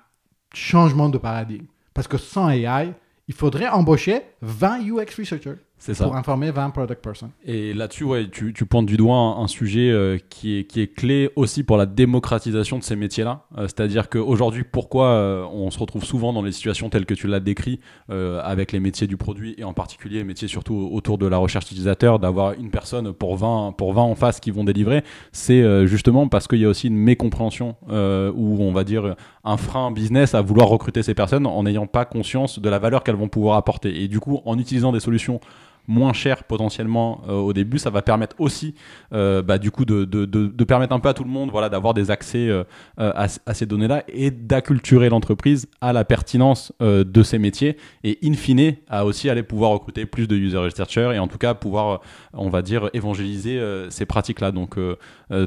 changement 0.55 1.09
de 1.09 1.18
paradigme. 1.18 1.66
Parce 1.95 2.09
que 2.09 2.18
sans 2.18 2.51
AI, 2.51 2.93
il 3.28 3.35
faudrait 3.35 3.68
embaucher 3.68 4.22
20 4.41 4.89
UX 4.89 5.14
researchers 5.18 5.59
pour 5.99 6.16
informer 6.16 6.51
20 6.51 6.70
product 6.70 7.03
persons. 7.03 7.30
Et 7.45 7.74
là-dessus, 7.74 8.05
ouais, 8.05 8.28
tu, 8.30 8.53
tu, 8.53 8.66
pointes 8.66 8.87
du 8.87 8.97
doigt 8.97 9.16
un, 9.16 9.49
sujet 9.49 9.91
euh, 9.91 10.18
qui, 10.30 10.59
est, 10.59 10.64
qui 10.64 10.80
est 10.80 10.87
clé 10.87 11.30
aussi 11.37 11.64
pour 11.64 11.76
la 11.76 11.87
démocratisation 11.87 12.78
de 12.78 12.85
ces 12.85 12.97
métiers-là. 12.97 13.45
Euh, 13.59 13.62
c'est-à-dire 13.62 14.09
qu'aujourd'hui, 14.09 14.64
pourquoi 14.64 15.07
euh, 15.09 15.45
on 15.53 15.70
se 15.70 15.78
retrouve 15.78 16.05
souvent 16.05 16.33
dans 16.33 16.43
les 16.43 16.53
situations 16.53 16.89
telles 16.89 17.07
que 17.07 17.14
tu 17.14 17.26
l'as 17.26 17.41
décrit 17.41 17.80
avec 18.09 18.72
les 18.72 18.80
métiers 18.80 19.07
du 19.07 19.16
produit 19.16 19.55
et 19.57 19.64
en 19.64 19.72
particulier 19.72 20.18
les 20.18 20.24
métiers 20.24 20.49
surtout 20.49 20.91
autour 20.93 21.16
de 21.16 21.26
la 21.26 21.39
recherche 21.39 21.66
utilisateur, 21.66 22.18
d'avoir 22.18 22.53
une 22.53 22.70
personne 22.70 23.12
pour 23.12 23.37
20, 23.37 23.74
pour 23.76 23.95
20 23.95 24.03
en 24.03 24.14
face 24.14 24.39
qui 24.39 24.51
vont 24.51 24.64
délivrer, 24.64 25.03
c'est 25.33 25.87
justement 25.87 26.28
parce 26.28 26.47
qu'il 26.47 26.59
y 26.59 26.64
a 26.64 26.68
aussi 26.68 26.89
une 26.89 26.97
mécompréhension 26.97 27.76
ou 27.89 28.59
on 28.61 28.72
va 28.72 28.85
dire 28.85 29.16
un 29.45 29.57
frein 29.57 29.91
business 29.91 30.35
à 30.35 30.43
vouloir 30.43 30.68
recruter 30.68 31.03
ces 31.03 31.14
personnes 31.14 31.47
en 31.47 31.62
n'ayant 31.62 31.87
pas 31.87 32.05
conscience 32.05 32.59
de 32.59 32.68
la 32.68 32.78
valeur 32.78 33.03
qu'elles 33.03 33.16
vont 33.16 33.28
pouvoir 33.28 33.57
apporter. 33.57 34.03
Et 34.03 34.09
du 34.09 34.20
coup, 34.20 34.41
en 34.45 34.59
utilisant 34.59 34.93
des 34.93 35.01
solutions 35.01 35.41
moins 35.89 36.12
cher 36.12 36.45
potentiellement 36.45 37.22
euh, 37.28 37.33
au 37.33 37.53
début, 37.53 37.78
ça 37.78 37.91
va 37.91 38.03
permettre 38.03 38.37
aussi 38.39 38.74
euh, 39.12 39.43
bah, 39.43 39.59
du 39.59 39.70
coup 39.70 39.85
de, 39.85 40.64
permettre 40.64 40.95
un 40.95 41.01
peu 41.01 41.09
à 41.09 41.14
tout 41.14 41.24
le 41.24 41.30
monde 41.30 41.51
voilà, 41.51 41.68
d'avoir 41.68 41.93
des 41.93 42.11
accès 42.11 42.49
euh, 42.49 42.64
à, 42.97 43.26
à, 43.47 43.55
ces 43.55 43.66
données-là 43.66 44.05
et 44.09 44.30
d'acculturer 44.30 45.09
l'entreprise 45.09 45.68
à 45.80 45.93
la 45.93 46.05
pertinence 46.05 46.72
de 46.80 47.22
ces 47.22 47.39
métiers 47.39 47.76
et 48.05 48.18
in 48.24 48.35
fine 48.35 48.74
à 48.89 49.05
aussi 49.05 49.28
aller 49.28 49.43
pouvoir 49.43 49.72
recruter 49.72 50.07
plus 50.07 50.28
de 50.28 50.37
user 50.37 50.59
researchers 50.59 51.12
et 51.14 51.18
en 51.18 51.26
tout 51.26 51.39
cas 51.39 51.55
pouvoir 51.55 52.01
on 52.33 52.49
va 52.49 52.62
dire 52.62 52.91
évangéliser 52.93 53.61
ces 53.91 54.07
pratiques-là. 54.07 54.53
Donc 54.53 54.78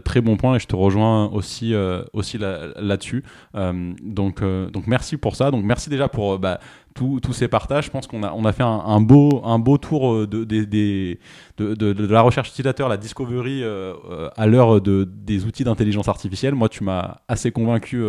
très 0.04 0.22
bon 0.22 0.38
point 0.38 0.56
et 0.56 0.60
je 0.60 0.68
te 0.68 0.76
rejoins 0.76 1.28
aussi, 1.28 1.74
aussi 2.14 2.38
là-dessus. 2.38 3.24
donc, 3.54 4.44
donc 4.44 4.88
merci 4.88 5.18
pour 5.18 5.36
ça. 5.36 5.52
Donc 5.52 5.64
merci 5.64 5.90
déjà 5.90 6.08
pour... 6.10 6.40
Bah, 6.40 6.60
tous 6.96 7.34
ces 7.34 7.50
partages. 7.50 7.86
Je 7.86 7.91
pense 7.91 8.08
qu'on 8.08 8.24
a, 8.24 8.52
fait 8.54 8.64
un, 8.64 9.02
beau, 9.02 9.78
tour 9.78 10.14
euh, 10.14 10.28
de, 10.28 12.08
la 12.08 12.22
recherche 12.22 12.50
utilisateur, 12.50 12.88
la 12.88 12.96
discovery 12.96 13.64
euh, 13.64 13.93
euh, 14.10 14.30
à 14.38 14.48
l'heure 14.48 14.80
de, 14.80 15.04
des 15.04 15.43
outils 15.43 15.66
d'intelligence 15.66 16.08
artificielle. 16.08 16.56
Moi, 16.56 16.70
tu 16.70 16.84
m'as 16.86 17.18
assez 17.28 17.52
convaincu 17.52 18.04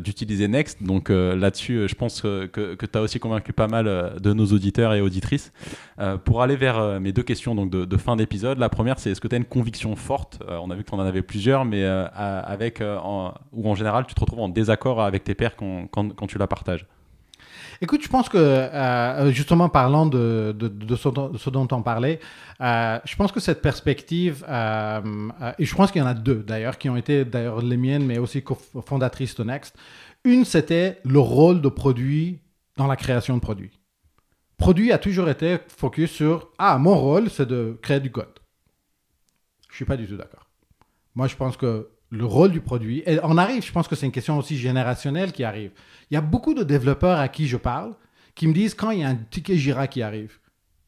d'utiliser 0.00 0.46
Next. 0.46 0.82
Donc 0.82 1.08
là-dessus, 1.08 1.88
je 1.88 1.94
pense 1.94 2.20
que, 2.20 2.76
tu 2.76 2.98
as 2.98 3.00
aussi 3.00 3.18
convaincu 3.18 3.52
pas 3.52 3.66
mal 3.66 4.16
de 4.20 4.32
nos 4.32 4.46
auditeurs 4.46 4.92
et 4.92 5.00
auditrices. 5.00 5.52
pour 6.24 6.42
aller 6.42 6.56
vers 6.56 7.00
mes 7.00 7.12
deux 7.12 7.24
questions 7.24 7.54
donc 7.54 7.70
de, 7.70 7.96
fin 7.96 8.14
d'épisode, 8.14 8.58
la 8.58 8.68
première, 8.68 8.98
c'est 8.98 9.10
est-ce 9.10 9.20
que 9.20 9.26
tu 9.26 9.34
as 9.34 9.38
une 9.38 9.44
conviction 9.44 9.96
forte? 9.96 10.38
On 10.48 10.70
a 10.70 10.74
vu 10.76 10.84
que 10.84 10.90
tu 10.90 10.94
en 10.94 11.00
avais 11.00 11.22
plusieurs, 11.22 11.64
mais 11.64 11.84
avec, 11.84 12.80
en, 12.80 13.34
ou 13.52 13.68
en 13.68 13.74
général, 13.74 14.06
tu 14.06 14.14
te 14.14 14.20
retrouves 14.20 14.40
en 14.40 14.48
désaccord 14.48 15.02
avec 15.02 15.24
tes 15.24 15.34
pairs 15.34 15.56
quand, 15.56 15.88
quand 15.90 16.26
tu 16.26 16.38
la 16.38 16.46
partages? 16.46 16.86
Écoute, 17.80 18.02
je 18.02 18.08
pense 18.08 18.28
que, 18.28 18.38
euh, 18.38 19.30
justement, 19.30 19.68
parlant 19.68 20.06
de, 20.06 20.54
ce, 20.96 21.50
dont 21.50 21.68
on 21.70 21.82
parlait, 21.82 22.20
euh, 22.60 22.98
je 23.04 23.16
pense 23.16 23.32
que 23.32 23.40
cette 23.40 23.60
perspective, 23.60 24.44
euh, 24.48 25.30
et 25.58 25.64
je 25.64 25.74
pense 25.74 25.92
qu'il 25.92 26.00
y 26.00 26.04
en 26.04 26.08
a 26.08 26.14
deux 26.14 26.42
d'ailleurs, 26.42 26.78
qui 26.78 26.88
ont 26.88 26.96
été 26.96 27.24
d'ailleurs 27.24 27.60
les 27.60 27.76
miennes, 27.76 28.06
mais 28.06 28.18
aussi 28.18 28.42
fondatrices 28.84 29.34
de 29.34 29.44
Next. 29.44 29.76
Une, 30.24 30.44
c'était 30.44 31.00
le 31.04 31.18
rôle 31.18 31.60
de 31.60 31.68
produit 31.68 32.40
dans 32.76 32.86
la 32.86 32.96
création 32.96 33.34
de 33.34 33.40
produits. 33.40 33.78
Produit 34.56 34.90
a 34.90 34.98
toujours 34.98 35.28
été 35.28 35.58
focus 35.68 36.10
sur 36.10 36.50
Ah, 36.58 36.78
mon 36.78 36.96
rôle, 36.96 37.28
c'est 37.28 37.46
de 37.46 37.78
créer 37.82 38.00
du 38.00 38.10
code. 38.10 38.40
Je 39.68 39.74
ne 39.74 39.76
suis 39.76 39.84
pas 39.84 39.98
du 39.98 40.06
tout 40.06 40.16
d'accord. 40.16 40.48
Moi, 41.14 41.26
je 41.26 41.36
pense 41.36 41.56
que 41.56 41.90
le 42.10 42.24
rôle 42.24 42.52
du 42.52 42.60
produit. 42.60 43.02
Et 43.06 43.18
on 43.22 43.36
arrive, 43.36 43.64
je 43.64 43.72
pense 43.72 43.88
que 43.88 43.96
c'est 43.96 44.06
une 44.06 44.12
question 44.12 44.38
aussi 44.38 44.56
générationnelle 44.56 45.32
qui 45.32 45.44
arrive. 45.44 45.72
Il 46.10 46.14
y 46.14 46.16
a 46.16 46.22
beaucoup 46.22 46.54
de 46.54 46.62
développeurs 46.62 47.18
à 47.18 47.28
qui 47.28 47.46
je 47.46 47.56
parle 47.56 47.94
qui 48.34 48.46
me 48.46 48.52
disent 48.52 48.74
quand 48.74 48.90
il 48.90 49.00
y 49.00 49.04
a 49.04 49.08
un 49.08 49.16
ticket 49.16 49.56
Jira 49.56 49.86
qui 49.86 50.02
arrive, 50.02 50.38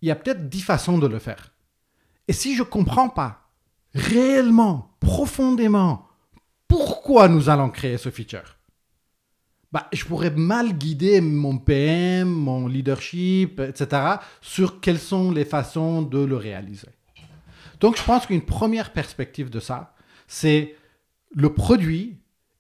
il 0.03 0.09
y 0.09 0.11
a 0.11 0.17
peut-être 0.17 0.49
dix 0.49 0.61
façons 0.61 0.99
de 0.99 1.07
le 1.07 1.19
faire. 1.19 1.53
Et 2.29 2.33
si 2.33 2.55
je 2.55 2.63
ne 2.63 2.69
comprends 2.69 3.09
pas 3.09 3.49
réellement, 3.95 4.95
profondément, 5.01 6.07
pourquoi 6.69 7.29
nous 7.29 7.49
allons 7.49 7.71
créer 7.71 7.97
ce 7.97 8.11
feature, 8.11 8.57
bah, 9.73 9.87
je 9.93 10.05
pourrais 10.05 10.31
mal 10.31 10.75
guider 10.75 11.21
mon 11.21 11.59
PM, 11.59 12.29
mon 12.29 12.69
leadership, 12.69 13.61
etc., 13.61 14.03
sur 14.41 14.81
quelles 14.81 14.99
sont 14.99 15.31
les 15.31 15.45
façons 15.45 16.03
de 16.03 16.19
le 16.19 16.37
réaliser. 16.37 16.89
Donc, 17.81 17.97
je 17.97 18.03
pense 18.03 18.27
qu'une 18.27 18.43
première 18.43 18.93
perspective 18.93 19.51
de 19.51 19.61
ça, 19.61 19.95
c'est 20.27 20.75
le 21.35 21.53
produit 21.53 22.19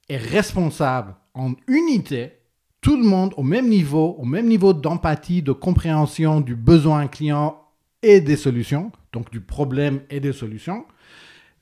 est 0.08 0.16
responsable 0.16 1.14
en 1.34 1.52
unité, 1.66 2.32
tout 2.80 2.96
le 2.96 3.04
monde 3.04 3.34
au 3.36 3.42
même 3.42 3.68
niveau, 3.68 4.16
au 4.18 4.24
même 4.24 4.46
niveau 4.46 4.72
d'empathie, 4.72 5.42
de 5.42 5.52
compréhension 5.52 6.40
du 6.40 6.54
besoin 6.54 7.06
client 7.08 7.60
et 8.02 8.20
des 8.20 8.36
solutions, 8.36 8.92
donc 9.12 9.30
du 9.30 9.40
problème 9.40 10.00
et 10.10 10.20
des 10.20 10.32
solutions, 10.32 10.84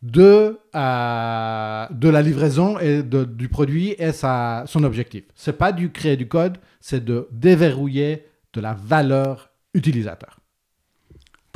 de, 0.02 0.58
euh, 0.74 1.86
la 2.00 2.22
livraison 2.22 2.78
et 2.78 3.02
du 3.02 3.48
produit 3.48 3.94
et 3.98 4.12
sa, 4.12 4.64
son 4.66 4.84
objectif. 4.84 5.24
Ce 5.34 5.50
n'est 5.50 5.56
pas 5.56 5.72
du 5.72 5.90
créer 5.90 6.16
du 6.16 6.28
code, 6.28 6.58
c'est 6.80 7.04
de 7.04 7.28
déverrouiller 7.32 8.26
de 8.52 8.60
la 8.60 8.74
valeur 8.74 9.50
utilisateur. 9.74 10.35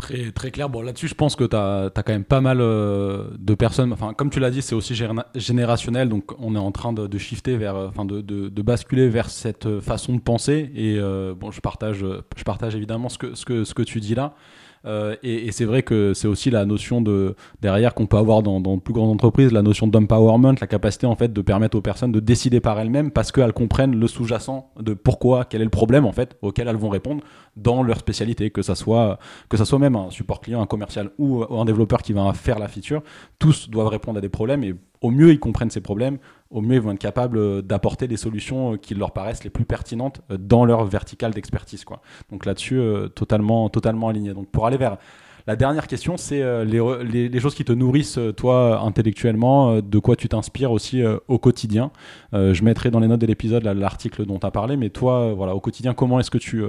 Très, 0.01 0.33
très 0.33 0.51
clair. 0.51 0.71
Bon, 0.71 0.81
là-dessus, 0.81 1.09
je 1.09 1.15
pense 1.15 1.37
que 1.37 1.45
tu 1.45 1.55
as, 1.55 1.91
quand 1.95 2.09
même 2.09 2.25
pas 2.25 2.41
mal 2.41 2.61
euh, 2.61 3.25
de 3.39 3.55
personnes. 3.55 3.93
Enfin, 3.93 4.15
comme 4.15 4.31
tu 4.31 4.41
l'as 4.41 4.51
dit, 4.51 4.63
c'est 4.63 4.75
aussi 4.75 4.95
générationnel. 5.35 6.09
Donc, 6.09 6.33
on 6.39 6.55
est 6.55 6.59
en 6.59 6.73
train 6.73 6.93
de, 6.95 7.19
shifter 7.19 7.59
vers, 7.59 7.77
euh, 7.77 7.89
enfin, 7.89 8.07
de, 8.07 8.21
de, 8.21 8.63
basculer 8.63 9.09
vers 9.11 9.29
cette 9.29 9.67
euh, 9.67 9.81
façon 9.81 10.15
de 10.15 10.21
penser. 10.21 10.71
Et 10.75 10.99
bon, 11.35 11.51
je 11.51 11.61
partage, 11.61 12.05
je 12.37 12.45
partage 12.45 12.75
évidemment 12.75 13.09
ce 13.09 13.19
que, 13.19 13.35
ce 13.35 13.45
que, 13.45 13.65
ce 13.65 13.75
que 13.75 13.83
tu 13.83 14.01
dis 14.01 14.15
là. 14.15 14.35
Euh, 14.87 15.17
et, 15.23 15.53
c'est 15.53 15.65
vrai 15.65 15.83
que 15.83 16.15
c'est 16.15 16.29
aussi 16.29 16.51
la 16.51 16.65
notion 16.65 17.01
de 17.03 17.35
derrière 17.61 17.95
qu'on 17.95 18.07
peut 18.07 18.17
avoir 18.17 18.43
dans, 18.43 18.79
plus 18.79 18.95
grandes 18.95 19.11
entreprises, 19.11 19.53
la 19.53 19.63
notion 19.63 19.87
d'empowerment, 19.87 20.55
la 20.61 20.67
capacité 20.67 21.07
en 21.07 21.17
fait 21.17 21.33
de 21.33 21.43
permettre 21.43 21.77
aux 21.77 21.83
personnes 21.83 22.13
de 22.13 22.21
décider 22.21 22.61
par 22.61 22.79
elles-mêmes 22.81 23.11
parce 23.11 23.31
qu'elles 23.31 23.53
comprennent 23.53 23.99
le 23.99 24.07
sous-jacent 24.07 24.71
de 24.81 24.95
pourquoi, 24.95 25.45
quel 25.45 25.61
est 25.61 25.65
le 25.65 25.71
problème 25.71 26.07
en 26.07 26.13
fait 26.13 26.37
auquel 26.41 26.69
elles 26.69 26.77
vont 26.77 26.89
répondre 26.89 27.23
dans 27.57 27.83
leur 27.83 27.99
spécialité, 27.99 28.51
que 28.51 28.63
ça 28.63 28.75
soit 28.75 29.19
que 29.49 29.57
ça 29.57 29.65
soit 29.65 29.79
même 29.79 29.97
un 29.97 30.11
support 30.11 30.41
client, 30.41 30.63
un 30.63 30.67
commercial 30.67 31.11
ou 31.19 31.43
un 31.43 31.65
développeur 31.65 32.01
qui 32.03 32.13
va 32.13 32.33
faire 32.33 32.59
la 32.59 32.69
feature, 32.69 33.03
tous 33.39 33.69
doivent 33.69 33.89
répondre 33.89 34.19
à 34.19 34.21
des 34.21 34.29
problèmes 34.29 34.65
et 34.65 34.75
au 35.03 35.11
mieux 35.11 35.31
ils 35.31 35.41
comprennent 35.41 35.71
ces 35.71 35.81
problèmes, 35.81 36.19
au 36.51 36.61
mieux 36.61 36.75
ils 36.75 36.81
vont 36.81 36.93
être 36.93 36.99
capables 36.99 37.39
euh, 37.39 37.63
d'apporter 37.63 38.09
des 38.09 38.17
solutions 38.17 38.75
euh, 38.75 38.77
qui 38.77 38.95
leur 38.95 39.13
paraissent 39.13 39.45
les 39.45 39.51
plus 39.51 39.65
pertinentes 39.65 40.21
euh, 40.31 40.37
dans 40.39 40.65
leur 40.65 40.85
verticale 40.85 41.33
d'expertise. 41.33 41.85
Quoi. 41.85 42.01
Donc 42.31 42.45
là-dessus, 42.45 42.81
totalement, 43.15 43.69
totalement 43.69 44.09
aligné. 44.09 44.35
Donc 44.35 44.49
pour 44.49 44.67
aller 44.67 44.77
vers 44.77 44.99
la 45.47 45.57
dernière 45.57 45.87
question, 45.87 46.17
c'est 46.17 46.43
les, 46.65 47.29
les, 47.29 47.41
choses 47.41 47.55
qui 47.55 47.65
te 47.65 47.73
nourrissent, 47.73 48.19
toi, 48.37 48.81
intellectuellement, 48.81 49.81
de 49.81 49.99
quoi 49.99 50.15
tu 50.15 50.29
t'inspires 50.29 50.71
aussi 50.71 51.03
au 51.29 51.39
quotidien. 51.39 51.91
je 52.33 52.63
mettrai 52.63 52.91
dans 52.91 53.01
les 53.01 53.09
notes 53.09 53.23
de 53.23 53.27
l'épisode 53.27 53.65
l'article 53.65 54.27
dont 54.27 54.39
tu 54.39 54.47
as 54.47 54.51
parlé, 54.51 54.77
mais 54.77 54.91
toi, 54.91 55.33
voilà, 55.33 55.55
au 55.55 55.61
quotidien, 55.61 55.95
comment 55.95 56.21
est-ce 56.21 56.31
que 56.31 56.39
tu, 56.39 56.63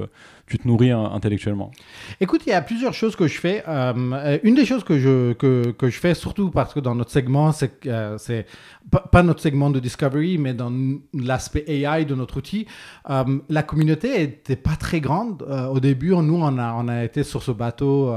tu 0.48 0.58
te 0.58 0.68
nourris 0.68 0.92
intellectuellement 0.92 1.72
Écoute, 2.20 2.42
il 2.46 2.50
y 2.50 2.54
a 2.54 2.62
plusieurs 2.62 2.94
choses 2.94 3.16
que 3.16 3.28
je 3.28 3.40
fais. 3.40 3.64
Euh, 3.68 4.38
une 4.44 4.56
des 4.56 4.66
choses 4.66 4.84
que 4.84 5.00
je, 5.00 5.34
que, 5.34 5.72
que, 5.72 5.90
je 5.90 6.00
fais, 6.00 6.14
surtout 6.14 6.50
parce 6.50 6.74
que 6.74 6.80
dans 6.80 6.96
notre 6.96 7.12
segment, 7.12 7.52
c'est 7.52 7.72
euh, 7.88 8.18
pas 9.12 9.24
notre 9.24 9.42
segment 9.42 9.70
de 9.70 9.80
Discovery, 9.80 10.38
mais 10.38 10.54
dans 10.54 10.72
l'aspect 11.14 11.64
AI 11.68 12.06
de 12.06 12.16
notre 12.16 12.38
outil, 12.38 12.66
euh, 13.10 13.40
la 13.50 13.64
communauté 13.64 14.22
était 14.22 14.56
pas 14.56 14.76
très 14.76 15.00
grande. 15.00 15.42
au 15.44 15.80
début, 15.80 16.16
nous, 16.16 16.42
on 16.42 16.58
a, 16.58 16.74
on 16.74 16.88
a 16.88 17.04
été 17.04 17.24
sur 17.24 17.44
ce 17.44 17.52
bateau 17.52 18.14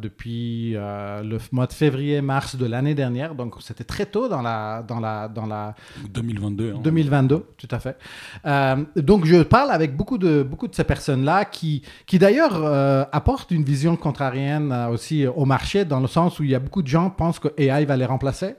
depuis 0.00 0.72
le 0.72 1.38
mois 1.52 1.66
de 1.66 1.72
février-mars 1.72 2.56
de 2.56 2.66
l'année 2.66 2.94
dernière, 2.94 3.34
donc 3.34 3.54
c'était 3.60 3.84
très 3.84 4.06
tôt 4.06 4.28
dans 4.28 4.42
la... 4.42 4.82
Dans 4.82 5.00
la, 5.00 5.28
dans 5.28 5.46
la 5.46 5.74
2022. 6.10 6.74
2022, 6.82 7.34
hein. 7.34 7.42
tout 7.56 7.68
à 7.70 7.78
fait. 7.78 7.96
donc, 8.96 9.24
je 9.24 9.42
parle 9.42 9.70
avec 9.70 9.96
beaucoup 9.96 10.18
de, 10.18 10.42
beaucoup 10.42 10.68
de 10.68 10.74
ces 10.74 10.84
personnes-là 10.84 11.44
qui 11.44 11.67
qui, 12.06 12.18
d'ailleurs 12.18 12.56
euh, 12.56 13.04
apporte 13.12 13.50
une 13.50 13.64
vision 13.64 13.96
contrarienne 13.96 14.72
euh, 14.72 14.88
aussi 14.88 15.26
au 15.26 15.44
marché, 15.44 15.84
dans 15.84 16.00
le 16.00 16.06
sens 16.06 16.38
où 16.38 16.44
il 16.44 16.50
y 16.50 16.54
a 16.54 16.60
beaucoup 16.60 16.82
de 16.82 16.88
gens 16.88 17.10
qui 17.10 17.16
pensent 17.16 17.38
que 17.38 17.48
AI 17.56 17.84
va 17.84 17.96
les 17.96 18.04
remplacer. 18.04 18.56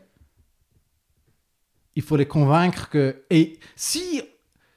Il 1.95 2.01
faut 2.01 2.15
les 2.15 2.27
convaincre 2.27 2.89
que... 2.89 3.23
Et 3.29 3.59
si, 3.75 4.21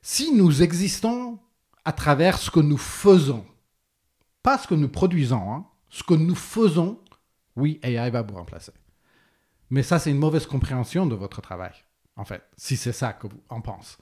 si 0.01 0.33
nous 0.33 0.63
existons 0.63 1.39
à 1.85 1.93
travers 1.93 2.39
ce 2.39 2.51
que 2.51 2.61
nous 2.61 2.79
faisons, 2.79 3.45
pas 4.43 4.59
ce 4.59 4.67
que 4.67 4.75
nous 4.75 4.89
produisons, 4.89 5.53
hein, 5.53 5.67
ce 5.89 6.03
que 6.03 6.15
nous 6.15 6.35
faisons, 6.35 6.99
oui, 7.57 7.79
AI 7.83 8.11
va 8.11 8.23
vous 8.23 8.35
remplacer. 8.35 8.73
Mais 9.71 9.83
ça, 9.83 9.99
c'est 9.99 10.11
une 10.11 10.19
mauvaise 10.19 10.47
compréhension 10.47 11.07
de 11.07 11.15
votre 11.15 11.41
travail, 11.41 11.73
en 12.17 12.25
fait, 12.25 12.43
si 12.57 12.77
c'est 12.77 12.93
ça 12.93 13.13
que 13.13 13.27
vous 13.27 13.41
en 13.49 13.61
pensez. 13.61 13.97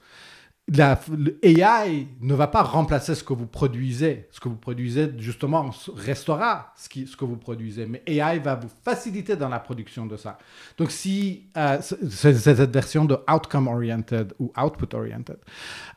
La, 0.67 0.99
le 1.17 1.37
AI 1.43 2.07
ne 2.21 2.33
va 2.33 2.47
pas 2.47 2.61
remplacer 2.61 3.15
ce 3.15 3.23
que 3.23 3.33
vous 3.33 3.47
produisez. 3.47 4.27
Ce 4.31 4.39
que 4.39 4.47
vous 4.47 4.55
produisez, 4.55 5.11
justement, 5.17 5.69
restera 5.97 6.73
ce, 6.77 6.87
que 6.87 7.25
vous 7.25 7.35
produisez. 7.35 7.85
Mais 7.87 8.01
AI 8.05 8.39
va 8.39 8.55
vous 8.55 8.69
faciliter 8.83 9.35
dans 9.35 9.49
la 9.49 9.59
production 9.59 10.05
de 10.05 10.15
ça. 10.15 10.37
Donc, 10.77 10.91
si 10.91 11.43
euh, 11.57 11.79
c'est 11.81 12.33
cette 12.33 12.73
version 12.73 13.05
de 13.05 13.17
outcome 13.31 13.67
oriented 13.67 14.33
ou 14.39 14.51
output 14.57 14.95
oriented. 14.95 15.37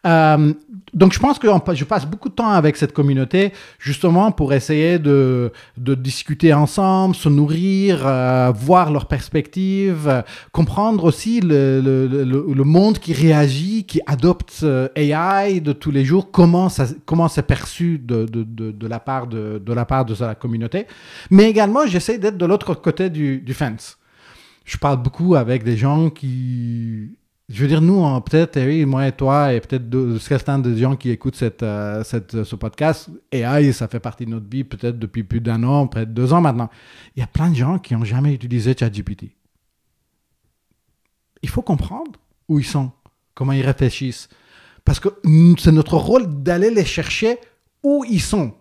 Euh, 0.07 0.53
donc, 0.93 1.13
je 1.13 1.21
pense 1.21 1.39
que 1.39 1.47
je 1.75 1.85
passe 1.85 2.07
beaucoup 2.07 2.29
de 2.29 2.35
temps 2.35 2.51
avec 2.51 2.77
cette 2.77 2.93
communauté, 2.93 3.53
justement, 3.79 4.33
pour 4.33 4.53
essayer 4.53 4.99
de, 4.99 5.53
discuter 5.77 6.53
ensemble, 6.53 7.15
se 7.15 7.29
nourrir, 7.29 8.07
euh, 8.07 8.51
voir 8.55 8.91
leurs 8.91 9.07
perspectives, 9.07 10.25
comprendre 10.53 11.05
aussi 11.05 11.41
le, 11.41 12.65
monde 12.65 12.99
qui 12.99 13.13
réagit, 13.13 13.85
qui 13.85 14.01
adopte 14.07 14.54
AI 14.63 15.61
de 15.61 15.73
tous 15.73 15.91
les 15.91 16.05
jours, 16.05 16.31
comment 16.31 16.69
ça, 16.69 16.87
comment 17.07 17.29
c'est 17.29 17.43
perçu 17.43 17.99
de, 17.99 18.25
de, 18.25 18.45
de, 18.45 18.87
la 18.87 19.01
part 19.01 19.27
de, 19.27 19.61
de 19.65 19.73
la 19.73 19.85
part 19.85 20.05
de 20.05 20.15
la 20.23 20.35
communauté. 20.35 20.87
Mais 21.31 21.51
également, 21.51 21.87
j'essaie 21.87 22.19
d'être 22.19 22.39
de 22.39 22.47
l'autre 22.47 22.75
côté 22.75 23.11
du, 23.11 23.55
fence. 23.55 23.99
Je 24.65 24.77
parle 24.77 25.03
beaucoup 25.03 25.35
avec 25.35 25.65
des 25.65 25.77
gens 25.77 26.11
qui, 26.11 27.11
je 27.49 27.63
veux 27.63 27.69
dire, 27.69 27.83
nous, 27.83 28.21
peut-être, 28.21 28.59
moi 28.87 29.09
et 29.09 29.13
toi, 29.13 29.53
et 29.53 29.61
peut-être 29.61 30.19
certains 30.19 30.59
des 30.59 30.79
gens 30.79 30.97
qui 30.97 31.11
écoutent 31.11 31.37
cette, 31.37 31.63
euh, 31.63 32.03
cette, 32.05 32.45
ce 32.45 32.57
podcast, 32.57 33.11
AI, 33.33 33.73
ça 33.73 33.89
fait 33.89 34.01
partie 34.01 34.25
de 34.25 34.31
notre 34.31 34.49
vie 34.49 34.65
peut-être 34.65 34.99
depuis 34.99 35.25
plus 35.25 35.41
d'un 35.41 35.63
an, 35.65 35.87
peut-être 35.87 36.15
deux 36.15 36.33
ans 36.33 36.41
maintenant. 36.41 36.71
Il 37.17 37.21
y 37.21 37.23
a 37.23 37.27
plein 37.27 37.51
de 37.51 37.57
gens 37.57 37.79
qui 37.79 37.95
n'ont 37.95 38.05
jamais 38.05 38.33
utilisé 38.33 38.75
ChatGPT. 38.79 39.31
Il 41.43 41.49
faut 41.51 41.63
comprendre 41.63 42.13
où 42.49 42.59
ils 42.59 42.65
sont, 42.65 42.91
comment 43.35 43.53
ils 43.53 43.65
réfléchissent. 43.65 44.29
Parce 44.85 45.01
que 45.01 45.09
c'est 45.59 45.73
notre 45.73 45.97
rôle 45.97 46.43
d'aller 46.43 46.71
les 46.71 46.85
chercher 46.85 47.39
où 47.83 48.05
ils 48.09 48.21
sont. 48.21 48.55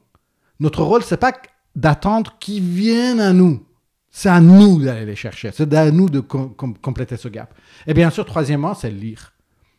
Notre 0.59 0.83
rôle, 0.83 1.03
c'est 1.03 1.17
pas 1.17 1.33
d'attendre 1.75 2.35
qu'ils 2.39 2.63
viennent 2.63 3.19
à 3.19 3.33
nous. 3.33 3.65
C'est 4.09 4.29
à 4.29 4.39
nous 4.39 4.81
d'aller 4.81 5.05
les 5.05 5.15
chercher. 5.15 5.51
C'est 5.53 5.73
à 5.73 5.91
nous 5.91 6.09
de 6.09 6.19
compléter 6.19 7.17
ce 7.17 7.27
gap. 7.27 7.53
Et 7.87 7.93
bien 7.93 8.09
sûr, 8.09 8.25
troisièmement, 8.25 8.73
c'est 8.73 8.91
lire. 8.91 9.33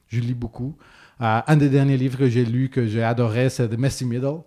Je 0.08 0.20
lis 0.20 0.34
beaucoup. 0.34 0.76
Euh, 1.20 1.40
un 1.46 1.56
des 1.56 1.68
derniers 1.68 1.96
livres 1.96 2.18
que 2.18 2.28
j'ai 2.28 2.44
lu, 2.44 2.68
que 2.68 2.86
j'ai 2.86 3.02
adoré, 3.02 3.48
c'est 3.48 3.68
The 3.68 3.78
Messy 3.78 4.04
Middle. 4.04 4.40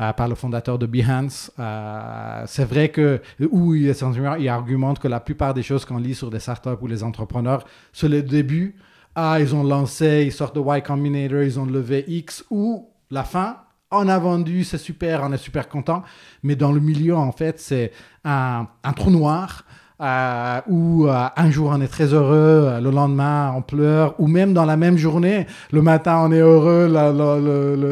Euh, 0.00 0.12
par 0.12 0.26
le 0.26 0.34
fondateur 0.34 0.76
de 0.76 0.86
Behance. 0.86 1.52
Euh, 1.60 2.42
c'est 2.48 2.64
vrai 2.64 2.88
que, 2.88 3.22
où 3.52 3.76
il, 3.76 3.94
il 4.40 4.48
argumente 4.48 4.98
que 4.98 5.06
la 5.06 5.20
plupart 5.20 5.54
des 5.54 5.62
choses 5.62 5.84
qu'on 5.84 5.98
lit 5.98 6.16
sur 6.16 6.30
des 6.30 6.40
startups 6.40 6.80
ou 6.80 6.88
les 6.88 7.04
entrepreneurs, 7.04 7.64
c'est 7.92 8.08
le 8.08 8.20
début 8.20 8.74
ah, 9.14 9.38
ils 9.40 9.54
ont 9.54 9.62
lancé, 9.62 10.24
ils 10.26 10.32
sortent 10.32 10.56
de 10.56 10.60
Y 10.60 10.82
Combinator, 10.82 11.42
ils 11.42 11.58
ont 11.60 11.66
levé 11.66 12.04
X, 12.08 12.44
ou 12.50 12.88
la 13.10 13.24
fin, 13.24 13.58
on 13.90 14.08
a 14.08 14.18
vendu, 14.18 14.64
c'est 14.64 14.78
super, 14.78 15.22
on 15.22 15.32
est 15.32 15.38
super 15.38 15.68
content. 15.68 16.02
Mais 16.42 16.56
dans 16.56 16.72
le 16.72 16.80
milieu, 16.80 17.16
en 17.16 17.32
fait, 17.32 17.60
c'est 17.60 17.92
un, 18.24 18.66
un, 18.82 18.92
trou 18.92 19.10
noir 19.10 19.64
euh, 20.00 20.60
où 20.66 21.06
euh, 21.06 21.28
un 21.36 21.50
jour 21.52 21.70
on 21.72 21.80
est 21.80 21.88
très 21.88 22.12
heureux, 22.12 22.66
euh, 22.66 22.80
le 22.80 22.90
lendemain 22.90 23.52
on 23.56 23.62
pleure, 23.62 24.18
ou 24.18 24.26
même 24.26 24.52
dans 24.52 24.64
la 24.64 24.76
même 24.76 24.98
journée, 24.98 25.46
le 25.70 25.82
matin 25.82 26.18
on 26.24 26.32
est 26.32 26.40
heureux, 26.40 26.88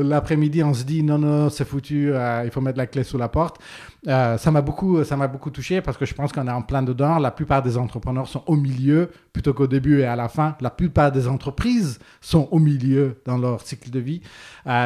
l'après-midi 0.03 0.64
on 0.64 0.75
se 0.75 0.83
dit 0.83 1.05
non, 1.05 1.18
non, 1.18 1.49
c'est 1.49 1.64
foutu, 1.64 2.12
il 2.45 2.51
faut 2.51 2.61
mettre 2.61 2.79
la 2.79 2.89
clé 2.89 3.05
sous 3.05 3.18
la 3.18 3.29
porte. 3.29 3.61
Ça 4.05 4.50
m'a 4.50 4.62
beaucoup, 4.62 5.05
ça 5.05 5.16
m'a 5.16 5.28
beaucoup 5.28 5.50
touché 5.50 5.80
parce 5.80 5.96
que 5.96 6.05
je 6.05 6.14
pense 6.14 6.32
qu'on 6.32 6.46
est 6.48 6.53
en 6.53 6.62
plein 6.62 6.82
dedans. 6.82 7.18
La 7.18 7.30
plupart 7.30 7.62
des 7.62 7.76
entrepreneurs 7.76 8.28
sont 8.28 8.42
au 8.46 8.57
milieu 8.57 9.11
plutôt 9.32 9.55
qu'au 9.55 9.66
début 9.66 10.00
et 10.00 10.05
à 10.05 10.16
la 10.16 10.28
fin. 10.28 10.57
La 10.61 10.70
plupart 10.70 11.12
des 11.12 11.28
entreprises 11.28 11.98
sont 12.20 12.48
au 12.50 12.59
milieu 12.59 13.20
dans 13.24 13.38
leur 13.38 13.61
cycle 13.61 13.90
de 13.90 14.00
vie. 14.00 14.22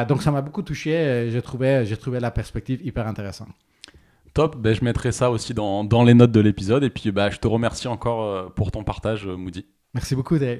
donc 0.07 0.21
ça 0.21 0.31
m'a 0.31 0.41
beaucoup 0.41 0.61
touché. 0.61 1.29
J'ai 1.31 1.41
trouvé, 1.41 1.83
j'ai 1.85 1.97
trouvé 1.97 2.19
la 2.19 2.31
perspective 2.31 2.85
hyper 2.85 3.07
intéressante. 3.07 3.49
Top, 4.37 4.55
ben, 4.55 4.71
je 4.71 4.83
mettrai 4.83 5.11
ça 5.11 5.31
aussi 5.31 5.55
dans, 5.55 5.83
dans 5.83 6.03
les 6.03 6.13
notes 6.13 6.31
de 6.31 6.39
l'épisode. 6.39 6.83
Et 6.83 6.91
puis 6.91 7.11
bah, 7.11 7.31
je 7.31 7.37
te 7.37 7.47
remercie 7.47 7.87
encore 7.87 8.23
euh, 8.23 8.49
pour 8.55 8.69
ton 8.69 8.83
partage, 8.83 9.25
euh, 9.25 9.35
Moody. 9.35 9.65
Merci 9.95 10.15
beaucoup, 10.15 10.37
Dave. 10.37 10.59